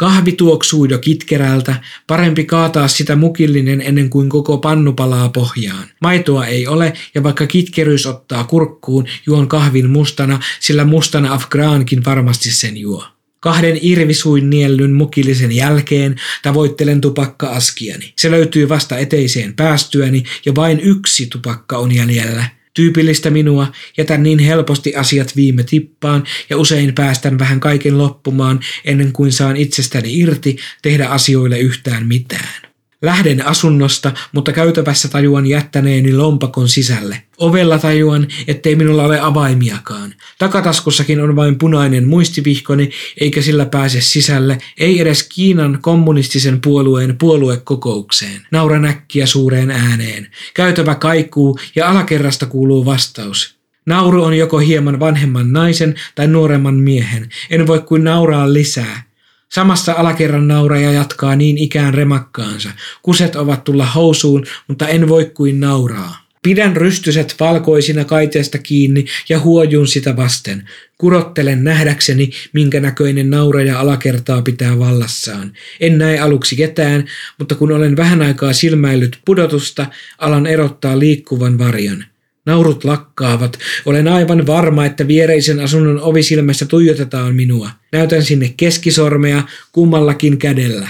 Kahvi 0.00 0.32
tuoksuu 0.32 0.84
jo 0.84 0.98
kitkerältä, 0.98 1.74
parempi 2.06 2.44
kaataa 2.44 2.88
sitä 2.88 3.16
mukillinen 3.16 3.80
ennen 3.80 4.10
kuin 4.10 4.28
koko 4.28 4.58
pannu 4.58 4.92
palaa 4.92 5.28
pohjaan. 5.28 5.88
Maitoa 6.00 6.46
ei 6.46 6.66
ole 6.66 6.92
ja 7.14 7.22
vaikka 7.22 7.46
kitkeryys 7.46 8.06
ottaa 8.06 8.44
kurkkuun, 8.44 9.06
juon 9.26 9.48
kahvin 9.48 9.90
mustana, 9.90 10.40
sillä 10.60 10.84
mustana 10.84 11.32
Afgraankin 11.34 12.04
varmasti 12.04 12.50
sen 12.50 12.76
juo. 12.76 13.04
Kahden 13.40 13.78
irvisuin 13.80 14.50
niellyn 14.50 14.92
mukillisen 14.92 15.52
jälkeen 15.52 16.16
tavoittelen 16.42 17.00
tupakka-askiani. 17.00 18.12
Se 18.18 18.30
löytyy 18.30 18.68
vasta 18.68 18.98
eteiseen 18.98 19.54
päästyäni 19.54 20.24
ja 20.46 20.54
vain 20.54 20.80
yksi 20.80 21.26
tupakka 21.26 21.78
on 21.78 21.94
jäljellä– 21.94 22.44
Tyypillistä 22.80 23.30
minua, 23.30 23.72
jätän 23.98 24.22
niin 24.22 24.38
helposti 24.38 24.94
asiat 24.96 25.36
viime 25.36 25.62
tippaan 25.62 26.24
ja 26.50 26.56
usein 26.56 26.94
päästän 26.94 27.38
vähän 27.38 27.60
kaiken 27.60 27.98
loppumaan 27.98 28.60
ennen 28.84 29.12
kuin 29.12 29.32
saan 29.32 29.56
itsestäni 29.56 30.18
irti 30.18 30.56
tehdä 30.82 31.06
asioille 31.06 31.58
yhtään 31.58 32.06
mitään. 32.06 32.69
Lähden 33.02 33.46
asunnosta, 33.46 34.12
mutta 34.32 34.52
käytävässä 34.52 35.08
tajuan 35.08 35.46
jättäneeni 35.46 36.12
lompakon 36.12 36.68
sisälle. 36.68 37.22
Ovella 37.38 37.78
tajuan, 37.78 38.28
ettei 38.46 38.76
minulla 38.76 39.04
ole 39.04 39.20
avaimiakaan. 39.20 40.14
Takataskussakin 40.38 41.20
on 41.20 41.36
vain 41.36 41.58
punainen 41.58 42.08
muistivihkoni, 42.08 42.90
eikä 43.20 43.42
sillä 43.42 43.66
pääse 43.66 44.00
sisälle, 44.00 44.58
ei 44.78 45.00
edes 45.00 45.28
Kiinan 45.34 45.78
kommunistisen 45.82 46.60
puolueen 46.60 47.18
puoluekokoukseen. 47.18 48.46
Nauran 48.50 48.84
äkkiä 48.84 49.26
suureen 49.26 49.70
ääneen. 49.70 50.26
Käytävä 50.54 50.94
kaikuu 50.94 51.58
ja 51.76 51.90
alakerrasta 51.90 52.46
kuuluu 52.46 52.84
vastaus. 52.84 53.60
Nauru 53.86 54.22
on 54.22 54.34
joko 54.34 54.58
hieman 54.58 55.00
vanhemman 55.00 55.52
naisen 55.52 55.94
tai 56.14 56.26
nuoremman 56.26 56.74
miehen. 56.74 57.28
En 57.50 57.66
voi 57.66 57.80
kuin 57.80 58.04
nauraa 58.04 58.52
lisää. 58.52 59.09
Samassa 59.52 59.92
alakerran 59.92 60.48
nauraja 60.48 60.92
jatkaa 60.92 61.36
niin 61.36 61.58
ikään 61.58 61.94
remakkaansa. 61.94 62.70
Kuset 63.02 63.36
ovat 63.36 63.64
tulla 63.64 63.86
housuun, 63.86 64.46
mutta 64.68 64.88
en 64.88 65.08
voi 65.08 65.30
kuin 65.34 65.60
nauraa. 65.60 66.24
Pidän 66.42 66.76
rystyset 66.76 67.34
valkoisina 67.40 68.04
kaiteesta 68.04 68.58
kiinni 68.58 69.04
ja 69.28 69.40
huojun 69.40 69.88
sitä 69.88 70.16
vasten. 70.16 70.68
Kurottelen 70.98 71.64
nähdäkseni, 71.64 72.30
minkä 72.52 72.80
näköinen 72.80 73.30
nauraja 73.30 73.80
alakertaa 73.80 74.42
pitää 74.42 74.78
vallassaan. 74.78 75.52
En 75.80 75.98
näe 75.98 76.18
aluksi 76.18 76.56
ketään, 76.56 77.04
mutta 77.38 77.54
kun 77.54 77.72
olen 77.72 77.96
vähän 77.96 78.22
aikaa 78.22 78.52
silmäillyt 78.52 79.18
pudotusta, 79.24 79.86
alan 80.18 80.46
erottaa 80.46 80.98
liikkuvan 80.98 81.58
varjon. 81.58 82.04
Naurut 82.46 82.84
lakkaavat. 82.84 83.58
Olen 83.86 84.08
aivan 84.08 84.46
varma, 84.46 84.86
että 84.86 85.08
viereisen 85.08 85.60
asunnon 85.60 86.00
ovisilmässä 86.00 86.66
tuijotetaan 86.66 87.34
minua. 87.34 87.70
Näytän 87.92 88.22
sinne 88.22 88.54
keskisormea 88.56 89.42
kummallakin 89.72 90.38
kädellä. 90.38 90.88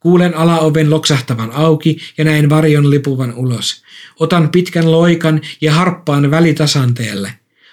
Kuulen 0.00 0.36
alaoven 0.36 0.90
loksahtavan 0.90 1.52
auki 1.52 1.98
ja 2.18 2.24
näin 2.24 2.50
varjon 2.50 2.90
lipuvan 2.90 3.34
ulos. 3.34 3.82
Otan 4.20 4.48
pitkän 4.48 4.92
loikan 4.92 5.40
ja 5.60 5.72
harppaan 5.72 6.30
välitasanteelle. 6.30 7.32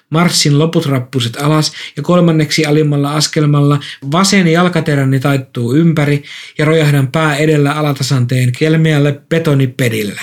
Marssin 0.09 0.59
loput 0.59 0.85
rappuset 0.85 1.37
alas 1.41 1.73
ja 1.97 2.03
kolmanneksi 2.03 2.65
alimmalla 2.65 3.13
askelmalla 3.13 3.79
vasen 4.11 4.47
jalkateräni 4.47 5.19
taittuu 5.19 5.75
ympäri 5.75 6.23
ja 6.57 6.65
rojahdan 6.65 7.07
pää 7.07 7.35
edellä 7.35 7.73
alatasanteen 7.73 8.51
kelmeälle 8.51 9.21
betonipedille. 9.29 10.21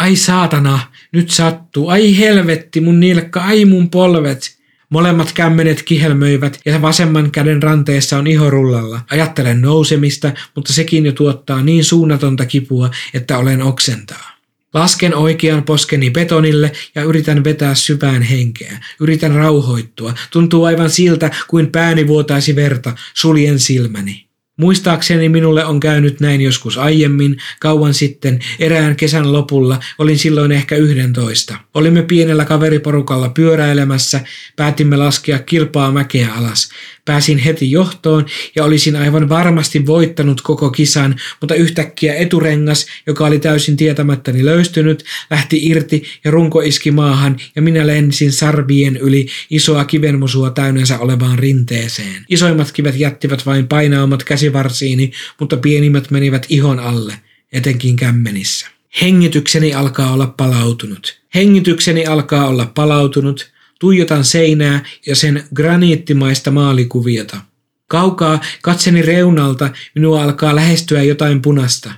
Ai 0.00 0.16
saatana, 0.16 0.78
nyt 1.12 1.30
sattuu. 1.30 1.88
Ai 1.88 2.18
helvetti, 2.18 2.80
mun 2.80 3.00
nilkka, 3.00 3.40
ai 3.40 3.64
mun 3.64 3.90
polvet. 3.90 4.62
Molemmat 4.88 5.32
kämmenet 5.32 5.82
kihelmöivät 5.82 6.60
ja 6.64 6.82
vasemman 6.82 7.30
käden 7.30 7.62
ranteessa 7.62 8.18
on 8.18 8.26
iho 8.26 8.50
rullalla. 8.50 9.00
Ajattelen 9.10 9.60
nousemista, 9.60 10.32
mutta 10.54 10.72
sekin 10.72 11.06
jo 11.06 11.12
tuottaa 11.12 11.62
niin 11.62 11.84
suunnatonta 11.84 12.46
kipua, 12.46 12.90
että 13.14 13.38
olen 13.38 13.62
oksentaa. 13.62 14.32
Lasken 14.74 15.14
oikean 15.14 15.62
poskeni 15.62 16.10
betonille 16.10 16.72
ja 16.94 17.02
yritän 17.02 17.44
vetää 17.44 17.74
syvään 17.74 18.22
henkeä. 18.22 18.80
Yritän 19.00 19.34
rauhoittua. 19.34 20.14
Tuntuu 20.30 20.64
aivan 20.64 20.90
siltä, 20.90 21.30
kuin 21.48 21.66
pääni 21.66 22.06
vuotaisi 22.06 22.56
verta. 22.56 22.92
Suljen 23.14 23.58
silmäni. 23.58 24.31
Muistaakseni 24.56 25.28
minulle 25.28 25.64
on 25.64 25.80
käynyt 25.80 26.20
näin 26.20 26.40
joskus 26.40 26.78
aiemmin, 26.78 27.36
kauan 27.60 27.94
sitten, 27.94 28.38
erään 28.58 28.96
kesän 28.96 29.32
lopulla, 29.32 29.80
olin 29.98 30.18
silloin 30.18 30.52
ehkä 30.52 30.76
yhdentoista. 30.76 31.56
Olimme 31.74 32.02
pienellä 32.02 32.44
kaveriporukalla 32.44 33.28
pyöräilemässä, 33.28 34.20
päätimme 34.56 34.96
laskea 34.96 35.38
kilpaa 35.38 35.92
mäkeä 35.92 36.34
alas. 36.34 36.68
Pääsin 37.04 37.38
heti 37.38 37.70
johtoon 37.70 38.26
ja 38.56 38.64
olisin 38.64 38.96
aivan 38.96 39.28
varmasti 39.28 39.86
voittanut 39.86 40.40
koko 40.40 40.70
kisan, 40.70 41.16
mutta 41.40 41.54
yhtäkkiä 41.54 42.14
eturengas, 42.14 42.86
joka 43.06 43.26
oli 43.26 43.38
täysin 43.38 43.76
tietämättäni 43.76 44.44
löystynyt, 44.44 45.04
lähti 45.30 45.66
irti 45.66 46.02
ja 46.24 46.30
runko 46.30 46.60
iski 46.60 46.90
maahan 46.90 47.36
ja 47.56 47.62
minä 47.62 47.86
lensin 47.86 48.32
sarvien 48.32 48.96
yli 48.96 49.26
isoa 49.50 49.84
kivenmusua 49.84 50.50
täynnänsä 50.50 50.98
olevaan 50.98 51.38
rinteeseen. 51.38 52.26
Isoimmat 52.28 52.72
kivet 52.72 52.96
jättivät 52.96 53.46
vain 53.46 53.68
painaumat 53.68 54.24
käsivarsiini, 54.42 55.12
mutta 55.40 55.56
pienimmät 55.56 56.10
menivät 56.10 56.46
ihon 56.48 56.80
alle, 56.80 57.18
etenkin 57.52 57.96
kämmenissä. 57.96 58.66
Hengitykseni 59.00 59.74
alkaa 59.74 60.12
olla 60.12 60.26
palautunut. 60.26 61.20
Hengitykseni 61.34 62.06
alkaa 62.06 62.48
olla 62.48 62.66
palautunut 62.74 63.52
Tuijotan 63.80 64.24
seinää 64.24 64.84
ja 65.06 65.16
sen 65.16 65.44
graniittimaista 65.54 66.50
maalikuviota. 66.50 67.40
Kaukaa 67.88 68.40
katseni 68.62 69.02
reunalta 69.02 69.70
minua 69.94 70.22
alkaa 70.22 70.56
lähestyä 70.56 71.02
jotain 71.02 71.42
punasta. 71.42 71.92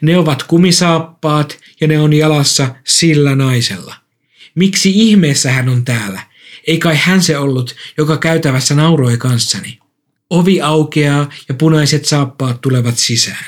Ne 0.00 0.18
ovat 0.18 0.42
kumisaappaat 0.42 1.58
ja 1.80 1.88
ne 1.88 1.98
on 1.98 2.12
jalassa 2.12 2.74
sillä 2.84 3.34
naisella. 3.34 3.94
Miksi 4.54 4.90
ihmeessä 4.94 5.52
hän 5.52 5.68
on 5.68 5.84
täällä? 5.84 6.20
Ei 6.66 6.78
kai 6.78 6.96
hän 6.96 7.22
se 7.22 7.38
ollut, 7.38 7.76
joka 7.98 8.16
käytävässä 8.16 8.74
nauroi 8.74 9.16
kanssani. 9.16 9.78
Ovi 10.32 10.60
aukeaa 10.60 11.30
ja 11.48 11.54
punaiset 11.54 12.04
saappaat 12.04 12.60
tulevat 12.60 12.98
sisään. 12.98 13.46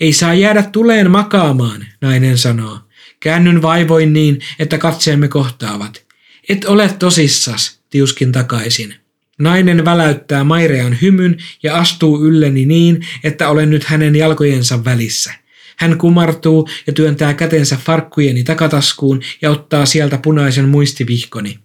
Ei 0.00 0.12
saa 0.12 0.34
jäädä 0.34 0.62
tuleen 0.62 1.10
makaamaan, 1.10 1.86
nainen 2.00 2.38
sanoo. 2.38 2.78
Käännyn 3.20 3.62
vaivoin 3.62 4.12
niin, 4.12 4.40
että 4.58 4.78
katseemme 4.78 5.28
kohtaavat. 5.28 6.04
Et 6.48 6.64
ole 6.64 6.88
tosissas, 6.98 7.80
tiuskin 7.90 8.32
takaisin. 8.32 8.94
Nainen 9.38 9.84
väläyttää 9.84 10.44
mairean 10.44 10.98
hymyn 11.02 11.36
ja 11.62 11.76
astuu 11.76 12.24
ylleni 12.24 12.66
niin, 12.66 13.06
että 13.24 13.48
olen 13.48 13.70
nyt 13.70 13.84
hänen 13.84 14.16
jalkojensa 14.16 14.84
välissä. 14.84 15.32
Hän 15.76 15.98
kumartuu 15.98 16.68
ja 16.86 16.92
työntää 16.92 17.34
kätensä 17.34 17.76
farkkujeni 17.76 18.44
takataskuun 18.44 19.20
ja 19.42 19.50
ottaa 19.50 19.86
sieltä 19.86 20.18
punaisen 20.18 20.68
muistivihkoni. 20.68 21.58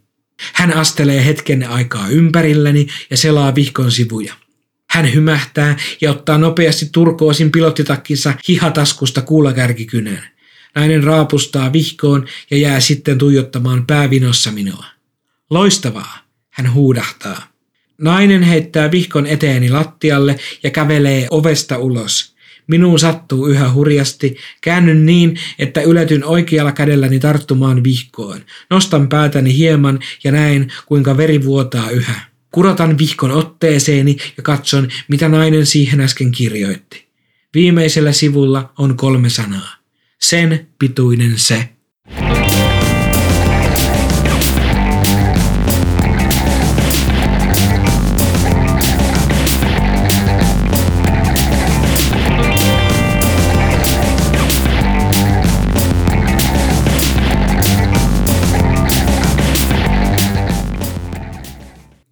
Hän 0.53 0.73
astelee 0.73 1.25
hetken 1.25 1.69
aikaa 1.69 2.07
ympärilläni 2.07 2.87
ja 3.09 3.17
selaa 3.17 3.55
vihkon 3.55 3.91
sivuja. 3.91 4.33
Hän 4.89 5.13
hymähtää 5.13 5.77
ja 6.01 6.11
ottaa 6.11 6.37
nopeasti 6.37 6.89
turkoosin 6.91 7.51
pilottitakkinsa 7.51 8.33
hihataskusta 8.47 9.21
kuulakärkikynän. 9.21 10.23
Nainen 10.75 11.03
raapustaa 11.03 11.73
vihkoon 11.73 12.25
ja 12.51 12.57
jää 12.57 12.79
sitten 12.79 13.17
tuijottamaan 13.17 13.87
päävinossa 13.87 14.51
minua. 14.51 14.85
Loistavaa, 15.49 16.17
hän 16.49 16.73
huudahtaa. 16.73 17.47
Nainen 17.97 18.43
heittää 18.43 18.91
vihkon 18.91 19.27
eteeni 19.27 19.69
lattialle 19.69 20.39
ja 20.63 20.69
kävelee 20.69 21.27
ovesta 21.31 21.77
ulos. 21.77 22.35
Minuun 22.67 22.99
sattuu 22.99 23.47
yhä 23.47 23.71
hurjasti. 23.71 24.37
Käännyn 24.61 25.05
niin, 25.05 25.39
että 25.59 25.81
yletyn 25.81 26.23
oikealla 26.23 26.71
kädelläni 26.71 27.19
tarttumaan 27.19 27.83
vihkoon. 27.83 28.41
Nostan 28.69 29.09
päätäni 29.09 29.57
hieman 29.57 29.99
ja 30.23 30.31
näen, 30.31 30.73
kuinka 30.85 31.17
veri 31.17 31.45
vuotaa 31.45 31.89
yhä. 31.89 32.21
Kurotan 32.57 32.97
vihkon 32.97 33.31
otteeseeni 33.31 34.17
ja 34.37 34.43
katson, 34.43 34.87
mitä 35.07 35.29
nainen 35.29 35.65
siihen 35.65 36.01
äsken 36.01 36.31
kirjoitti. 36.31 37.05
Viimeisellä 37.53 38.11
sivulla 38.11 38.73
on 38.77 38.97
kolme 38.97 39.29
sanaa 39.29 39.75
sen 40.21 40.67
pituinen 40.79 41.39
se. 41.39 41.69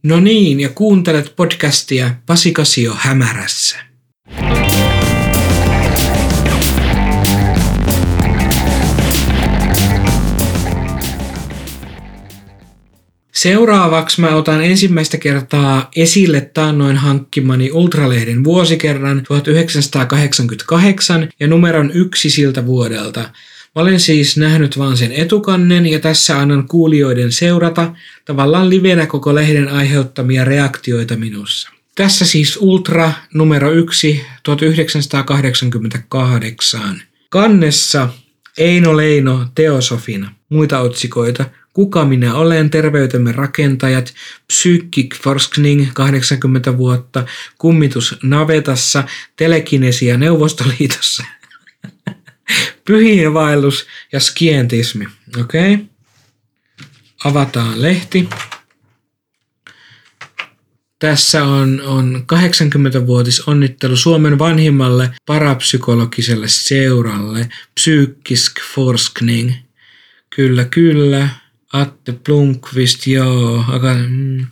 No 0.05 0.19
niin, 0.19 0.59
ja 0.59 0.69
kuuntelet 0.69 1.33
podcastia 1.35 2.15
Pasikasio 2.25 2.93
hämärässä. 2.97 3.77
Seuraavaksi 13.33 14.21
mä 14.21 14.35
otan 14.35 14.63
ensimmäistä 14.63 15.17
kertaa 15.17 15.89
esille 15.95 16.41
taannoin 16.41 16.97
hankkimani 16.97 17.71
Ultralehden 17.71 18.43
vuosikerran 18.43 19.23
1988 19.27 21.29
ja 21.39 21.47
numeron 21.47 21.91
yksi 21.93 22.29
siltä 22.29 22.65
vuodelta. 22.65 23.29
Olen 23.75 23.99
siis 23.99 24.37
nähnyt 24.37 24.77
vaan 24.77 24.97
sen 24.97 25.11
etukannen 25.11 25.85
ja 25.85 25.99
tässä 25.99 26.39
annan 26.39 26.67
kuulijoiden 26.67 27.31
seurata 27.31 27.93
tavallaan 28.25 28.69
livenä 28.69 29.07
koko 29.07 29.35
lehden 29.35 29.69
aiheuttamia 29.69 30.45
reaktioita 30.45 31.15
minussa. 31.15 31.69
Tässä 31.95 32.25
siis 32.25 32.57
Ultra 32.57 33.11
numero 33.33 33.71
1 33.71 34.25
1988. 34.43 37.01
Kannessa 37.29 38.09
Eino 38.57 38.97
Leino 38.97 39.45
Teosofina. 39.55 40.31
Muita 40.49 40.79
otsikoita. 40.79 41.45
Kuka 41.73 42.05
minä 42.05 42.35
olen, 42.35 42.69
terveytemme 42.69 43.31
rakentajat, 43.31 44.13
Psychic 44.47 45.21
Forskning 45.21 45.87
80 45.93 46.77
vuotta, 46.77 47.25
kummitus 47.57 48.15
navetassa, 48.23 49.03
telekinesia 49.35 50.17
Neuvostoliitossa, 50.17 51.23
pyhiinvaellus 52.87 53.87
ja 54.11 54.19
skientismi. 54.19 55.07
Okei. 55.39 55.73
Okay. 55.73 55.85
Avataan 57.23 57.81
lehti. 57.81 58.29
Tässä 60.99 61.43
on, 61.43 61.81
on 61.81 62.25
80-vuotis 62.33 63.43
onnittelu 63.47 63.95
Suomen 63.95 64.39
vanhimmalle 64.39 65.11
parapsykologiselle 65.25 66.47
seuralle, 66.47 67.49
Psykisk 67.73 68.53
Forskning. 68.75 69.51
Kyllä, 70.35 70.65
kyllä. 70.65 71.29
Atte 71.73 72.11
Blomqvist, 72.11 73.07
joo. 73.07 73.65
Aika, 73.67 73.93
mm. 73.93 74.47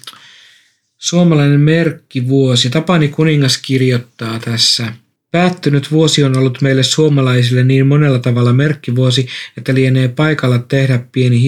Suomalainen 0.98 1.60
merkkivuosi. 1.60 2.70
Tapani 2.70 3.08
Kuningas 3.08 3.58
kirjoittaa 3.58 4.40
tässä. 4.40 4.94
Päättynyt 5.34 5.92
vuosi 5.92 6.24
on 6.24 6.38
ollut 6.38 6.62
meille 6.62 6.84
suomalaisille 6.84 7.64
niin 7.64 7.88
monella 7.88 8.20
tavalla 8.20 8.54
merkkivuosi, 8.54 9.28
että 9.58 9.74
lienee 9.74 10.08
paikalla 10.08 10.60
tehdä 10.60 11.00
pieni 11.12 11.42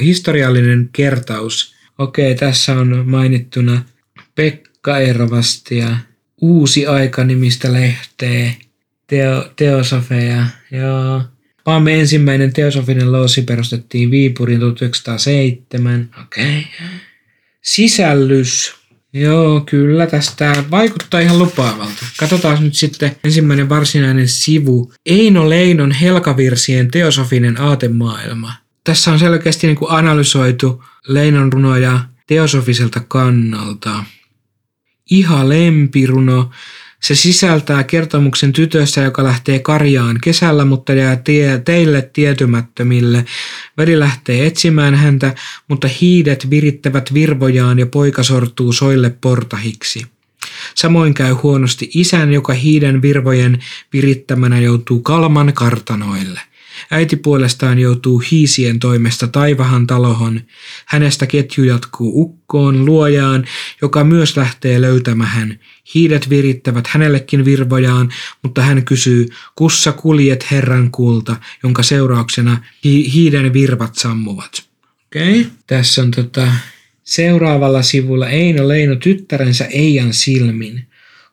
historiallinen 0.00 0.88
kertaus. 0.92 1.74
Okei, 1.98 2.34
tässä 2.34 2.72
on 2.72 3.02
mainittuna 3.06 3.82
Pekka 4.34 4.98
Ervasti 4.98 5.78
ja 5.78 5.96
Uusi 6.40 6.86
aika 6.86 7.24
nimistä 7.24 7.72
lehteä, 7.72 8.52
teo, 9.06 9.52
teosofeja, 9.56 10.46
joo. 10.70 11.22
Maamme 11.66 12.00
ensimmäinen 12.00 12.52
teosofinen 12.52 13.12
loosi 13.12 13.42
perustettiin 13.42 14.10
Viipurin 14.10 14.60
1907. 14.60 16.10
Okei. 16.22 16.66
Sisällys. 17.62 18.74
Joo, 19.12 19.60
kyllä 19.60 20.06
tästä 20.06 20.64
vaikuttaa 20.70 21.20
ihan 21.20 21.38
lupaavalta. 21.38 22.06
Katsotaan 22.18 22.64
nyt 22.64 22.74
sitten 22.74 23.16
ensimmäinen 23.24 23.68
varsinainen 23.68 24.28
sivu. 24.28 24.92
Eino 25.06 25.48
Leinon 25.48 25.92
Helkavirsien 25.92 26.90
teosofinen 26.90 27.60
aatemaailma. 27.60 28.52
Tässä 28.84 29.12
on 29.12 29.18
selkeästi 29.18 29.66
niin 29.66 29.76
kuin 29.76 29.90
analysoitu 29.90 30.84
Leinon 31.06 31.52
runoja 31.52 32.00
teosofiselta 32.26 33.00
kannalta. 33.08 34.04
Iha 35.10 35.48
lempiruno 35.48 36.50
se 37.00 37.14
sisältää 37.14 37.84
kertomuksen 37.84 38.52
tytöstä, 38.52 39.00
joka 39.00 39.24
lähtee 39.24 39.58
karjaan 39.58 40.18
kesällä, 40.22 40.64
mutta 40.64 40.92
jää 40.92 41.16
tie, 41.16 41.58
teille 41.58 42.10
tietymättömille. 42.12 43.24
Veri 43.78 43.98
lähtee 43.98 44.46
etsimään 44.46 44.94
häntä, 44.94 45.34
mutta 45.68 45.88
hiidet 46.00 46.50
virittävät 46.50 47.14
virvojaan 47.14 47.78
ja 47.78 47.86
poika 47.86 48.22
sortuu 48.22 48.72
soille 48.72 49.10
portahiksi. 49.20 50.06
Samoin 50.74 51.14
käy 51.14 51.32
huonosti 51.32 51.90
isän, 51.94 52.32
joka 52.32 52.52
hiiden 52.52 53.02
virvojen 53.02 53.58
virittämänä 53.92 54.60
joutuu 54.60 55.00
kalman 55.00 55.52
kartanoille. 55.52 56.40
Äiti 56.90 57.16
puolestaan 57.16 57.78
joutuu 57.78 58.22
hiisien 58.30 58.78
toimesta 58.78 59.26
taivahan 59.26 59.86
talohon. 59.86 60.40
Hänestä 60.86 61.26
ketju 61.26 61.64
jatkuu 61.64 62.22
ukkoon, 62.22 62.84
luojaan, 62.84 63.44
joka 63.82 64.04
myös 64.04 64.36
lähtee 64.36 64.80
löytämään. 64.80 65.58
Hiidet 65.94 66.30
virittävät 66.30 66.86
hänellekin 66.86 67.44
virvojaan, 67.44 68.12
mutta 68.42 68.62
hän 68.62 68.84
kysyy, 68.84 69.26
kussa 69.56 69.92
kuljet 69.92 70.50
Herran 70.50 70.90
kulta, 70.90 71.36
jonka 71.62 71.82
seurauksena 71.82 72.64
hi- 72.84 73.12
hiiden 73.12 73.52
virvat 73.52 73.94
sammuvat. 73.94 74.62
Okei. 75.06 75.40
Okay. 75.40 75.52
Tässä 75.66 76.02
on 76.02 76.10
tota, 76.10 76.48
seuraavalla 77.04 77.82
sivulla 77.82 78.28
Eino 78.28 78.68
Leino 78.68 78.96
tyttärensä 78.96 79.64
Eijan 79.64 80.12
silmin. 80.12 80.86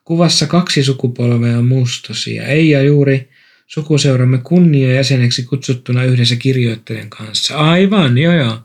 Kuvassa 0.04 0.46
kaksi 0.46 0.84
sukupolvea 0.84 1.62
mustosia. 1.62 2.46
Eija 2.46 2.82
juuri 2.82 3.28
sukuseuramme 3.66 4.38
kunniajäseneksi 4.38 5.42
kutsuttuna 5.42 6.04
yhdessä 6.04 6.36
kirjoittajan 6.36 7.10
kanssa. 7.10 7.56
Aivan, 7.56 8.18
joo 8.18 8.34
joo. 8.34 8.58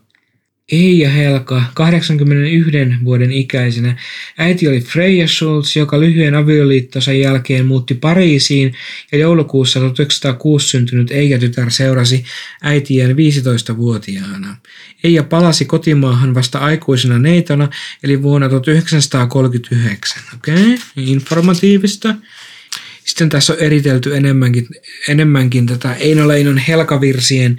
Eija 0.72 1.10
Helka, 1.10 1.64
81 1.74 2.72
vuoden 3.04 3.32
ikäisenä. 3.32 3.96
Äiti 4.38 4.68
oli 4.68 4.82
Freya 4.82 5.28
Schultz, 5.28 5.76
joka 5.76 6.00
lyhyen 6.00 6.36
avioliittonsa 6.36 7.14
jälkeen 7.14 7.66
muutti 7.66 7.94
Pariisiin 7.94 8.74
ja 9.12 9.18
joulukuussa 9.18 9.80
1906 9.80 10.68
syntynyt 10.68 11.12
Eija-tytär 11.12 11.72
seurasi 11.72 12.26
äitien 12.62 13.16
15-vuotiaana. 13.16 14.58
Eija 15.04 15.24
palasi 15.24 15.66
kotimaahan 15.66 16.36
vasta 16.36 16.60
aikuisena 16.60 17.20
neitona, 17.20 17.70
eli 18.04 18.22
vuonna 18.22 18.50
1939. 18.50 20.24
Okei, 20.36 20.54
okay. 20.54 20.78
informatiivista. 20.98 22.16
Sitten 23.10 23.30
tässä 23.30 23.54
on 23.54 23.60
eritelty 23.60 24.16
enemmänkin, 24.16 24.68
enemmänkin 25.08 25.66
tätä 25.66 25.94
Eino 25.94 26.28
Leinon 26.28 26.58
helkavirsien 26.58 27.58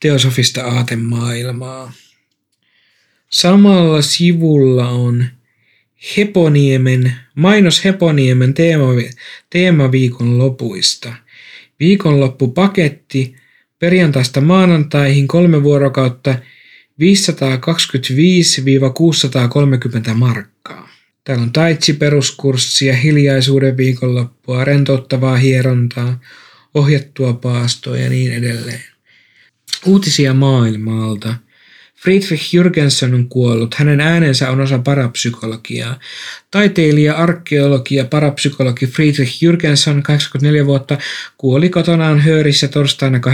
teosofista 0.00 0.64
aatemaailmaa. 0.64 1.92
Samalla 3.30 4.02
sivulla 4.02 4.88
on 4.88 5.24
Heponiemen, 6.16 7.12
mainos 7.34 7.84
Heponiemen 7.84 8.54
teema, 8.54 8.84
teemaviikon 9.50 10.38
lopuista. 10.38 11.14
Viikonloppupaketti 11.80 13.36
perjantaista 13.78 14.40
maanantaihin 14.40 15.28
kolme 15.28 15.62
vuorokautta 15.62 16.34
525-630 20.10 20.14
markkaa. 20.14 20.89
Täällä 21.24 21.42
on 21.42 21.52
taitsi 21.52 21.92
peruskurssia, 21.92 22.96
hiljaisuuden 22.96 23.76
viikonloppua, 23.76 24.64
rentouttavaa 24.64 25.36
hierontaa, 25.36 26.20
ohjattua 26.74 27.32
paastoa 27.32 27.96
ja 27.96 28.10
niin 28.10 28.32
edelleen. 28.32 28.84
Uutisia 29.86 30.34
maailmalta– 30.34 31.34
Friedrich 32.02 32.54
Jürgensen 32.54 33.14
on 33.14 33.28
kuollut. 33.28 33.74
Hänen 33.74 34.00
äänensä 34.00 34.50
on 34.50 34.60
osa 34.60 34.78
parapsykologiaa. 34.78 35.98
Taiteilija, 36.50 37.14
arkeologi 37.14 37.94
ja 37.94 38.04
parapsykologi 38.04 38.86
Friedrich 38.86 39.42
Jürgensen, 39.44 40.02
84 40.02 40.66
vuotta, 40.66 40.98
kuoli 41.38 41.68
kotonaan 41.68 42.20
Höörissä 42.20 42.68
torstaina 42.68 43.18
15.10.87. 43.18 43.24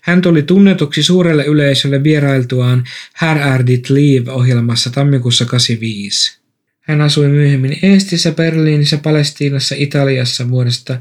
Hän 0.00 0.22
tuli 0.22 0.42
tunnetuksi 0.42 1.02
suurelle 1.02 1.44
yleisölle 1.44 2.02
vierailtuaan 2.02 2.84
Herr 3.22 3.38
Erdit 3.54 3.90
Live-ohjelmassa 3.90 4.90
tammikuussa 4.90 5.44
85. 5.44 6.40
Hän 6.80 7.00
asui 7.00 7.28
myöhemmin 7.28 7.78
Eestissä, 7.82 8.32
Berliinissä, 8.32 8.98
Palestiinassa, 8.98 9.74
Italiassa 9.78 10.48
vuodesta 10.50 10.98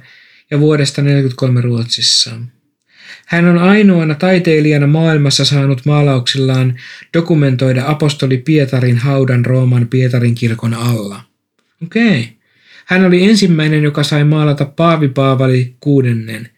ja 0.51 0.59
vuodesta 0.59 1.01
1943 1.01 1.61
Ruotsissa. 1.61 2.58
Hän 3.25 3.45
on 3.47 3.57
ainoana 3.57 4.15
taiteilijana 4.15 4.87
maailmassa 4.87 5.45
saanut 5.45 5.85
maalauksillaan 5.85 6.79
dokumentoida 7.13 7.83
apostoli 7.87 8.37
Pietarin 8.37 8.97
haudan 8.97 9.45
Rooman 9.45 9.87
Pietarin 9.87 10.35
kirkon 10.35 10.73
alla. 10.73 11.23
Okei. 11.83 12.19
Okay. 12.19 12.23
Hän 12.85 13.05
oli 13.05 13.23
ensimmäinen, 13.29 13.83
joka 13.83 14.03
sai 14.03 14.23
maalata 14.23 14.65
Paavi 14.65 15.07
Paavali 15.07 15.75
kuudennen. 15.79 16.49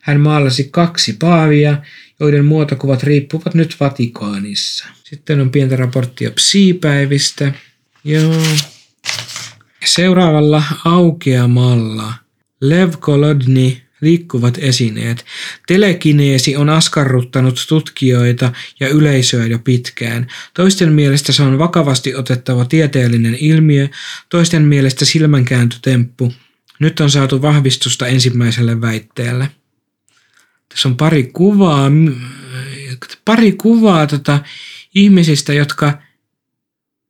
Hän 0.00 0.20
maalasi 0.20 0.68
kaksi 0.70 1.16
paavia, 1.18 1.76
joiden 2.20 2.44
muotokuvat 2.44 3.02
riippuvat 3.02 3.54
nyt 3.54 3.76
Vatikaanissa. 3.80 4.86
Sitten 5.04 5.40
on 5.40 5.50
pientä 5.50 5.76
raporttia 5.76 6.30
psiipäivistä. 6.30 7.52
Joo. 8.04 8.42
Seuraavalla 9.84 10.62
aukeamalla 10.84 12.14
Lev 12.60 12.92
Kolodny 13.00 13.76
liikkuvat 14.00 14.58
esineet. 14.58 15.24
Telekineesi 15.66 16.56
on 16.56 16.68
askarruttanut 16.68 17.64
tutkijoita 17.68 18.52
ja 18.80 18.88
yleisöä 18.88 19.46
jo 19.46 19.58
pitkään. 19.58 20.26
Toisten 20.54 20.92
mielestä 20.92 21.32
se 21.32 21.42
on 21.42 21.58
vakavasti 21.58 22.14
otettava 22.14 22.64
tieteellinen 22.64 23.34
ilmiö, 23.40 23.88
toisten 24.28 24.62
mielestä 24.62 25.04
silmänkääntötemppu. 25.04 26.32
Nyt 26.80 27.00
on 27.00 27.10
saatu 27.10 27.42
vahvistusta 27.42 28.06
ensimmäiselle 28.06 28.80
väitteelle. 28.80 29.50
Tässä 30.68 30.88
on 30.88 30.96
pari 30.96 31.30
kuvaa, 31.32 31.90
pari 33.24 33.52
kuvaa 33.52 34.06
tota, 34.06 34.38
ihmisistä, 34.94 35.52
jotka 35.52 35.98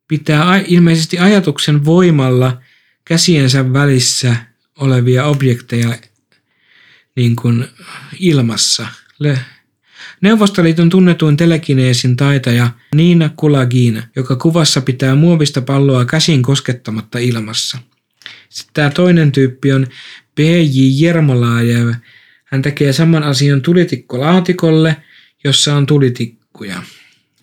pitää 0.09 0.62
ilmeisesti 0.66 1.18
ajatuksen 1.18 1.84
voimalla 1.84 2.61
käsiensä 3.05 3.72
välissä 3.72 4.36
olevia 4.78 5.24
objekteja 5.24 5.97
niin 7.18 7.36
kuin 7.36 7.64
ilmassa. 8.18 8.86
Neuvostoliiton 10.20 10.88
tunnetuin 10.90 11.36
telekineesin 11.36 12.16
taitaja 12.16 12.70
Niina 12.94 13.30
Kulagina, 13.36 14.02
joka 14.16 14.36
kuvassa 14.36 14.80
pitää 14.80 15.14
muovista 15.14 15.62
palloa 15.62 16.04
käsin 16.04 16.42
koskettamatta 16.42 17.18
ilmassa. 17.18 17.78
Sitten 18.48 18.74
tämä 18.74 18.90
toinen 18.90 19.32
tyyppi 19.32 19.72
on 19.72 19.86
P.J. 20.34 21.04
Jermolaajev. 21.04 21.88
Hän 22.44 22.62
tekee 22.62 22.92
saman 22.92 23.22
asian 23.22 23.62
tulitikkolaatikolle, 23.62 24.96
jossa 25.44 25.76
on 25.76 25.86
tulitikkuja. 25.86 26.82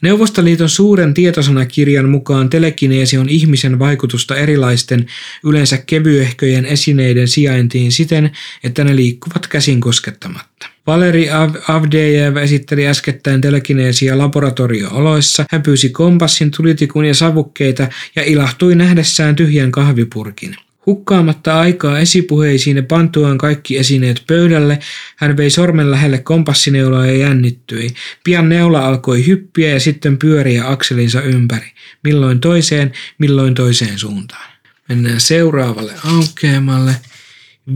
Neuvostoliiton 0.02 0.70
suuren 0.70 1.14
tietosanakirjan 1.14 2.10
mukaan 2.10 2.50
telekineesi 2.50 3.18
on 3.18 3.30
ihmisen 3.30 3.80
vaikutusta 3.80 4.36
erilaisten, 4.36 5.06
yleensä 5.44 5.78
kevyehköjen 5.78 6.66
esineiden 6.66 7.28
sijaintiin 7.28 7.92
siten, 7.92 8.32
että 8.64 8.84
ne 8.84 8.96
liikkuvat 8.96 9.48
käsin 9.48 9.82
koskettamatta. 9.82 10.68
Valeri 10.88 11.30
Avdejev 11.68 12.38
esitteli 12.38 12.88
äskettäin 12.88 13.42
telekineesiä 13.42 14.18
laboratorio-oloissa. 14.18 15.46
Hän 15.52 15.62
pyysi 15.62 15.90
kompassin, 15.90 16.52
tulitikun 16.52 17.06
ja 17.06 17.14
savukkeita 17.14 17.88
ja 18.16 18.24
ilahtui 18.24 18.76
nähdessään 18.76 19.36
tyhjän 19.36 19.72
kahvipurkin. 19.72 20.56
Hukkaamatta 20.86 21.60
aikaa 21.60 22.00
esipuheisiin 22.00 22.78
ja 22.78 22.84
pantuaan 22.84 23.38
kaikki 23.38 23.78
esineet 23.78 24.24
pöydälle, 24.28 24.80
hän 25.16 25.38
vei 25.38 25.50
sormen 25.50 25.92
lähelle 25.92 26.18
kompassineulaa 26.18 27.06
ja 27.06 27.18
jännittyi. 27.18 27.94
Pian 28.24 28.50
neula 28.50 28.86
alkoi 28.86 29.28
hyppiä 29.28 29.70
ja 29.70 29.80
sitten 29.80 30.18
pyöriä 30.18 30.70
akselinsa 30.70 31.22
ympäri, 31.22 31.72
milloin 32.04 32.40
toiseen, 32.40 32.92
milloin 33.18 33.54
toiseen 33.54 34.00
suuntaan. 34.00 34.50
Mennään 34.90 35.22
seuraavalle 35.22 35.94
aukeamalle. 36.18 36.96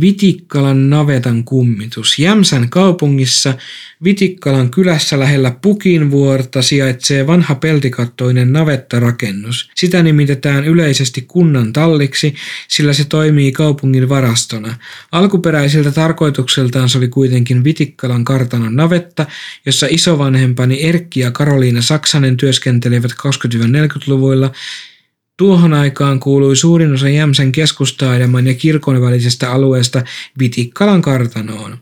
Vitikkalan 0.01 0.89
navetan 0.89 1.43
kummitus. 1.43 2.19
Jämsän 2.19 2.69
kaupungissa 2.69 3.53
Vitikkalan 4.03 4.71
kylässä 4.71 5.19
lähellä 5.19 5.55
Pukinvuorta 5.61 6.61
sijaitsee 6.61 7.27
vanha 7.27 7.55
peltikattoinen 7.55 8.53
navettarakennus. 8.53 9.69
Sitä 9.75 10.03
nimitetään 10.03 10.65
yleisesti 10.65 11.21
kunnan 11.21 11.73
talliksi, 11.73 12.35
sillä 12.67 12.93
se 12.93 13.05
toimii 13.05 13.51
kaupungin 13.51 14.09
varastona. 14.09 14.75
Alkuperäiseltä 15.11 15.91
tarkoitukseltaan 15.91 16.89
se 16.89 16.97
oli 16.97 17.07
kuitenkin 17.07 17.63
Vitikkalan 17.63 18.25
kartanon 18.25 18.75
navetta, 18.75 19.25
jossa 19.65 19.87
isovanhempani 19.89 20.83
Erkki 20.83 21.19
ja 21.19 21.31
Karoliina 21.31 21.81
Saksanen 21.81 22.37
työskentelivät 22.37 23.11
20-40-luvuilla 23.11 24.51
Tuohon 25.39 25.73
aikaan 25.73 26.19
kuului 26.19 26.55
suurin 26.55 26.93
osa 26.93 27.09
Jämsän 27.09 27.51
keskustaajaman 27.51 28.47
ja 28.47 28.53
kirkon 28.53 29.01
välisestä 29.01 29.51
alueesta 29.51 30.03
Vitikkalan 30.39 31.01
kartanoon. 31.01 31.77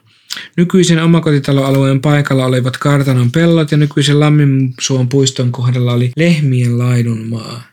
Nykyisen 0.58 1.04
omakotitaloalueen 1.04 2.02
paikalla 2.02 2.46
olivat 2.46 2.78
kartanon 2.78 3.32
pellot 3.32 3.72
ja 3.72 3.78
nykyisen 3.78 4.20
Lamminsuon 4.20 5.10
puiston 5.10 5.52
kohdalla 5.52 5.94
oli 5.94 6.12
lehmien 6.18 6.78
laidunmaa. 6.78 7.64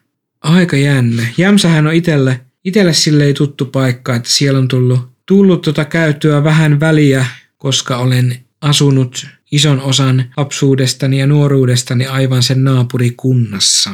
Aika 0.41 0.77
jänne. 0.77 1.29
Jämsähän 1.37 1.87
on 1.87 1.95
itelle, 1.95 2.41
itelle 2.65 2.93
sille 2.93 3.25
ei 3.25 3.35
tuttu 3.35 3.65
paikka, 3.65 4.15
että 4.15 4.31
siellä 4.31 4.59
on 4.59 4.69
tullut, 4.69 5.01
tullut 5.27 5.63
tota 5.63 5.85
käyttöä 5.85 6.45
vähän 6.45 6.81
väliä, 6.81 7.27
koska 7.59 7.97
olen 7.97 8.39
asunut 8.61 9.27
ison 9.53 9.81
osan 9.81 10.25
lapsuudestani 10.37 11.19
ja 11.19 11.27
nuoruudestani 11.27 12.07
aivan 12.07 12.43
sen 12.43 12.65
naapurikunnassa. 12.65 13.91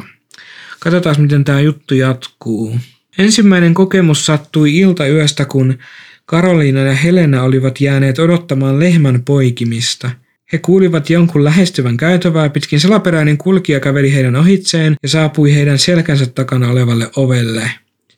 Katsotaan, 0.83 1.21
miten 1.21 1.43
tämä 1.43 1.59
juttu 1.59 1.95
jatkuu. 1.95 2.75
Ensimmäinen 3.17 3.73
kokemus 3.73 4.25
sattui 4.25 4.77
ilta 4.77 5.07
yöstä, 5.07 5.45
kun 5.45 5.77
Karoliina 6.25 6.79
ja 6.79 6.93
Helena 6.93 7.43
olivat 7.43 7.81
jääneet 7.81 8.19
odottamaan 8.19 8.79
lehmän 8.79 9.23
poikimista. 9.23 10.11
He 10.53 10.57
kuulivat 10.57 11.09
jonkun 11.09 11.43
lähestyvän 11.43 11.97
käytävää 11.97 12.49
pitkin 12.49 12.79
salaperäinen 12.79 13.37
kulkija 13.37 13.79
käveli 13.79 14.13
heidän 14.13 14.35
ohitseen 14.35 14.95
ja 15.03 15.09
saapui 15.09 15.55
heidän 15.55 15.79
selkänsä 15.79 16.25
takana 16.25 16.69
olevalle 16.69 17.09
ovelle, 17.15 17.71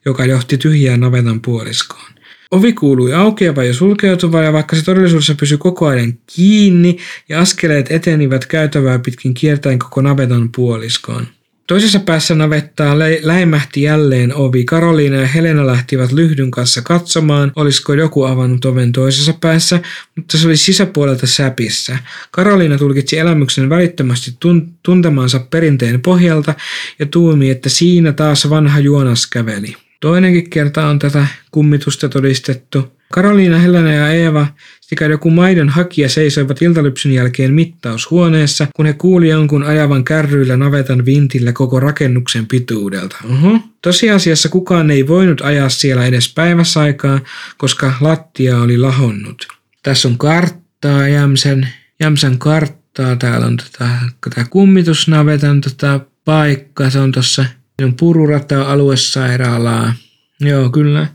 joka 0.05 0.25
johti 0.25 0.57
tyhjään 0.57 0.99
navetan 0.99 1.41
puoliskoon. 1.41 2.11
Ovi 2.51 2.73
kuului 2.73 3.13
aukeava 3.13 3.63
ja 3.63 3.73
sulkeutuva 3.73 4.43
ja 4.43 4.53
vaikka 4.53 4.75
se 4.75 4.83
todellisuudessa 4.83 5.35
pysyi 5.35 5.57
koko 5.57 5.87
ajan 5.87 6.13
kiinni 6.35 6.97
ja 7.29 7.39
askeleet 7.39 7.91
etenivät 7.91 8.45
käytävää 8.45 8.99
pitkin 8.99 9.33
kiertäen 9.33 9.79
koko 9.79 10.01
navetan 10.01 10.49
puoliskoon. 10.55 11.27
Toisessa 11.67 11.99
päässä 11.99 12.35
navettaa 12.35 12.99
lä- 12.99 13.05
läimähti 13.21 13.81
jälleen 13.81 14.35
ovi. 14.35 14.65
Karoliina 14.65 15.15
ja 15.15 15.27
Helena 15.27 15.67
lähtivät 15.67 16.11
lyhdyn 16.11 16.51
kanssa 16.51 16.81
katsomaan, 16.81 17.51
olisiko 17.55 17.93
joku 17.93 18.23
avannut 18.23 18.65
oven 18.65 18.91
toisessa 18.91 19.33
päässä, 19.41 19.79
mutta 20.15 20.37
se 20.37 20.47
oli 20.47 20.57
sisäpuolelta 20.57 21.27
säpissä. 21.27 21.97
Karoliina 22.31 22.77
tulkitsi 22.77 23.17
elämyksen 23.19 23.69
välittömästi 23.69 24.31
tun- 24.31 24.67
tuntemansa 24.83 25.39
perinteen 25.39 26.01
pohjalta 26.01 26.53
ja 26.99 27.05
tuumi, 27.05 27.49
että 27.49 27.69
siinä 27.69 28.11
taas 28.11 28.49
vanha 28.49 28.79
juonas 28.79 29.27
käveli. 29.27 29.75
Toinenkin 29.99 30.49
kerta 30.49 30.87
on 30.87 30.99
tätä 30.99 31.27
kummitusta 31.51 32.09
todistettu. 32.09 32.91
Karoliina, 33.13 33.59
Helena 33.59 33.93
ja 33.93 34.09
Eeva 34.09 34.47
sekä 34.81 35.05
joku 35.05 35.29
maidon 35.29 35.69
hakija 35.69 36.09
seisoivat 36.09 36.61
iltalypsyn 36.61 37.11
jälkeen 37.11 37.53
mittaushuoneessa, 37.53 38.67
kun 38.75 38.85
he 38.85 38.93
kuuli 38.93 39.29
jonkun 39.29 39.63
ajavan 39.63 40.03
kärryillä 40.03 40.57
navetan 40.57 41.05
vintillä 41.05 41.51
koko 41.53 41.79
rakennuksen 41.79 42.47
pituudelta. 42.47 43.17
Oho. 43.31 43.59
Tosiasiassa 43.81 44.49
kukaan 44.49 44.91
ei 44.91 45.07
voinut 45.07 45.41
ajaa 45.41 45.69
siellä 45.69 46.05
edes 46.05 46.33
päiväsaikaa, 46.33 47.19
koska 47.57 47.93
lattia 48.01 48.57
oli 48.57 48.77
lahonnut. 48.77 49.47
Tässä 49.83 50.07
on 50.07 50.17
karttaa, 50.17 51.07
Jämsän, 51.07 51.67
Jämsän 51.99 52.39
karttaa. 52.39 53.15
Täällä 53.15 53.45
on 53.45 53.57
tätä, 53.57 53.89
tätä 54.21 54.45
kummitusnavetan 54.49 55.61
tätä 55.61 55.99
paikka. 56.25 56.89
Se 56.89 56.99
on 56.99 57.11
tuossa 57.11 57.45
on 57.83 57.93
pururata 57.93 58.71
aluesairaalaa. 58.71 59.93
Joo, 60.39 60.69
kyllä. 60.69 61.07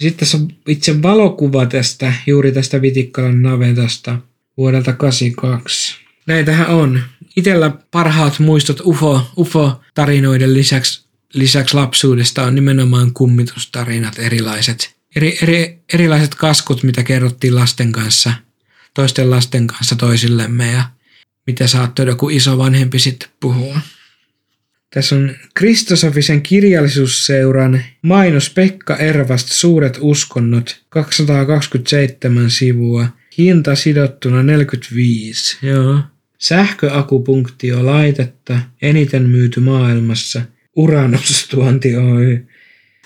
Sitten 0.00 0.18
tässä 0.18 0.36
on 0.36 0.48
itse 0.68 1.02
valokuva 1.02 1.66
tästä, 1.66 2.12
juuri 2.26 2.52
tästä 2.52 2.82
Vitikkalan 2.82 3.42
navetasta 3.42 4.18
vuodelta 4.56 4.92
82. 4.92 5.96
Näitähän 6.26 6.68
on. 6.68 7.02
Itellä 7.36 7.70
parhaat 7.90 8.38
muistot 8.38 8.80
UFO, 8.80 9.32
UFO-tarinoiden 9.36 10.54
lisäksi, 10.54 11.04
lisäksi 11.32 11.74
lapsuudesta 11.74 12.42
on 12.42 12.54
nimenomaan 12.54 13.14
kummitustarinat, 13.14 14.18
erilaiset, 14.18 14.96
eri, 15.16 15.38
eri, 15.42 15.78
erilaiset 15.92 16.34
kaskut, 16.34 16.82
mitä 16.82 17.02
kerrottiin 17.02 17.54
lasten 17.54 17.92
kanssa, 17.92 18.32
toisten 18.94 19.30
lasten 19.30 19.66
kanssa 19.66 19.96
toisillemme 19.96 20.72
ja 20.72 20.84
mitä 21.46 21.66
saattoi 21.66 22.06
joku 22.06 22.28
iso 22.28 22.58
vanhempi 22.58 22.98
sitten 22.98 23.28
puhua. 23.40 23.80
Tässä 24.94 25.16
on 25.16 25.30
Kristosofisen 25.54 26.42
kirjallisuusseuran 26.42 27.82
mainos 28.02 28.50
Pekka 28.50 28.96
Ervast 28.96 29.48
Suuret 29.52 29.98
uskonnot, 30.00 30.80
227 30.88 32.50
sivua, 32.50 33.06
hinta 33.38 33.74
sidottuna 33.74 34.42
45. 34.42 35.58
Joo. 35.62 35.98
Sähköakupunktio 36.38 37.86
laitetta, 37.86 38.58
eniten 38.82 39.22
myyty 39.22 39.60
maailmassa, 39.60 40.42
Uranus 40.76 41.46
tuonti 41.50 41.96
Oy. 41.96 42.46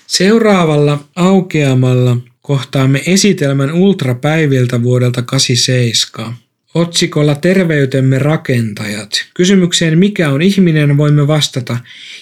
Seuraavalla 0.07 1.03
aukeamalla 1.15 2.17
kohtaamme 2.41 3.03
esitelmän 3.05 3.73
ultrapäiviltä 3.73 4.83
vuodelta 4.83 5.21
87. 5.21 6.48
Otsikolla 6.73 7.35
Terveytemme 7.35 8.19
rakentajat. 8.19 9.09
Kysymykseen 9.33 9.97
mikä 9.97 10.29
on 10.29 10.41
ihminen 10.41 10.97
voimme 10.97 11.27
vastata. 11.27 11.77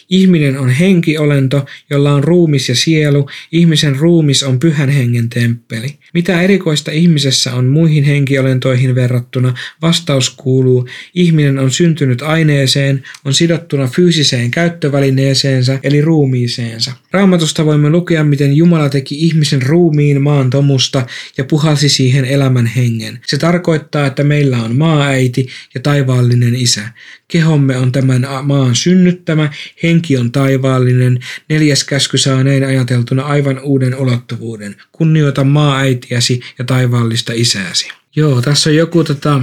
Ihminen 0.09 0.59
on 0.59 0.69
henkiolento, 0.69 1.65
jolla 1.89 2.13
on 2.13 2.23
ruumis 2.23 2.69
ja 2.69 2.75
sielu. 2.75 3.29
Ihmisen 3.51 3.95
ruumis 3.95 4.43
on 4.43 4.59
pyhän 4.59 4.89
hengen 4.89 5.29
temppeli. 5.29 5.97
Mitä 6.13 6.41
erikoista 6.41 6.91
ihmisessä 6.91 7.53
on 7.53 7.65
muihin 7.65 8.03
henkiolentoihin 8.03 8.95
verrattuna? 8.95 9.53
Vastaus 9.81 10.29
kuuluu, 10.29 10.87
ihminen 11.15 11.59
on 11.59 11.71
syntynyt 11.71 12.21
aineeseen, 12.21 13.03
on 13.25 13.33
sidottuna 13.33 13.87
fyysiseen 13.87 14.51
käyttövälineeseensä 14.51 15.79
eli 15.83 16.01
ruumiiseensa. 16.01 16.91
Raamatusta 17.11 17.65
voimme 17.65 17.89
lukea, 17.89 18.23
miten 18.23 18.53
Jumala 18.53 18.89
teki 18.89 19.15
ihmisen 19.19 19.61
ruumiin 19.61 20.21
maan 20.21 20.49
tomusta 20.49 21.05
ja 21.37 21.43
puhalsi 21.43 21.89
siihen 21.89 22.25
elämän 22.25 22.65
hengen. 22.65 23.19
Se 23.25 23.37
tarkoittaa, 23.37 24.07
että 24.07 24.23
meillä 24.37 24.57
on 24.57 24.75
maaäiti 24.75 25.47
ja 25.75 25.81
taivaallinen 25.81 26.55
isä. 26.55 26.89
Kehomme 27.27 27.77
on 27.77 27.91
tämän 27.91 28.27
maan 28.43 28.75
synnyttämä, 28.75 29.49
henki 29.83 30.17
on 30.17 30.31
taivaallinen, 30.31 31.19
neljäs 31.49 31.83
käsky 31.83 32.17
saa 32.17 32.43
näin 32.43 32.63
ajateltuna 32.63 33.23
aivan 33.23 33.59
uuden 33.59 33.95
ulottuvuuden. 33.95 34.75
Kunnioita 34.91 35.43
maaäitiäsi 35.43 36.41
ja 36.59 36.65
taivaallista 36.65 37.33
isääsi. 37.35 37.89
Joo, 38.15 38.41
tässä 38.41 38.69
on 38.69 38.75
joku 38.75 39.03
tota, 39.03 39.41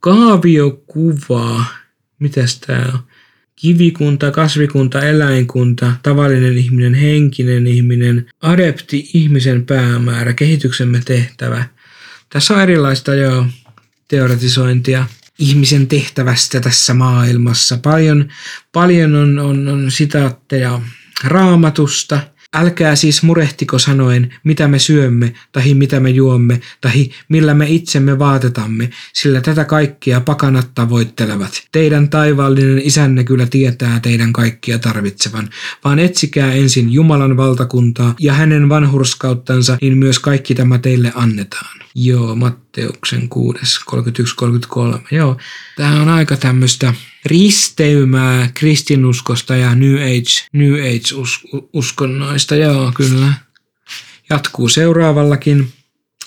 kaaviokuva. 0.00 1.64
Mitäs 2.18 2.60
tää 2.60 2.90
on? 2.94 2.98
Kivikunta, 3.56 4.30
kasvikunta, 4.30 5.02
eläinkunta, 5.02 5.92
tavallinen 6.02 6.58
ihminen, 6.58 6.94
henkinen 6.94 7.66
ihminen, 7.66 8.26
adepti, 8.42 9.10
ihmisen 9.14 9.66
päämäärä, 9.66 10.32
kehityksemme 10.32 11.00
tehtävä. 11.04 11.64
Tässä 12.32 12.54
on 12.54 12.60
erilaista 12.60 13.14
jo 13.14 13.46
teoretisointia 14.10 15.06
ihmisen 15.38 15.86
tehtävästä 15.86 16.60
tässä 16.60 16.94
maailmassa. 16.94 17.76
Paljon, 17.76 18.28
paljon 18.72 19.14
on, 19.14 19.38
on, 19.38 19.68
on 19.68 19.90
sitaatteja 19.90 20.80
raamatusta– 21.24 22.20
Älkää 22.54 22.96
siis 22.96 23.22
murehtiko 23.22 23.78
sanoen, 23.78 24.34
mitä 24.44 24.68
me 24.68 24.78
syömme, 24.78 25.34
tahi 25.52 25.74
mitä 25.74 26.00
me 26.00 26.10
juomme, 26.10 26.60
tahi 26.80 27.10
millä 27.28 27.54
me 27.54 27.66
itsemme 27.68 28.18
vaatetamme, 28.18 28.90
sillä 29.12 29.40
tätä 29.40 29.64
kaikkia 29.64 30.20
pakanat 30.20 30.70
tavoittelevat. 30.74 31.62
Teidän 31.72 32.08
taivaallinen 32.08 32.78
isänne 32.78 33.24
kyllä 33.24 33.46
tietää 33.46 34.00
teidän 34.00 34.32
kaikkia 34.32 34.78
tarvitsevan, 34.78 35.50
vaan 35.84 35.98
etsikää 35.98 36.52
ensin 36.52 36.92
Jumalan 36.92 37.36
valtakuntaa 37.36 38.14
ja 38.18 38.32
hänen 38.32 38.68
vanhurskauttansa, 38.68 39.78
niin 39.80 39.98
myös 39.98 40.18
kaikki 40.18 40.54
tämä 40.54 40.78
teille 40.78 41.12
annetaan. 41.14 41.80
Joo, 41.94 42.34
Matteuksen 42.34 43.28
6, 43.28 43.80
31-33. 44.94 44.98
Joo, 45.10 45.36
tämä 45.76 46.02
on 46.02 46.08
aika 46.08 46.36
tämmöistä 46.36 46.94
risteymää 47.24 48.50
kristinuskosta 48.54 49.56
ja 49.56 49.74
New 49.74 49.94
Age, 49.94 50.48
New 50.52 50.74
Age-uskonnoista. 50.74 52.56
Joo, 52.56 52.92
kyllä. 52.94 53.32
Jatkuu 54.30 54.68
seuraavallakin 54.68 55.68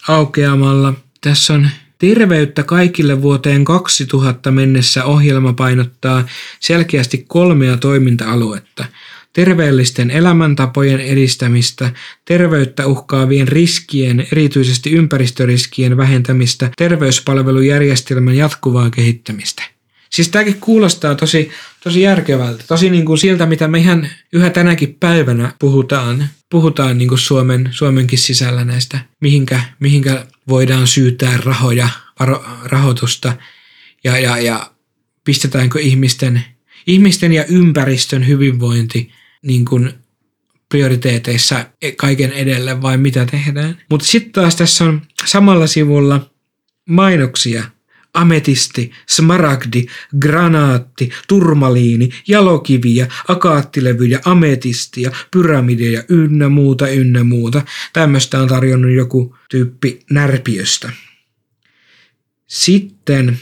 aukeamalla. 0.07 0.93
Tässä 1.21 1.53
on 1.53 1.69
Terveyttä 1.97 2.63
kaikille 2.63 3.21
vuoteen 3.21 3.65
2000 3.65 4.51
mennessä 4.51 5.05
ohjelma 5.05 5.53
painottaa 5.53 6.25
selkeästi 6.59 7.25
kolmea 7.27 7.77
toiminta-aluetta– 7.77 8.85
terveellisten 9.33 10.11
elämäntapojen 10.11 10.99
edistämistä, 10.99 11.91
terveyttä 12.25 12.87
uhkaavien 12.87 13.47
riskien, 13.47 14.27
erityisesti 14.31 14.91
ympäristöriskien 14.91 15.97
vähentämistä, 15.97 16.69
terveyspalvelujärjestelmän 16.77 18.35
jatkuvaa 18.35 18.89
kehittämistä. 18.89 19.63
Siis 20.13 20.29
tämäkin 20.29 20.59
kuulostaa 20.59 21.15
tosi, 21.15 21.51
tosi 21.83 22.01
järkevältä, 22.01 22.63
tosi 22.67 22.89
niin 22.89 23.05
kuin 23.05 23.17
siltä, 23.17 23.45
mitä 23.45 23.67
me 23.67 23.79
ihan 23.79 24.07
yhä 24.33 24.49
tänäkin 24.49 24.95
päivänä 24.99 25.53
puhutaan, 25.59 26.29
puhutaan 26.49 26.97
niin 26.97 27.07
kuin 27.07 27.19
Suomen, 27.19 27.69
Suomenkin 27.71 28.19
sisällä 28.19 28.65
näistä, 28.65 28.99
mihinkä, 29.21 29.63
mihinkä 29.79 30.25
voidaan 30.47 30.87
syytää 30.87 31.37
rahoja, 31.37 31.89
rahoitusta 32.63 33.33
ja, 34.03 34.19
ja, 34.19 34.37
ja 34.37 34.71
pistetäänkö 35.23 35.79
ihmisten, 35.79 36.43
ihmisten 36.87 37.33
ja 37.33 37.45
ympäristön 37.45 38.27
hyvinvointi 38.27 39.11
niin 39.41 39.65
kuin 39.65 39.93
prioriteeteissa 40.69 41.65
kaiken 41.97 42.31
edelle 42.31 42.81
vai 42.81 42.97
mitä 42.97 43.25
tehdään. 43.25 43.77
Mutta 43.89 44.05
sitten 44.05 44.31
taas 44.31 44.55
tässä 44.55 44.83
on 44.83 45.01
samalla 45.25 45.67
sivulla 45.67 46.29
mainoksia. 46.89 47.63
Ametisti, 48.13 48.91
smaragdi, 49.09 49.85
granaatti, 50.19 51.09
turmaliini, 51.27 52.09
jalokiviä, 52.27 53.07
akaattilevyjä, 53.27 54.19
ametistia, 54.25 55.11
pyramideja, 55.31 56.03
ynnä 56.09 56.49
muuta, 56.49 56.87
ynnä 56.87 57.23
muuta. 57.23 57.61
Tämmöistä 57.93 58.39
on 58.39 58.47
tarjonnut 58.47 58.91
joku 58.91 59.35
tyyppi 59.49 59.99
närpiöstä. 60.11 60.91
Sitten 62.47 63.39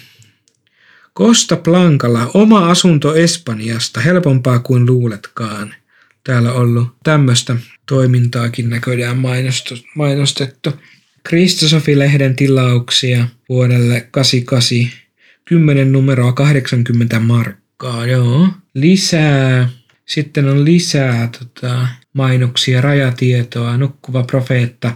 Costa 1.18 1.56
Blancalla 1.56 2.32
oma 2.34 2.70
asunto 2.70 3.16
Espanjasta, 3.16 4.02
helpompaa 4.02 4.60
kuin 4.60 4.86
luuletkaan. 4.86 5.76
täällä 6.24 6.54
ollut 6.54 6.88
tämmöistä 7.04 7.56
toimintaakin 7.86 8.70
näköjään 8.70 9.18
mainostettu. 9.96 10.74
Kristosofi-lehden 11.24 12.36
tilauksia 12.36 13.28
vuodelle 13.50 14.08
88, 14.12 15.02
10 15.46 15.92
numeroa 15.92 16.34
80 16.34 17.20
markkaa, 17.20 18.08
joo. 18.08 18.48
Lisää, 18.74 19.70
sitten 20.06 20.50
on 20.50 20.66
lisää 20.66 21.30
tota, 21.40 21.88
mainoksia, 22.14 22.82
rajatietoa, 22.82 23.78
nukkuva 23.78 24.24
profeetta, 24.24 24.96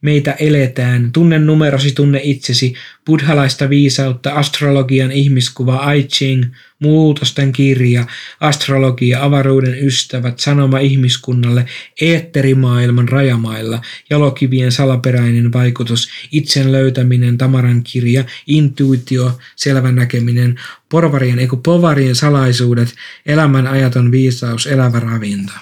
meitä 0.00 0.32
eletään, 0.32 1.12
tunne 1.12 1.38
numerosi, 1.38 1.92
tunne 1.92 2.20
itsesi, 2.22 2.74
buddhalaista 3.06 3.70
viisautta, 3.70 4.32
astrologian 4.32 5.12
ihmiskuva, 5.12 5.92
I 5.92 6.02
Ching, 6.02 6.44
muutosten 6.78 7.52
kirja, 7.52 8.06
astrologia, 8.40 9.24
avaruuden 9.24 9.86
ystävät, 9.86 10.38
sanoma 10.38 10.78
ihmiskunnalle, 10.78 11.66
eetterimaailman 12.00 13.08
rajamailla, 13.08 13.80
jalokivien 14.10 14.72
salaperäinen 14.72 15.52
vaikutus, 15.52 16.08
itsen 16.32 16.72
löytäminen, 16.72 17.38
tamaran 17.38 17.82
kirja, 17.82 18.24
intuitio, 18.46 19.38
selvän 19.56 19.94
näkeminen, 19.94 20.60
porvarien, 20.88 21.38
eiku 21.38 21.56
povarien 21.56 22.14
salaisuudet, 22.14 22.94
elämän 23.26 23.66
ajaton 23.66 24.12
viisaus, 24.12 24.66
elävä 24.66 25.00
ravinto. 25.00 25.52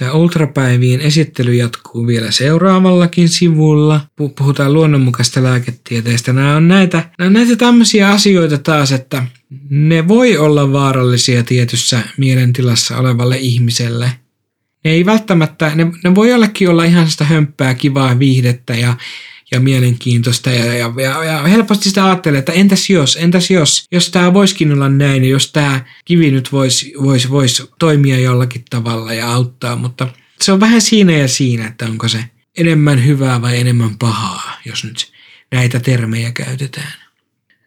Tämä 0.00 0.12
ultrapäivien 0.12 1.00
esittely 1.00 1.54
jatkuu 1.54 2.06
vielä 2.06 2.30
seuraavallakin 2.30 3.28
sivulla. 3.28 4.00
Puhutaan 4.36 4.72
luonnonmukaista 4.72 5.42
lääketieteestä. 5.42 6.32
Nämä 6.32 6.56
on 6.56 6.68
näitä, 6.68 7.10
nämä 7.18 7.26
on 7.26 7.32
näitä 7.32 7.56
tämmöisiä 7.56 8.08
asioita 8.08 8.58
taas, 8.58 8.92
että 8.92 9.26
ne 9.70 10.08
voi 10.08 10.36
olla 10.36 10.72
vaarallisia 10.72 11.44
tietyssä 11.44 12.02
mielentilassa 12.16 12.96
olevalle 12.96 13.36
ihmiselle. 13.38 14.12
Ne 14.84 14.90
ei 14.90 15.06
välttämättä, 15.06 15.72
ne, 15.74 15.86
ne 16.04 16.14
voi 16.14 16.30
jollekin 16.30 16.68
olla 16.68 16.84
ihan 16.84 17.10
sitä 17.10 17.24
hömppää, 17.24 17.74
kivaa 17.74 18.18
viihdettä 18.18 18.74
ja 18.74 18.96
ja 19.50 19.60
mielenkiintoista 19.60 20.50
ja, 20.50 20.64
ja, 20.74 20.92
ja, 21.02 21.24
ja 21.24 21.42
helposti 21.42 21.88
sitä 21.88 22.06
ajattelee, 22.06 22.38
että 22.38 22.52
entäs 22.52 22.90
jos, 22.90 23.18
entäs 23.20 23.50
jos, 23.50 23.84
jos 23.92 24.10
tämä 24.10 24.34
voisikin 24.34 24.72
olla 24.72 24.88
näin 24.88 25.24
ja 25.24 25.30
jos 25.30 25.52
tämä 25.52 25.84
kivi 26.04 26.30
nyt 26.30 26.52
voisi 26.52 26.92
vois, 27.02 27.30
vois 27.30 27.68
toimia 27.78 28.18
jollakin 28.18 28.64
tavalla 28.70 29.14
ja 29.14 29.32
auttaa, 29.32 29.76
mutta 29.76 30.08
se 30.40 30.52
on 30.52 30.60
vähän 30.60 30.80
siinä 30.80 31.12
ja 31.12 31.28
siinä, 31.28 31.66
että 31.66 31.86
onko 31.86 32.08
se 32.08 32.24
enemmän 32.58 33.06
hyvää 33.06 33.42
vai 33.42 33.60
enemmän 33.60 33.98
pahaa, 33.98 34.60
jos 34.64 34.84
nyt 34.84 35.12
näitä 35.52 35.80
termejä 35.80 36.32
käytetään. 36.32 36.92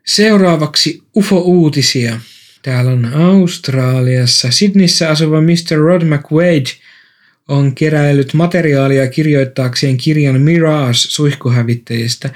Seuraavaksi 0.05 1.03
UFO-uutisia. 1.15 2.19
Täällä 2.61 2.91
on 2.91 3.13
Australiassa. 3.13 4.51
Sydneyssä 4.51 5.09
asuva 5.09 5.41
Mr. 5.41 5.77
Rod 5.77 6.01
McWade– 6.03 6.71
on 7.47 7.75
keräillyt 7.75 8.33
materiaalia 8.33 9.07
kirjoittaakseen 9.07 9.97
kirjan 9.97 10.41
Mirage 10.41 10.93
suihkuhävittäjistä. 10.93 12.29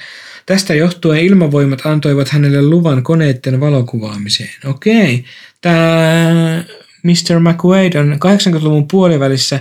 Tästä 0.46 0.74
johtuen 0.74 1.20
ilmavoimat 1.20 1.86
antoivat 1.86 2.30
hänelle 2.30 2.62
luvan 2.62 3.04
koneiden 3.04 3.60
valokuvaamiseen. 3.60 4.50
Okei, 4.66 5.24
tämä 5.62 6.64
Mr. 7.04 7.40
McWade 7.40 8.00
on 8.00 8.18
80-luvun 8.26 8.88
puolivälissä 8.88 9.60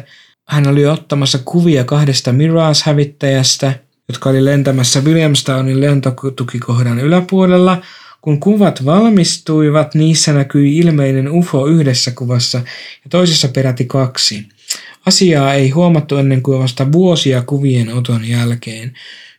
hän 0.48 0.66
oli 0.66 0.86
ottamassa 0.86 1.38
kuvia 1.44 1.84
kahdesta 1.84 2.32
Mirage-hävittäjästä, 2.32 3.72
jotka 4.08 4.30
oli 4.30 4.44
lentämässä 4.44 5.00
Williamstownin 5.00 5.80
lentotukikohdan 5.80 6.98
yläpuolella. 6.98 7.82
Kun 8.20 8.40
kuvat 8.40 8.84
valmistuivat, 8.84 9.94
niissä 9.94 10.32
näkyi 10.32 10.78
ilmeinen 10.78 11.30
UFO 11.30 11.66
yhdessä 11.66 12.10
kuvassa 12.10 12.58
ja 13.04 13.10
toisessa 13.10 13.48
peräti 13.48 13.84
kaksi. 13.84 14.48
Asiaa 15.06 15.54
ei 15.54 15.70
huomattu 15.70 16.16
ennen 16.16 16.42
kuin 16.42 16.58
vasta 16.58 16.92
vuosia 16.92 17.42
kuvien 17.42 17.94
oton 17.94 18.28
jälkeen. 18.28 18.92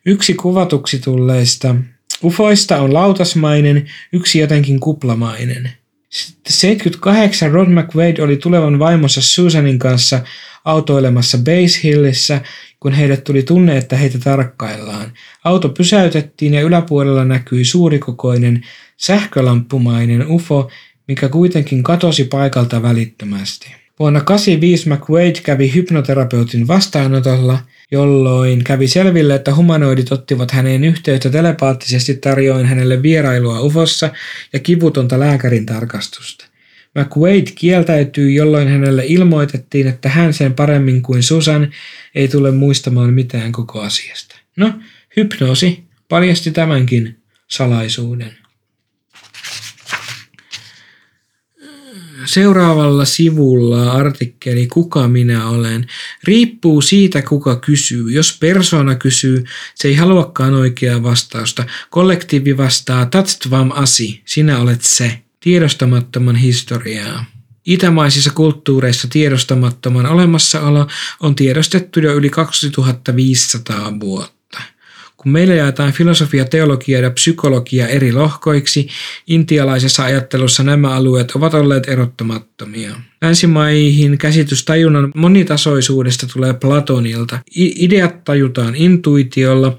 Yksi 0.05 0.33
kuvatuksi 0.33 0.99
tulleista 0.99 1.75
ufoista 2.23 2.81
on 2.81 2.93
lautasmainen, 2.93 3.89
yksi 4.13 4.39
jotenkin 4.39 4.79
kuplamainen. 4.79 5.71
Sitten 6.09 6.53
78 6.53 7.51
Rod 7.51 7.67
McWade 7.67 8.23
oli 8.23 8.37
tulevan 8.37 8.79
vaimonsa 8.79 9.21
Susanin 9.21 9.79
kanssa 9.79 10.21
autoilemassa 10.65 11.37
Base 11.37 11.79
Hillissä, 11.83 12.41
kun 12.79 12.93
heille 12.93 13.17
tuli 13.17 13.43
tunne, 13.43 13.77
että 13.77 13.97
heitä 13.97 14.19
tarkkaillaan. 14.19 15.13
Auto 15.43 15.69
pysäytettiin 15.69 16.53
ja 16.53 16.61
yläpuolella 16.61 17.25
näkyi 17.25 17.65
suurikokoinen 17.65 18.65
sähkölamppumainen 18.97 20.27
UFO, 20.27 20.69
mikä 21.07 21.29
kuitenkin 21.29 21.83
katosi 21.83 22.23
paikalta 22.23 22.81
välittömästi. 22.81 23.86
Vuonna 23.99 24.19
1985 24.19 24.89
McWade 24.89 25.41
kävi 25.43 25.73
hypnoterapeutin 25.73 26.67
vastaanotolla, 26.67 27.59
jolloin 27.91 28.63
kävi 28.63 28.87
selville, 28.87 29.35
että 29.35 29.55
humanoidit 29.55 30.11
ottivat 30.11 30.51
häneen 30.51 30.83
yhteyttä 30.83 31.29
telepaattisesti 31.29 32.13
tarjoin 32.13 32.65
hänelle 32.65 33.01
vierailua 33.01 33.61
ufossa 33.61 34.09
ja 34.53 34.59
kivutonta 34.59 35.19
lääkärin 35.19 35.65
tarkastusta. 35.65 36.45
McWade 36.95 37.51
kieltäytyi, 37.55 38.35
jolloin 38.35 38.67
hänelle 38.67 39.03
ilmoitettiin, 39.05 39.87
että 39.87 40.09
hän 40.09 40.33
sen 40.33 40.53
paremmin 40.53 41.01
kuin 41.01 41.23
Susan 41.23 41.71
ei 42.15 42.27
tule 42.27 42.51
muistamaan 42.51 43.13
mitään 43.13 43.51
koko 43.51 43.81
asiasta. 43.81 44.35
No, 44.55 44.73
hypnoosi 45.17 45.83
paljasti 46.09 46.51
tämänkin 46.51 47.17
salaisuuden. 47.47 48.46
Seuraavalla 52.27 53.05
sivulla 53.05 53.91
artikkeli 53.91 54.67
Kuka 54.67 55.07
minä 55.07 55.47
olen 55.47 55.87
riippuu 56.23 56.81
siitä, 56.81 57.21
kuka 57.21 57.55
kysyy. 57.55 58.11
Jos 58.11 58.37
persona 58.39 58.95
kysyy, 58.95 59.43
se 59.75 59.87
ei 59.87 59.95
haluakaan 59.95 60.53
oikeaa 60.53 61.03
vastausta. 61.03 61.65
Kollektiivi 61.89 62.57
vastaa 62.57 63.05
Tatstvam 63.05 63.71
asi, 63.73 64.21
sinä 64.25 64.59
olet 64.59 64.81
se. 64.81 65.21
Tiedostamattoman 65.39 66.35
historiaa. 66.35 67.25
Itämaisissa 67.65 68.31
kulttuureissa 68.31 69.07
tiedostamattoman 69.07 70.05
olemassaolo 70.05 70.87
on 71.19 71.35
tiedostettu 71.35 71.99
jo 71.99 72.13
yli 72.13 72.29
2500 72.29 73.99
vuotta. 73.99 74.36
Kun 75.17 75.31
meillä 75.31 75.55
jaetaan 75.55 75.93
filosofia, 75.93 76.45
teologia 76.45 76.99
ja 76.99 77.11
psykologia 77.11 77.87
eri 77.87 78.13
lohkoiksi, 78.13 78.87
intialaisessa 79.27 80.03
ajattelussa 80.03 80.63
nämä 80.63 80.95
alueet 80.95 81.31
ovat 81.31 81.53
olleet 81.53 81.89
erottamattomia. 81.89 82.95
Länsimaihin 83.21 84.17
käsitys 84.17 84.65
tajunnan 84.65 85.11
monitasoisuudesta 85.15 86.27
tulee 86.33 86.53
Platonilta. 86.53 87.39
I- 87.55 87.85
ideat 87.85 88.23
tajutaan 88.23 88.75
intuitiolla. 88.75 89.77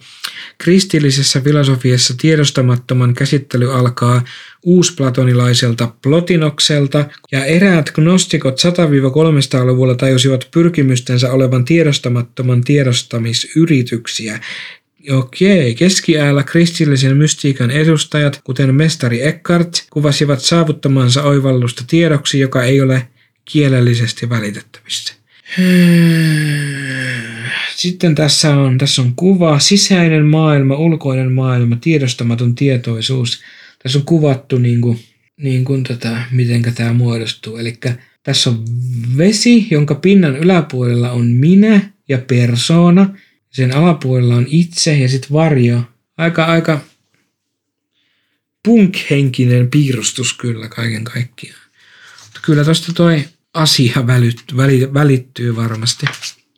Kristillisessä 0.59 1.41
filosofiassa 1.41 2.15
tiedostamattoman 2.21 3.15
käsittely 3.15 3.75
alkaa 3.75 4.23
uusplatonilaiselta 4.63 5.93
Plotinokselta, 6.03 7.05
ja 7.33 7.45
eräät 7.45 7.91
gnostikot 7.91 8.59
100-300-luvulla 8.59 9.95
tajusivat 9.95 10.49
pyrkimystensä 10.51 11.33
olevan 11.33 11.65
tiedostamattoman 11.65 12.65
tiedostamisyrityksiä, 12.65 14.41
Okei, 15.11 15.75
keskiäällä 15.75 16.43
kristillisen 16.43 17.17
mystiikan 17.17 17.71
edustajat, 17.71 18.41
kuten 18.45 18.75
mestari 18.75 19.27
Eckhart, 19.27 19.87
kuvasivat 19.91 20.41
saavuttamansa 20.41 21.23
oivallusta 21.23 21.85
tiedoksi, 21.87 22.41
joka 22.41 22.65
ei 22.65 22.81
ole 22.81 23.09
kielellisesti 23.45 24.29
välitettävissä. 24.29 25.15
Sitten 27.77 28.15
tässä 28.15 28.57
on, 28.57 28.79
tässä 28.79 29.03
on 29.03 29.13
kuva, 29.17 29.59
sisäinen 29.59 30.27
maailma, 30.27 30.77
ulkoinen 30.77 31.33
maailma, 31.33 31.77
tiedostamaton 31.81 32.55
tietoisuus. 32.55 33.41
Tässä 33.83 33.99
on 33.99 34.05
kuvattu 34.05 34.59
niin 34.59 34.81
kuin, 34.81 34.99
niin 35.37 35.65
kuin 35.65 35.85
tätä, 35.85 36.23
miten 36.31 36.75
tämä 36.75 36.93
muodostuu. 36.93 37.57
Eli 37.57 37.79
tässä 38.23 38.51
on 38.51 38.65
vesi, 39.17 39.67
jonka 39.71 39.95
pinnan 39.95 40.37
yläpuolella 40.37 41.11
on 41.11 41.27
minä 41.27 41.91
ja 42.09 42.19
persona– 42.19 43.11
sen 43.51 43.77
alapuolella 43.77 44.35
on 44.35 44.47
itse 44.49 44.99
ja 44.99 45.09
sitten 45.09 45.33
varjo. 45.33 45.83
Aika, 46.17 46.45
aika 46.45 46.81
punk-henkinen 48.69 49.71
piirustus 49.71 50.33
kyllä 50.33 50.69
kaiken 50.69 51.05
kaikkiaan. 51.05 51.61
Mutta 52.25 52.41
kyllä 52.43 52.65
tuosta 52.65 52.93
toi 52.93 53.25
asia 53.55 54.07
välit, 54.07 54.45
välit, 54.57 54.95
välittyy 54.95 55.57
varmasti. 55.57 56.07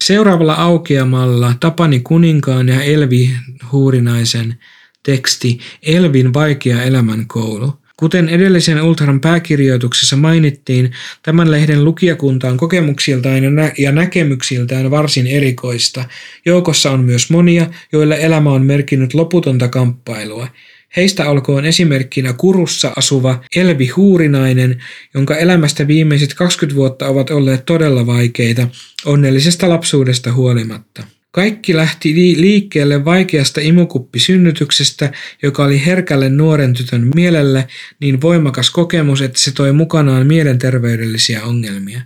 Seuraavalla 0.05 0.55
aukeamalla 0.55 1.55
Tapani 1.61 2.01
kuninkaan 2.01 2.69
ja 2.69 2.83
Elvi 2.83 3.37
Huurinaisen 3.73 4.59
teksti 5.03 5.61
Elvin 5.83 6.35
vaikea 6.35 6.83
elämänkoulu. 6.83 7.80
Kuten 8.01 8.29
edellisen 8.29 8.83
Ultran 8.83 9.21
pääkirjoituksessa 9.21 10.17
mainittiin, 10.17 10.93
tämän 11.23 11.51
lehden 11.51 11.85
lukijakunta 11.85 12.49
on 12.49 12.57
kokemuksiltaan 12.57 13.45
ja, 13.45 13.51
nä- 13.51 13.73
ja 13.79 13.93
näkemyksiltään 13.93 14.91
varsin 14.91 15.27
erikoista. 15.27 16.05
Joukossa 16.47 16.91
on 16.91 17.01
myös 17.01 17.31
monia, 17.31 17.67
joille 17.93 18.17
elämä 18.21 18.51
on 18.51 18.67
merkinnyt 18.67 19.15
loputonta 19.15 19.69
kamppailua. 19.69 20.49
Heistä 20.97 21.31
olkoon 21.31 21.65
esimerkkinä 21.65 22.33
Kurussa 22.33 22.93
asuva 22.97 23.45
Elvi 23.57 23.89
Huurinainen, 23.89 24.83
jonka 25.15 25.37
elämästä 25.37 25.87
viimeiset 25.87 26.35
20 26.35 26.77
vuotta 26.77 27.07
ovat 27.07 27.31
olleet 27.31 27.67
todella 27.67 28.07
vaikeita, 28.07 28.69
onnellisesta 29.05 29.69
lapsuudesta 29.69 30.33
huolimatta. 30.33 31.03
Kaikki 31.33 31.77
lähti 31.77 32.15
liikkeelle 32.37 33.05
vaikeasta 33.05 33.61
imukuppisynnytyksestä, 33.61 35.13
joka 35.43 35.65
oli 35.65 35.85
herkälle 35.87 36.29
nuoren 36.29 36.75
tytön 36.75 37.11
mielelle 37.15 37.69
niin 38.01 38.21
voimakas 38.21 38.71
kokemus, 38.71 39.23
että 39.23 39.41
se 39.41 39.53
toi 39.53 39.73
mukanaan 39.73 40.27
mielenterveydellisiä 40.27 41.45
ongelmia. 41.45 42.01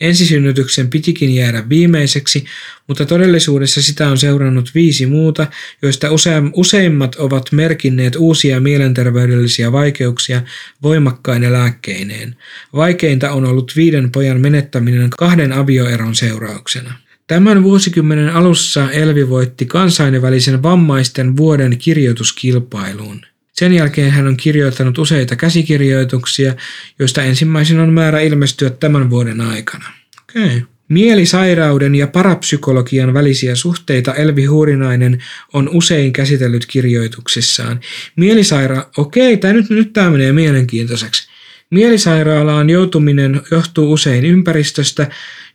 Ensisynnytyksen 0.00 0.90
pitikin 0.90 1.34
jäädä 1.34 1.68
viimeiseksi, 1.68 2.44
mutta 2.86 3.06
todellisuudessa 3.06 3.82
sitä 3.82 4.08
on 4.08 4.18
seurannut 4.18 4.70
viisi 4.74 5.06
muuta, 5.06 5.46
joista 5.82 6.08
useimmat 6.54 7.14
ovat 7.14 7.52
merkinneet 7.52 8.16
uusia 8.16 8.60
mielenterveydellisiä 8.60 9.72
vaikeuksia 9.72 10.42
voimakkaine 10.82 11.52
lääkkeineen. 11.52 12.36
Vaikeinta 12.74 13.32
on 13.32 13.44
ollut 13.44 13.72
viiden 13.76 14.10
pojan 14.10 14.40
menettäminen 14.40 15.10
kahden 15.10 15.52
avioeron 15.52 16.14
seurauksena. 16.14 17.07
Tämän 17.28 17.62
vuosikymmenen 17.62 18.30
alussa 18.30 18.90
Elvi 18.90 19.28
voitti 19.28 19.66
kansainvälisen 19.66 20.62
vammaisten 20.62 21.36
vuoden 21.36 21.78
kirjoituskilpailuun. 21.78 23.20
Sen 23.52 23.72
jälkeen 23.72 24.10
hän 24.10 24.26
on 24.26 24.36
kirjoittanut 24.36 24.98
useita 24.98 25.36
käsikirjoituksia, 25.36 26.54
joista 26.98 27.22
ensimmäisen 27.22 27.80
on 27.80 27.92
määrä 27.92 28.20
ilmestyä 28.20 28.70
tämän 28.70 29.10
vuoden 29.10 29.40
aikana. 29.40 29.84
Okay. 30.22 30.60
Mielisairauden 30.88 31.94
ja 31.94 32.06
parapsykologian 32.06 33.14
välisiä 33.14 33.54
suhteita 33.54 34.14
Elvi 34.14 34.44
Huurinainen 34.44 35.22
on 35.52 35.68
usein 35.72 36.12
käsitellyt 36.12 36.66
kirjoituksissaan. 36.66 37.80
Mielisaira... 38.16 38.86
Okei, 38.96 39.34
okay, 39.34 39.52
nyt, 39.52 39.70
nyt 39.70 39.92
tämä 39.92 40.10
menee 40.10 40.32
mielenkiintoiseksi. 40.32 41.27
Mielisairaalaan 41.70 42.70
joutuminen 42.70 43.40
johtuu 43.50 43.92
usein 43.92 44.24
ympäristöstä, 44.24 45.06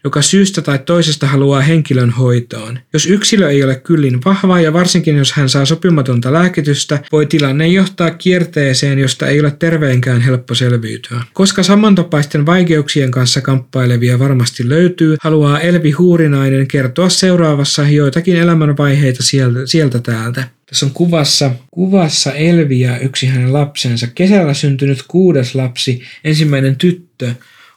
joka 0.03 0.21
syystä 0.21 0.61
tai 0.61 0.79
toisesta 0.79 1.27
haluaa 1.27 1.61
henkilön 1.61 2.09
hoitoon. 2.09 2.79
Jos 2.93 3.05
yksilö 3.05 3.49
ei 3.49 3.63
ole 3.63 3.75
kyllin 3.75 4.19
vahva 4.25 4.61
ja 4.61 4.73
varsinkin 4.73 5.17
jos 5.17 5.33
hän 5.33 5.49
saa 5.49 5.65
sopimatonta 5.65 6.33
lääkitystä, 6.33 6.99
voi 7.11 7.25
tilanne 7.25 7.67
johtaa 7.67 8.11
kierteeseen, 8.11 8.99
josta 8.99 9.27
ei 9.27 9.39
ole 9.39 9.51
terveenkään 9.51 10.21
helppo 10.21 10.55
selviytyä. 10.55 11.23
Koska 11.33 11.63
samantapaisten 11.63 12.45
vaikeuksien 12.45 13.11
kanssa 13.11 13.41
kamppailevia 13.41 14.19
varmasti 14.19 14.69
löytyy, 14.69 15.17
haluaa 15.21 15.59
Elvi 15.59 15.91
Huurinainen 15.91 16.67
kertoa 16.67 17.09
seuraavassa 17.09 17.89
joitakin 17.89 18.35
elämänvaiheita 18.35 19.23
sieltä, 19.23 19.59
sieltä 19.65 19.99
täältä. 19.99 20.47
Tässä 20.73 20.85
on 20.85 20.91
kuvassa, 20.93 21.51
kuvassa 21.71 22.33
Elvi 22.33 22.79
ja 22.79 22.99
yksi 22.99 23.27
hänen 23.27 23.53
lapsensa. 23.53 24.07
Kesällä 24.07 24.53
syntynyt 24.53 25.03
kuudes 25.07 25.55
lapsi, 25.55 26.01
ensimmäinen 26.23 26.75
tyttö, 26.75 27.33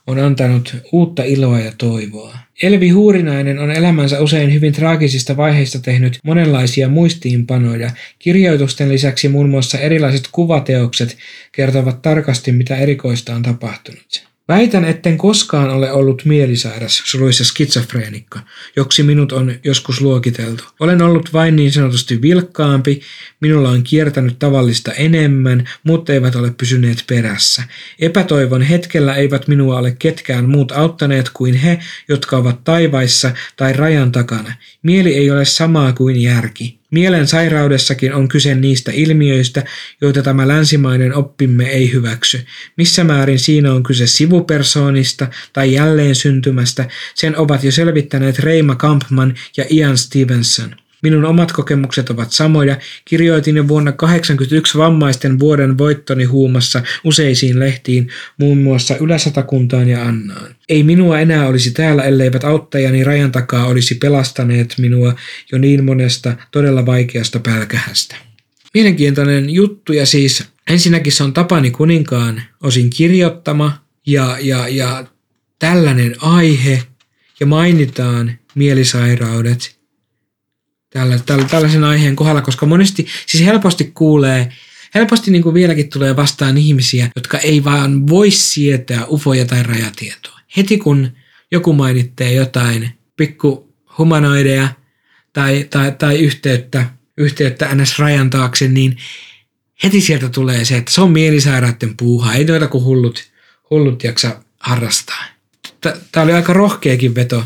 on 0.07 0.19
antanut 0.19 0.77
uutta 0.93 1.25
iloa 1.25 1.61
ja 1.61 1.73
toivoa. 1.79 2.39
Elvi 2.63 2.91
Huurinainen 2.91 3.59
on 3.59 3.71
elämänsä 3.71 4.21
usein 4.21 4.53
hyvin 4.55 4.73
traagisista 4.73 5.37
vaiheista 5.37 5.79
tehnyt 5.79 6.19
monenlaisia 6.25 6.89
muistiinpanoja. 6.89 7.91
Kirjoitusten 8.19 8.89
lisäksi 8.89 9.29
muun 9.29 9.49
muassa 9.49 9.79
erilaiset 9.79 10.29
kuvateokset 10.33 11.17
kertovat 11.53 12.03
tarkasti, 12.03 12.53
mitä 12.53 12.77
erikoista 12.77 13.35
on 13.35 13.43
tapahtunut. 13.43 14.27
Väitän, 14.49 14.85
etten 14.85 15.19
koskaan 15.19 15.71
ole 15.71 15.93
ollut 15.93 16.23
mielisairas, 16.25 17.03
suluissa 17.05 17.45
skitsofreenikko, 17.45 18.39
joksi 18.77 19.03
minut 19.03 19.33
on 19.33 19.55
joskus 19.65 20.01
luokiteltu. 20.01 20.65
Olen 20.81 21.03
ollut 21.03 21.33
vain 21.33 21.57
niin 21.57 21.73
sanotusti 21.73 22.23
vilkkaampi, 22.23 23.01
minulla 23.41 23.71
on 23.71 23.83
kiertänyt 23.83 24.39
tavallista 24.39 24.93
enemmän, 24.93 25.69
mutta 25.83 26.13
eivät 26.13 26.35
ole 26.35 26.51
pysyneet 26.51 27.05
perässä. 27.07 27.63
Epätoivon 28.01 28.63
hetkellä 28.63 29.15
eivät 29.15 29.49
minua 29.49 29.79
ole 29.79 29.97
ketkään 29.99 30.49
muut 30.49 30.73
auttaneet 30.73 31.31
kuin 31.35 31.55
he, 31.55 31.79
jotka 32.09 32.37
ovat 32.37 32.65
taivaissa 32.65 33.33
tai 33.57 33.73
rajan 33.73 34.13
takana. 34.13 34.55
Mieli 34.83 35.15
ei 35.15 35.31
ole 35.31 35.45
samaa 35.45 35.93
kuin 35.93 36.23
järki. 36.23 36.79
Mielen 36.91 37.27
sairaudessakin 37.27 38.15
on 38.15 38.29
kyse 38.29 38.55
niistä 38.55 38.93
ilmiöistä, 38.95 39.65
joita 40.01 40.23
tämä 40.23 40.49
länsimainen 40.49 41.15
oppimme 41.15 41.65
ei 41.65 41.93
hyväksy. 41.93 42.47
Missä 42.77 43.05
määrin 43.05 43.39
siinä 43.39 43.73
on 43.73 43.83
kyse 43.83 44.07
sivupersoonista 44.07 45.29
tai 45.53 45.73
jälleen 45.73 46.15
syntymästä, 46.15 46.89
sen 47.15 47.37
ovat 47.37 47.65
jo 47.65 47.73
selvittäneet 47.73 48.39
Reima 48.39 48.75
Kampman 48.75 49.35
ja 49.57 49.65
Ian 49.71 49.99
Stevenson. 49.99 50.86
Minun 51.07 51.25
omat 51.25 51.53
kokemukset 51.53 52.11
ovat 52.11 52.33
samoja. 52.33 52.77
Kirjoitin 53.05 53.57
jo 53.57 53.69
vuonna 53.69 53.93
1981 53.93 54.79
vammaisten 54.79 55.39
vuoden 55.39 55.79
voittoni 55.79 56.25
huumassa 56.25 56.83
useisiin 57.05 57.61
lehtiin, 57.61 58.09
muun 58.39 58.59
muassa 58.59 58.97
Yläsatakuntaan 58.97 59.89
ja 59.89 60.03
Annaan. 60.03 60.55
Ei 60.69 60.83
minua 60.83 61.21
enää 61.21 61.47
olisi 61.47 61.71
täällä, 61.71 62.05
elleivät 62.05 62.45
auttajani 62.45 63.05
rajan 63.05 63.33
takaa 63.33 63.67
olisi 63.67 63.95
pelastaneet 63.95 64.75
minua 64.79 65.15
jo 65.53 65.59
niin 65.59 65.85
monesta 65.85 66.37
todella 66.51 66.87
vaikeasta 66.87 67.41
pälkähästä. 67.41 68.17
Mielenkiintoinen 68.75 69.51
juttu 69.51 69.93
ja 69.93 70.07
siis 70.07 70.45
ensinnäkin 70.71 71.13
se 71.13 71.25
on 71.25 71.33
Tapani 71.33 71.71
kuninkaan 71.71 72.43
osin 72.63 72.91
kirjoittama 72.91 73.83
ja, 74.07 74.37
ja, 74.41 74.69
ja 74.69 75.07
tällainen 75.59 76.15
aihe 76.21 76.83
ja 77.41 77.47
mainitaan 77.47 78.39
mielisairaudet– 78.55 79.76
tällä, 80.97 81.19
tällä, 81.27 81.45
tällaisen 81.45 81.85
aiheen 81.85 82.17
kohdalla, 82.17 82.43
koska 82.43 82.67
monesti 82.67 83.07
siis 83.27 83.45
helposti 83.45 83.93
kuulee, 83.95 84.49
helposti 84.95 85.31
niin 85.31 85.43
kuin 85.43 85.55
vieläkin 85.55 85.89
tulee 85.89 86.17
vastaan 86.17 86.59
ihmisiä, 86.59 87.11
jotka 87.17 87.39
ei 87.39 87.65
vaan 87.65 88.09
voi 88.09 88.31
sietää 88.31 89.07
ufoja 89.07 89.45
tai 89.45 89.63
rajatietoa. 89.63 90.39
Heti 90.57 90.79
kun 90.79 91.11
joku 91.53 91.73
mainittee 91.73 92.33
jotain 92.33 92.91
pikku 93.17 93.75
humanoideja 93.99 94.69
tai, 95.33 95.67
tai, 95.71 95.93
tai 95.99 96.19
yhteyttä, 96.19 96.87
yhteyttä 97.17 97.75
ns. 97.75 97.99
rajan 97.99 98.31
taakse, 98.31 98.69
niin 98.69 98.97
heti 99.83 100.01
sieltä 100.01 100.29
tulee 100.29 100.65
se, 100.65 100.77
että 100.77 100.93
se 100.93 101.01
on 101.01 101.11
mielisairaiden 101.11 101.97
puuhaa, 101.97 102.35
ei 102.35 102.45
noita 102.45 102.69
kuin 102.69 102.85
hullut, 102.85 103.25
hullut 103.71 104.05
jaksa 104.05 104.43
harrastaa. 104.61 105.25
Tämä 105.81 106.25
oli 106.25 106.33
aika 106.33 106.53
rohkeakin 106.53 107.15
veto 107.15 107.45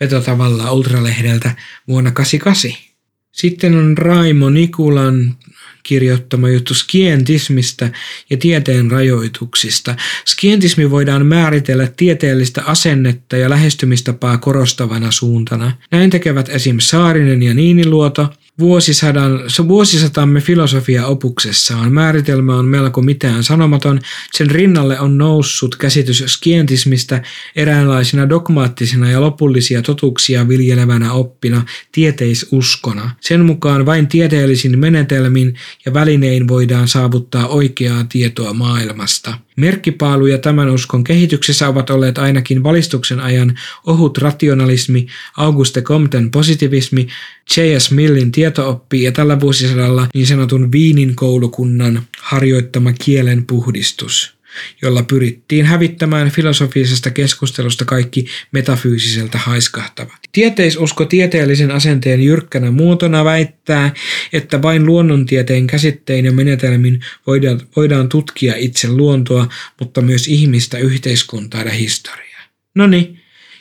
veto 0.00 0.20
tavallaan 0.20 0.74
Ultralehdeltä 0.74 1.56
vuonna 1.88 2.10
88. 2.10 2.88
Sitten 3.32 3.76
on 3.76 3.98
Raimo 3.98 4.50
Nikulan 4.50 5.36
kirjoittama 5.82 6.48
juttu 6.48 6.74
skientismistä 6.74 7.90
ja 8.30 8.36
tieteen 8.36 8.90
rajoituksista. 8.90 9.96
Skientismi 10.26 10.90
voidaan 10.90 11.26
määritellä 11.26 11.88
tieteellistä 11.96 12.62
asennetta 12.62 13.36
ja 13.36 13.50
lähestymistapaa 13.50 14.38
korostavana 14.38 15.10
suuntana. 15.10 15.72
Näin 15.90 16.10
tekevät 16.10 16.48
esim. 16.48 16.76
Saarinen 16.80 17.42
ja 17.42 17.54
Niiniluoto, 17.54 18.28
Vuosisadan, 18.60 19.40
vuosisatamme 19.68 20.40
filosofia-opuksessaan 20.40 21.92
määritelmä 21.92 22.56
on 22.56 22.64
melko 22.64 23.02
mitään 23.02 23.44
sanomaton. 23.44 24.00
Sen 24.32 24.50
rinnalle 24.50 25.00
on 25.00 25.18
noussut 25.18 25.76
käsitys 25.76 26.24
skientismistä 26.26 27.22
eräänlaisena 27.56 28.28
dogmaattisena 28.28 29.10
ja 29.10 29.20
lopullisia 29.20 29.82
totuuksia 29.82 30.48
viljelevänä 30.48 31.12
oppina, 31.12 31.64
tieteisuskona. 31.92 33.10
Sen 33.20 33.44
mukaan 33.44 33.86
vain 33.86 34.06
tieteellisin 34.06 34.78
menetelmin 34.78 35.54
ja 35.86 35.94
välinein 35.94 36.48
voidaan 36.48 36.88
saavuttaa 36.88 37.46
oikeaa 37.46 38.04
tietoa 38.04 38.52
maailmasta. 38.52 39.47
Merkkipaaluja 39.58 40.38
tämän 40.38 40.70
uskon 40.70 41.04
kehityksessä 41.04 41.68
ovat 41.68 41.90
olleet 41.90 42.18
ainakin 42.18 42.62
valistuksen 42.62 43.20
ajan 43.20 43.58
ohut 43.86 44.18
rationalismi, 44.18 45.06
Auguste 45.36 45.82
Comten 45.82 46.30
positivismi, 46.30 47.08
J.S. 47.56 47.90
Millin 47.90 48.32
tietooppi 48.32 49.02
ja 49.02 49.12
tällä 49.12 49.40
vuosisadalla 49.40 50.06
niin 50.14 50.26
sanotun 50.26 50.72
Viinin 50.72 51.16
koulukunnan 51.16 52.02
harjoittama 52.20 52.92
kielen 52.92 53.46
puhdistus 53.46 54.37
jolla 54.82 55.02
pyrittiin 55.02 55.64
hävittämään 55.64 56.30
filosofisesta 56.30 57.10
keskustelusta 57.10 57.84
kaikki 57.84 58.26
metafyysiseltä 58.52 59.38
haiskahtavat. 59.38 60.16
Tieteisusko 60.32 61.04
tieteellisen 61.04 61.70
asenteen 61.70 62.22
jyrkkänä 62.22 62.70
muotona 62.70 63.24
väittää, 63.24 63.94
että 64.32 64.62
vain 64.62 64.86
luonnontieteen 64.86 65.66
käsittein 65.66 66.24
ja 66.24 66.32
menetelmin 66.32 67.00
voidaan, 67.26 67.60
voidaan 67.76 68.08
tutkia 68.08 68.54
itse 68.56 68.88
luontoa, 68.88 69.48
mutta 69.80 70.00
myös 70.00 70.28
ihmistä, 70.28 70.78
yhteiskuntaa 70.78 71.62
ja 71.62 71.70
historiaa. 71.70 72.42
No 72.74 72.86
niin, 72.86 73.20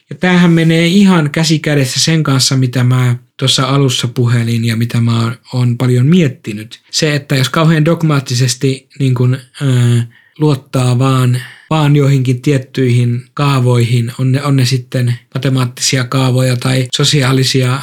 ja 0.10 0.16
tämähän 0.16 0.52
menee 0.52 0.88
ihan 0.88 1.30
käsi 1.30 1.60
kädessä 1.60 2.00
sen 2.00 2.24
kanssa, 2.24 2.58
mitä 2.58 2.84
mä 2.84 3.16
tuossa 3.38 3.64
alussa 3.64 4.08
puhelin 4.08 4.66
ja 4.66 4.76
mitä 4.76 5.02
mä 5.02 5.38
oon 5.54 5.78
paljon 5.78 6.06
miettinyt. 6.06 6.82
Se, 6.92 7.16
että 7.16 7.36
jos 7.36 7.50
kauhean 7.50 7.86
dogmaattisesti 7.86 8.88
niin 9.00 9.16
kun, 9.16 9.38
ää, 9.62 10.08
luottaa 10.40 11.00
vaan, 11.00 11.42
vaan 11.70 11.96
joihinkin 11.96 12.42
tiettyihin 12.42 13.26
kaavoihin, 13.34 14.12
on 14.20 14.32
ne, 14.32 14.44
on 14.44 14.56
ne 14.56 14.66
sitten 14.66 15.20
matemaattisia 15.36 16.04
kaavoja 16.04 16.58
tai 16.58 16.88
sosiaalisia 16.96 17.80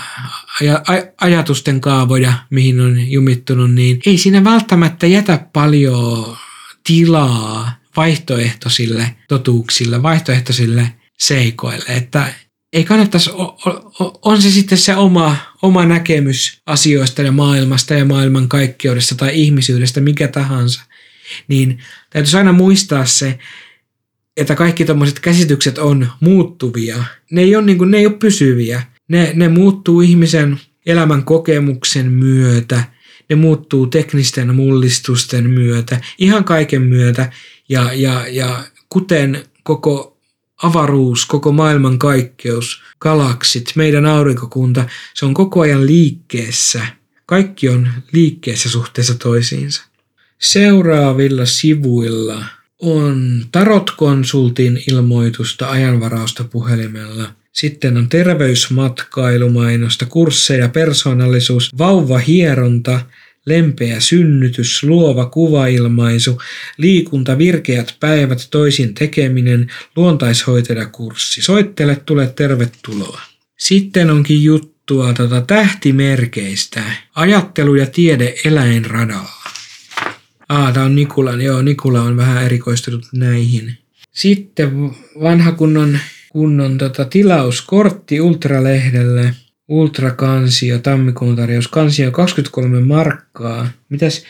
aj- 0.62 1.12
ajatusten 1.20 1.80
kaavoja, 1.80 2.32
mihin 2.50 2.80
on 2.80 3.11
jumittunut, 3.11 3.74
niin 3.74 4.00
ei 4.07 4.18
siinä 4.18 4.44
välttämättä 4.44 5.07
jätä 5.07 5.46
paljon 5.52 6.36
tilaa 6.86 7.76
vaihtoehtoisille 7.96 9.16
totuuksille, 9.28 10.02
vaihtoehtoisille 10.02 10.92
seikoille, 11.18 11.84
että 11.88 12.32
ei 12.72 12.84
kannattaisi, 12.84 13.30
on 14.22 14.42
se 14.42 14.50
sitten 14.50 14.78
se 14.78 14.96
oma, 14.96 15.36
oma 15.62 15.84
näkemys 15.86 16.59
asioista 16.66 17.22
ja 17.22 17.32
maailmasta 17.32 17.94
ja 17.94 18.05
maailman 18.05 18.48
kaikkeudesta 18.48 19.14
tai 19.14 19.30
ihmisyydestä, 19.34 20.00
mikä 20.00 20.28
tahansa, 20.28 20.82
niin 21.49 21.79
täytyisi 22.11 22.37
aina 22.37 22.53
muistaa 22.53 23.07
se, 23.07 23.39
että 24.37 24.55
kaikki 24.55 24.85
tämmöiset 24.85 25.20
käsitykset 25.20 25.79
on 25.79 26.09
muuttuvia. 26.20 27.05
Ne 27.31 27.41
ei 27.41 27.57
ole, 27.57 27.64
niin 27.64 27.79
kuin, 27.79 27.91
ne 27.91 27.99
ei 27.99 28.07
ole 28.07 28.14
pysyviä. 28.14 28.83
Ne, 29.09 29.33
ne 29.35 29.49
muuttuu 29.49 30.01
ihmisen 30.01 30.61
elämän 30.87 31.25
kokemuksen 31.25 32.11
myötä, 32.11 32.85
ne 33.29 33.37
muuttuu 33.37 33.87
teknisten 33.87 34.55
mullistusten 34.55 35.51
myötä, 35.51 36.01
ihan 36.18 36.45
kaiken 36.45 36.83
myötä. 36.83 37.33
Ja, 37.68 37.91
ja, 37.93 38.27
ja 38.29 38.64
kuten 38.89 39.45
koko 39.62 40.18
avaruus, 40.62 41.27
koko 41.27 41.53
maailman 41.53 41.99
kaikkeus, 41.99 42.83
galaksit, 43.01 43.72
meidän 43.75 44.07
aurinkokunta, 44.07 44.85
se 45.14 45.27
on 45.27 45.35
koko 45.35 45.61
ajan 45.61 45.87
liikkeessä. 45.87 46.87
Kaikki 47.27 47.68
on 47.68 47.89
liikkeessä 48.12 48.70
suhteessa 48.70 49.14
toisiinsa. 49.14 49.85
Seuraavilla 50.45 51.47
sivuilla 51.47 52.45
on 52.78 53.45
Tarot-konsultin 53.53 54.82
ilmoitusta 54.90 55.70
ajanvarausta 55.70 56.45
puhelimella. 56.45 57.30
Sitten 57.53 57.97
on 57.97 58.09
terveysmatkailumainosta, 58.09 60.07
kursseja, 60.07 60.68
persoonallisuus, 60.68 61.78
vauvahieronta, 61.78 63.01
lempeä 63.47 64.01
synnytys, 64.01 64.82
luova 64.82 65.26
kuvailmaisu, 65.26 66.42
liikunta, 66.78 67.38
virkeät 67.38 67.97
päivät, 68.01 68.49
toisin 68.51 68.95
tekeminen, 68.95 69.70
luontaishoitajakurssi. 69.97 71.42
Soittele, 71.42 71.97
tule 72.07 72.26
tervetuloa. 72.36 73.20
Sitten 73.59 74.11
onkin 74.11 74.42
juttua 74.42 75.12
tota 75.12 75.40
tähtimerkeistä. 75.40 76.82
Ajattelu 77.14 77.74
ja 77.74 77.86
tiede 77.86 78.34
eläinradalla. 78.45 79.43
Aa, 80.49 80.72
tää 80.72 80.84
on 80.84 80.95
Nikulan. 80.95 81.40
Joo, 81.40 81.62
Nikula 81.62 82.03
on 82.03 82.16
vähän 82.16 82.45
erikoistunut 82.45 83.09
näihin. 83.12 83.78
Sitten 84.12 84.90
vanha 85.22 85.53
kunnon, 85.53 85.99
kunnon 86.32 86.78
tota, 86.78 87.05
tilauskortti 87.05 88.20
Ultralehdelle. 88.20 89.34
Ultrakansio, 89.68 90.78
tammikuun 90.78 91.36
tarjous. 91.36 91.68
Kansio 91.68 92.11
23 92.11 92.80
markkaa. 92.80 93.68
Mitäs 93.88 94.24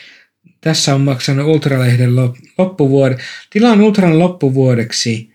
tässä 0.61 0.95
on 0.95 1.01
maksanut 1.01 1.47
Ultralehden 1.47 2.15
loppuvuode. 2.57 3.17
Tilaan 3.49 3.81
Ultran 3.81 4.19
loppuvuodeksi 4.19 5.33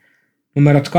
numerot 0.55 0.89
2-12, 0.89 0.93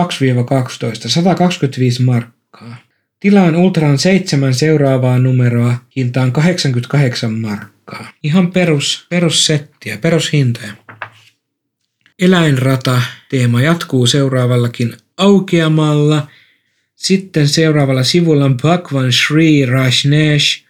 125 1.09 2.03
markkaa. 2.03 2.75
Tilaan 3.21 3.55
Ultran 3.55 3.97
seitsemän 3.97 4.53
seuraavaa 4.53 5.19
numeroa 5.19 5.77
hintaan 5.95 6.31
88 6.31 7.33
markkaa. 7.33 8.11
Ihan 8.23 8.51
perus, 8.51 9.05
perussettiä, 9.09 9.97
perushintoja. 9.97 10.73
Eläinrata 12.19 13.01
teema 13.29 13.61
jatkuu 13.61 14.07
seuraavallakin 14.07 14.93
aukeamalla. 15.17 16.27
Sitten 16.95 17.47
seuraavalla 17.47 18.03
sivulla 18.03 18.45
on 18.45 18.57
Bhagwan 18.57 19.11
Sri 19.13 19.65
Rajneesh 19.65 20.63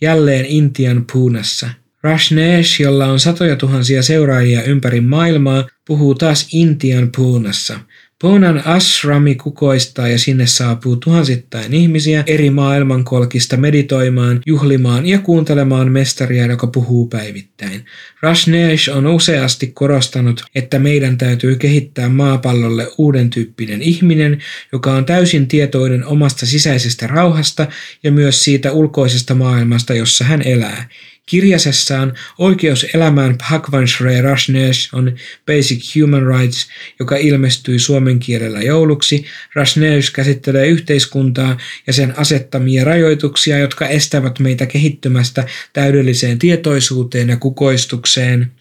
jälleen 0.00 0.46
Intian 0.46 1.04
puunassa. 1.12 1.70
Rajneesh, 2.02 2.80
jolla 2.80 3.06
on 3.06 3.20
satoja 3.20 3.56
tuhansia 3.56 4.02
seuraajia 4.02 4.62
ympäri 4.62 5.00
maailmaa, 5.00 5.68
puhuu 5.84 6.14
taas 6.14 6.48
Intian 6.52 7.10
puunassa– 7.16 7.80
Ponan 8.22 8.66
ashrami 8.66 9.34
kukoistaa 9.34 10.08
ja 10.08 10.18
sinne 10.18 10.46
saapuu 10.46 10.96
tuhansittain 10.96 11.74
ihmisiä 11.74 12.24
eri 12.26 12.50
maailmankolkista 12.50 13.56
meditoimaan, 13.56 14.40
juhlimaan 14.46 15.06
ja 15.06 15.18
kuuntelemaan 15.18 15.92
mestaria, 15.92 16.46
joka 16.46 16.66
puhuu 16.66 17.06
päivittäin. 17.06 17.84
Rashnesh 18.22 18.96
on 18.96 19.06
useasti 19.06 19.66
korostanut, 19.66 20.44
että 20.54 20.78
meidän 20.78 21.18
täytyy 21.18 21.56
kehittää 21.56 22.08
maapallolle 22.08 22.88
uuden 22.98 23.30
tyyppinen 23.30 23.82
ihminen, 23.82 24.38
joka 24.72 24.92
on 24.92 25.04
täysin 25.04 25.48
tietoinen 25.48 26.04
omasta 26.04 26.46
sisäisestä 26.46 27.06
rauhasta 27.06 27.66
ja 28.02 28.12
myös 28.12 28.44
siitä 28.44 28.72
ulkoisesta 28.72 29.34
maailmasta, 29.34 29.94
jossa 29.94 30.24
hän 30.24 30.42
elää. 30.42 30.88
Kirjasessaan 31.28 32.14
Oikeus 32.38 32.86
elämään 32.94 33.38
Bhagwan 33.38 33.88
Shrey 33.88 34.22
Rajneesh 34.22 34.94
on 34.94 35.16
Basic 35.46 35.96
Human 35.96 36.26
Rights, 36.26 36.68
joka 36.98 37.16
ilmestyi 37.16 37.78
suomen 37.78 38.18
kielellä 38.18 38.62
jouluksi. 38.62 39.24
Rajneesh 39.54 40.12
käsittelee 40.12 40.66
yhteiskuntaa 40.66 41.56
ja 41.86 41.92
sen 41.92 42.18
asettamia 42.18 42.84
rajoituksia, 42.84 43.58
jotka 43.58 43.88
estävät 43.88 44.38
meitä 44.38 44.66
kehittymästä 44.66 45.46
täydelliseen 45.72 46.38
tietoisuuteen 46.38 47.28
ja 47.28 47.36
kukoistukseen. 47.36 48.52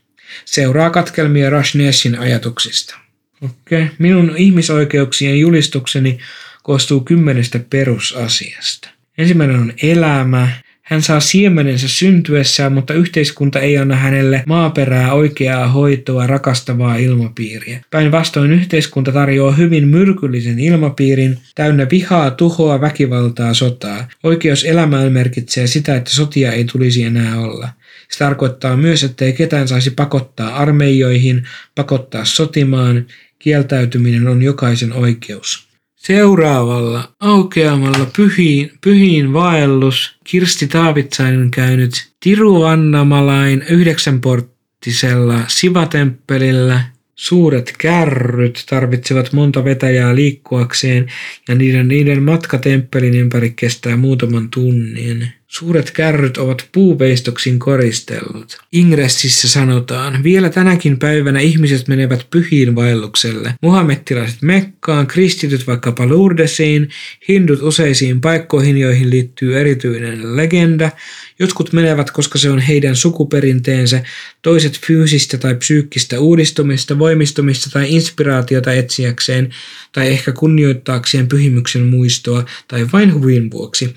Seuraa 0.45 0.89
katkelmia 0.89 1.49
Rajneeshin 1.49 2.19
ajatuksista. 2.19 2.97
Okay. 3.41 3.87
Minun 3.99 4.33
ihmisoikeuksien 4.37 5.39
julistukseni 5.39 6.19
koostuu 6.63 7.01
kymmenestä 7.01 7.59
perusasiasta. 7.69 8.89
Ensimmäinen 9.17 9.59
on 9.59 9.73
elämä, 9.81 10.51
hän 10.87 11.01
saa 11.01 11.19
siemenensä 11.19 11.87
syntyessään, 11.87 12.73
mutta 12.73 12.93
yhteiskunta 12.93 13.59
ei 13.59 13.77
anna 13.77 13.95
hänelle 13.95 14.43
maaperää, 14.45 15.13
oikeaa 15.13 15.67
hoitoa, 15.67 16.27
rakastavaa 16.27 16.95
ilmapiiriä. 16.95 17.81
Päinvastoin 17.91 18.51
yhteiskunta 18.51 19.11
tarjoaa 19.11 19.51
hyvin 19.51 19.87
myrkyllisen 19.87 20.59
ilmapiirin, 20.59 21.37
täynnä 21.55 21.87
vihaa, 21.91 22.31
tuhoa, 22.31 22.81
väkivaltaa, 22.81 23.53
sotaa. 23.53 24.07
Oikeus 24.23 24.63
elämään 24.65 25.11
merkitsee 25.11 25.67
sitä, 25.67 25.95
että 25.95 26.11
sotia 26.11 26.51
ei 26.51 26.65
tulisi 26.65 27.03
enää 27.03 27.39
olla. 27.39 27.69
Se 28.09 28.17
tarkoittaa 28.17 28.77
myös, 28.77 29.03
että 29.03 29.25
ei 29.25 29.33
ketään 29.33 29.67
saisi 29.67 29.91
pakottaa 29.91 30.55
armeijoihin, 30.55 31.47
pakottaa 31.75 32.25
sotimaan. 32.25 33.05
Kieltäytyminen 33.39 34.27
on 34.27 34.41
jokaisen 34.41 34.93
oikeus. 34.93 35.66
Seuraavalla 36.07 37.11
aukeamalla 37.19 38.07
pyhiin, 38.15 38.71
pyhiin 38.83 39.33
vaellus 39.33 40.17
Kirsti 40.23 40.67
Taavitsainen 40.67 41.51
käynyt 41.51 42.11
Tiruvannamalain 42.19 43.65
yhdeksänporttisella 43.69 45.39
Sivatemppelillä. 45.47 46.83
Suuret 47.15 47.73
kärryt 47.77 48.63
tarvitsevat 48.69 49.33
monta 49.33 49.63
vetäjää 49.63 50.15
liikkuakseen 50.15 51.07
ja 51.47 51.55
niiden, 51.55 51.87
niiden 51.87 52.23
matka 52.23 52.57
temppelin 52.57 53.15
ympäri 53.15 53.53
kestää 53.55 53.97
muutaman 53.97 54.49
tunnin. 54.49 55.33
Suuret 55.47 55.91
kärryt 55.91 56.37
ovat 56.37 56.67
puuveistoksin 56.71 57.59
koristellut. 57.59 58.57
Ingressissä 58.71 59.47
sanotaan, 59.47 60.23
vielä 60.23 60.49
tänäkin 60.49 60.99
päivänä 60.99 61.39
ihmiset 61.39 61.87
menevät 61.87 62.27
pyhiin 62.29 62.75
vaellukselle. 62.75 63.53
Muhammettilaiset 63.61 64.41
Mekkaan, 64.41 65.07
kristityt 65.07 65.67
vaikkapa 65.67 66.09
Lourdesiin, 66.09 66.89
hindut 67.29 67.61
useisiin 67.61 68.21
paikkoihin, 68.21 68.77
joihin 68.77 69.09
liittyy 69.09 69.59
erityinen 69.59 70.37
legenda. 70.37 70.91
Jotkut 71.39 71.73
menevät, 71.73 72.11
koska 72.11 72.37
se 72.37 72.49
on 72.49 72.59
heidän 72.59 72.95
sukuperinteensä, 72.95 74.03
toiset 74.41 74.79
fyysistä 74.79 75.37
tai 75.37 75.55
psyykkistä 75.55 76.19
uudistumista, 76.19 76.99
voimistumista 76.99 77.69
tai 77.69 77.85
inspiraatiota 77.89 78.73
etsiäkseen, 78.73 79.49
tai 79.91 80.07
ehkä 80.07 80.31
kunnioittaakseen 80.31 81.27
pyhimyksen 81.27 81.85
muistoa, 81.85 82.45
tai 82.67 82.87
vain 82.93 83.13
huvin 83.13 83.51
vuoksi. 83.51 83.95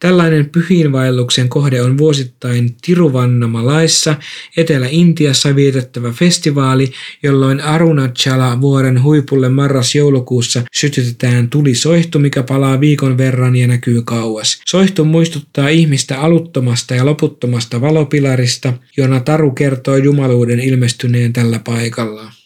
Tällainen 0.00 0.50
pyhiinvaelluksen 0.50 1.48
kohde 1.48 1.82
on 1.82 1.98
vuosittain 1.98 2.76
Tiruvannamalaissa 2.82 4.16
Etelä-Intiassa 4.56 5.56
vietettävä 5.56 6.10
festivaali, 6.10 6.92
jolloin 7.22 7.60
Arunachala 7.60 8.60
vuoren 8.60 9.02
huipulle 9.02 9.48
marras-joulukuussa 9.48 10.62
sytytetään 10.72 11.50
tulisoihtu, 11.50 12.18
mikä 12.18 12.42
palaa 12.42 12.80
viikon 12.80 13.18
verran 13.18 13.56
ja 13.56 13.66
näkyy 13.66 14.02
kauas. 14.02 14.60
Soihtu 14.66 15.04
muistuttaa 15.04 15.68
ihmistä 15.68 16.20
aluttomasta 16.20 16.94
ja 16.94 17.06
loputtomasta 17.06 17.80
valopilarista, 17.80 18.72
jona 18.96 19.20
Taru 19.20 19.50
kertoo 19.50 19.96
jumaluuden 19.96 20.60
ilmestyneen 20.60 21.32
tällä 21.32 21.58
paikalla. 21.58 22.43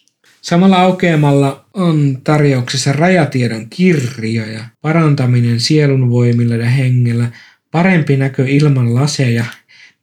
Samalla 0.48 0.76
aukeamalla 0.76 1.64
on 1.74 2.18
tarjouksessa 2.24 2.92
rajatiedon 2.92 3.70
kirjoja, 3.70 4.64
parantaminen 4.80 5.60
sielun 5.60 6.10
voimilla 6.10 6.54
ja 6.54 6.68
hengellä, 6.68 7.30
parempi 7.70 8.16
näkö 8.16 8.44
ilman 8.48 8.94
laseja. 8.94 9.44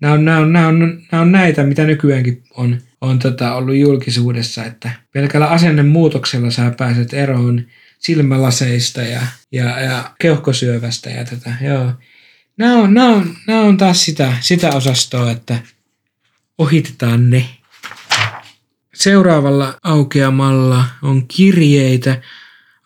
Nämä 0.02 0.14
on, 0.14 0.26
nämä 0.26 0.38
on, 0.38 0.54
nämä 0.54 0.68
on, 0.68 1.02
nämä 1.12 1.22
on 1.22 1.32
näitä, 1.32 1.64
mitä 1.64 1.84
nykyäänkin 1.84 2.44
on, 2.58 2.82
on 3.02 3.20
tota 3.20 3.56
ollut 3.56 3.76
julkisuudessa, 3.76 4.66
että 4.66 4.92
pelkällä 5.14 5.48
asennemuutoksella 5.48 6.52
sä 6.52 6.74
pääset 6.78 7.14
eroon 7.14 7.64
silmälaseista 8.00 9.02
ja, 9.02 9.22
ja, 9.52 9.80
ja 9.80 10.12
keuhkosyövästä 10.20 11.10
ja 11.10 11.26
tätä, 11.26 11.54
joo. 11.62 11.92
nämä 12.58 12.76
on, 12.76 12.94
nämä 12.94 13.10
on, 13.16 13.36
nämä 13.48 13.62
on 13.62 13.78
taas 13.78 14.06
sitä, 14.06 14.34
sitä 14.42 14.70
osastoa, 14.70 15.32
että 15.32 15.58
ohitetaan 16.58 17.30
ne. 17.30 17.46
Seuraavalla 18.96 19.80
aukeamalla 19.84 20.86
on 21.02 21.28
kirjeitä, 21.28 22.22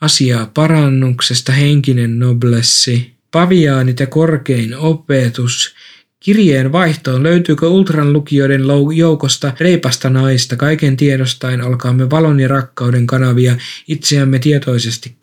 asiaa 0.02 0.52
parannuksesta, 0.54 1.52
henkinen 1.52 2.20
noblessi, 2.20 3.14
paviaanit 3.32 4.00
ja 4.00 4.08
korkein 4.08 4.78
opetus, 4.78 5.76
Kirjeen 6.20 6.72
vaihtoon 6.72 7.24
löytyykö 7.24 7.68
Ultran 7.68 8.14
lukijoiden 8.14 8.62
joukosta 8.96 9.54
reipasta 9.60 10.10
naista, 10.10 10.56
kaiken 10.56 10.98
tiedostain 10.98 11.62
alkaamme 11.62 12.10
valon 12.10 12.40
ja 12.40 12.48
rakkauden 12.48 13.08
kanavia 13.08 13.58
itseämme 13.88 14.40
tietoisesti 14.40 15.16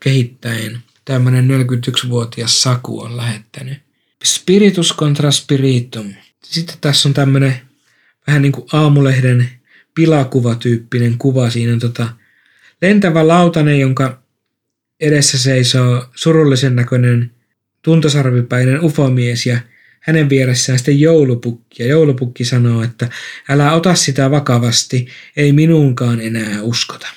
kehittäen. 0.00 0.78
Tämmöinen 1.04 1.48
41-vuotias 1.48 2.62
Saku 2.62 3.00
on 3.00 3.16
lähettänyt. 3.16 3.78
Spiritus 4.24 4.96
contra 4.96 5.30
spiritum. 5.30 6.14
Sitten 6.44 6.76
tässä 6.80 7.08
on 7.08 7.14
tämmöinen 7.14 7.60
vähän 8.26 8.42
niin 8.42 8.52
kuin 8.52 8.66
aamulehden 8.72 9.50
pilakuvatyyppinen 9.98 11.18
kuva. 11.18 11.50
Siinä 11.50 11.72
on 11.72 11.78
tota 11.78 12.08
lentävä 12.82 13.28
lautanen, 13.28 13.80
jonka 13.80 14.22
edessä 15.00 15.38
seisoo 15.38 16.06
surullisen 16.14 16.76
näköinen 16.76 17.30
tuntosarvipäinen 17.82 18.84
ufomies 18.84 19.46
ja 19.46 19.60
hänen 20.00 20.28
vieressään 20.28 20.78
sitten 20.78 21.00
joulupukki. 21.00 21.82
Ja 21.82 21.88
joulupukki 21.88 22.44
sanoo, 22.44 22.82
että 22.82 23.08
älä 23.48 23.72
ota 23.72 23.94
sitä 23.94 24.30
vakavasti, 24.30 25.08
ei 25.36 25.52
minuunkaan 25.52 26.20
enää 26.20 26.62
uskota. 26.62 27.08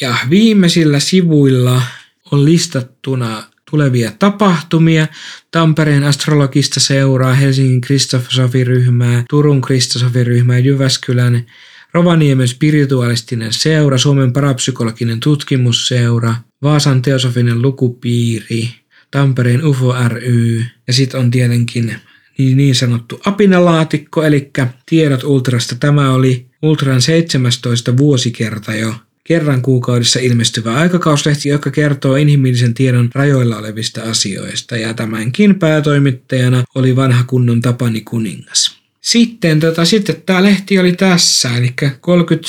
Ja 0.00 0.16
viimeisillä 0.30 1.00
sivuilla 1.00 1.82
on 2.30 2.44
listattuna 2.44 3.42
tulevia 3.70 4.12
tapahtumia. 4.18 5.06
Tampereen 5.50 6.04
astrologista 6.04 6.80
seuraa 6.80 7.34
Helsingin 7.34 7.80
Kristosofiryhmää, 7.80 9.24
Turun 9.30 9.60
Kristosofiryhmää, 9.60 10.58
Jyväskylän 10.58 11.46
Rovaniemen 11.94 12.48
spiritualistinen 12.48 13.52
seura, 13.52 13.98
Suomen 13.98 14.32
parapsykologinen 14.32 15.20
tutkimusseura, 15.20 16.34
Vaasan 16.62 17.02
teosofinen 17.02 17.62
lukupiiri, 17.62 18.68
Tampereen 19.10 19.66
UFO 19.66 19.94
ry 20.08 20.64
ja 20.86 20.92
sitten 20.92 21.20
on 21.20 21.30
tietenkin 21.30 21.96
niin, 22.38 22.56
niin 22.56 22.74
sanottu 22.74 23.20
apinalaatikko, 23.24 24.22
eli 24.22 24.50
tiedot 24.86 25.24
Ultrasta. 25.24 25.74
Tämä 25.74 26.12
oli 26.12 26.46
Ultran 26.62 27.02
17 27.02 27.96
vuosikerta 27.96 28.74
jo 28.74 28.94
kerran 29.24 29.62
kuukaudessa 29.62 30.20
ilmestyvä 30.20 30.74
aikakauslehti, 30.74 31.48
joka 31.48 31.70
kertoo 31.70 32.16
inhimillisen 32.16 32.74
tiedon 32.74 33.10
rajoilla 33.14 33.56
olevista 33.56 34.02
asioista, 34.02 34.76
ja 34.76 34.94
tämänkin 34.94 35.58
päätoimittajana 35.58 36.64
oli 36.74 36.96
vanha 36.96 37.24
kunnon 37.24 37.60
Tapani 37.60 38.00
Kuningas. 38.00 38.78
Sitten, 39.00 39.60
tota, 39.60 39.84
sitten 39.84 40.22
tämä 40.26 40.42
lehti 40.42 40.78
oli 40.78 40.92
tässä, 40.92 41.56
eli 41.56 41.74
30, 42.00 42.48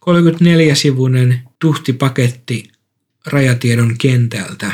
34-sivuinen 0.00 1.40
tuhtipaketti 1.58 2.64
rajatiedon 3.26 3.98
kentältä. 3.98 4.72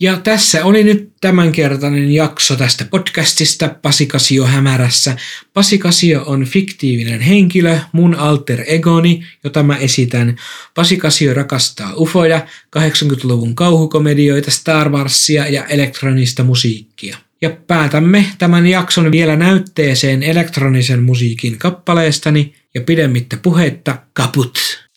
Ja 0.00 0.16
tässä 0.16 0.64
oli 0.64 0.84
nyt 0.84 1.12
tämänkertainen 1.20 2.10
jakso 2.10 2.56
tästä 2.56 2.84
podcastista 2.84 3.68
Pasikasio 3.82 4.44
hämärässä. 4.44 5.16
Pasikasio 5.54 6.22
on 6.26 6.44
fiktiivinen 6.44 7.20
henkilö, 7.20 7.78
mun 7.92 8.14
alter 8.14 8.64
egoni, 8.66 9.24
jota 9.44 9.62
mä 9.62 9.76
esitän. 9.76 10.36
Pasikasio 10.74 11.34
rakastaa 11.34 11.92
ufoja, 11.96 12.46
80-luvun 12.78 13.54
kauhukomedioita, 13.54 14.50
Star 14.50 14.88
Warsia 14.88 15.48
ja 15.48 15.64
elektronista 15.64 16.44
musiikkia. 16.44 17.16
Ja 17.40 17.50
päätämme 17.50 18.24
tämän 18.38 18.66
jakson 18.66 19.12
vielä 19.12 19.36
näytteeseen 19.36 20.22
elektronisen 20.22 21.02
musiikin 21.02 21.58
kappaleestani 21.58 22.54
ja 22.74 22.80
pidemmittä 22.80 23.36
puhetta 23.36 23.98
kaput. 24.12 24.87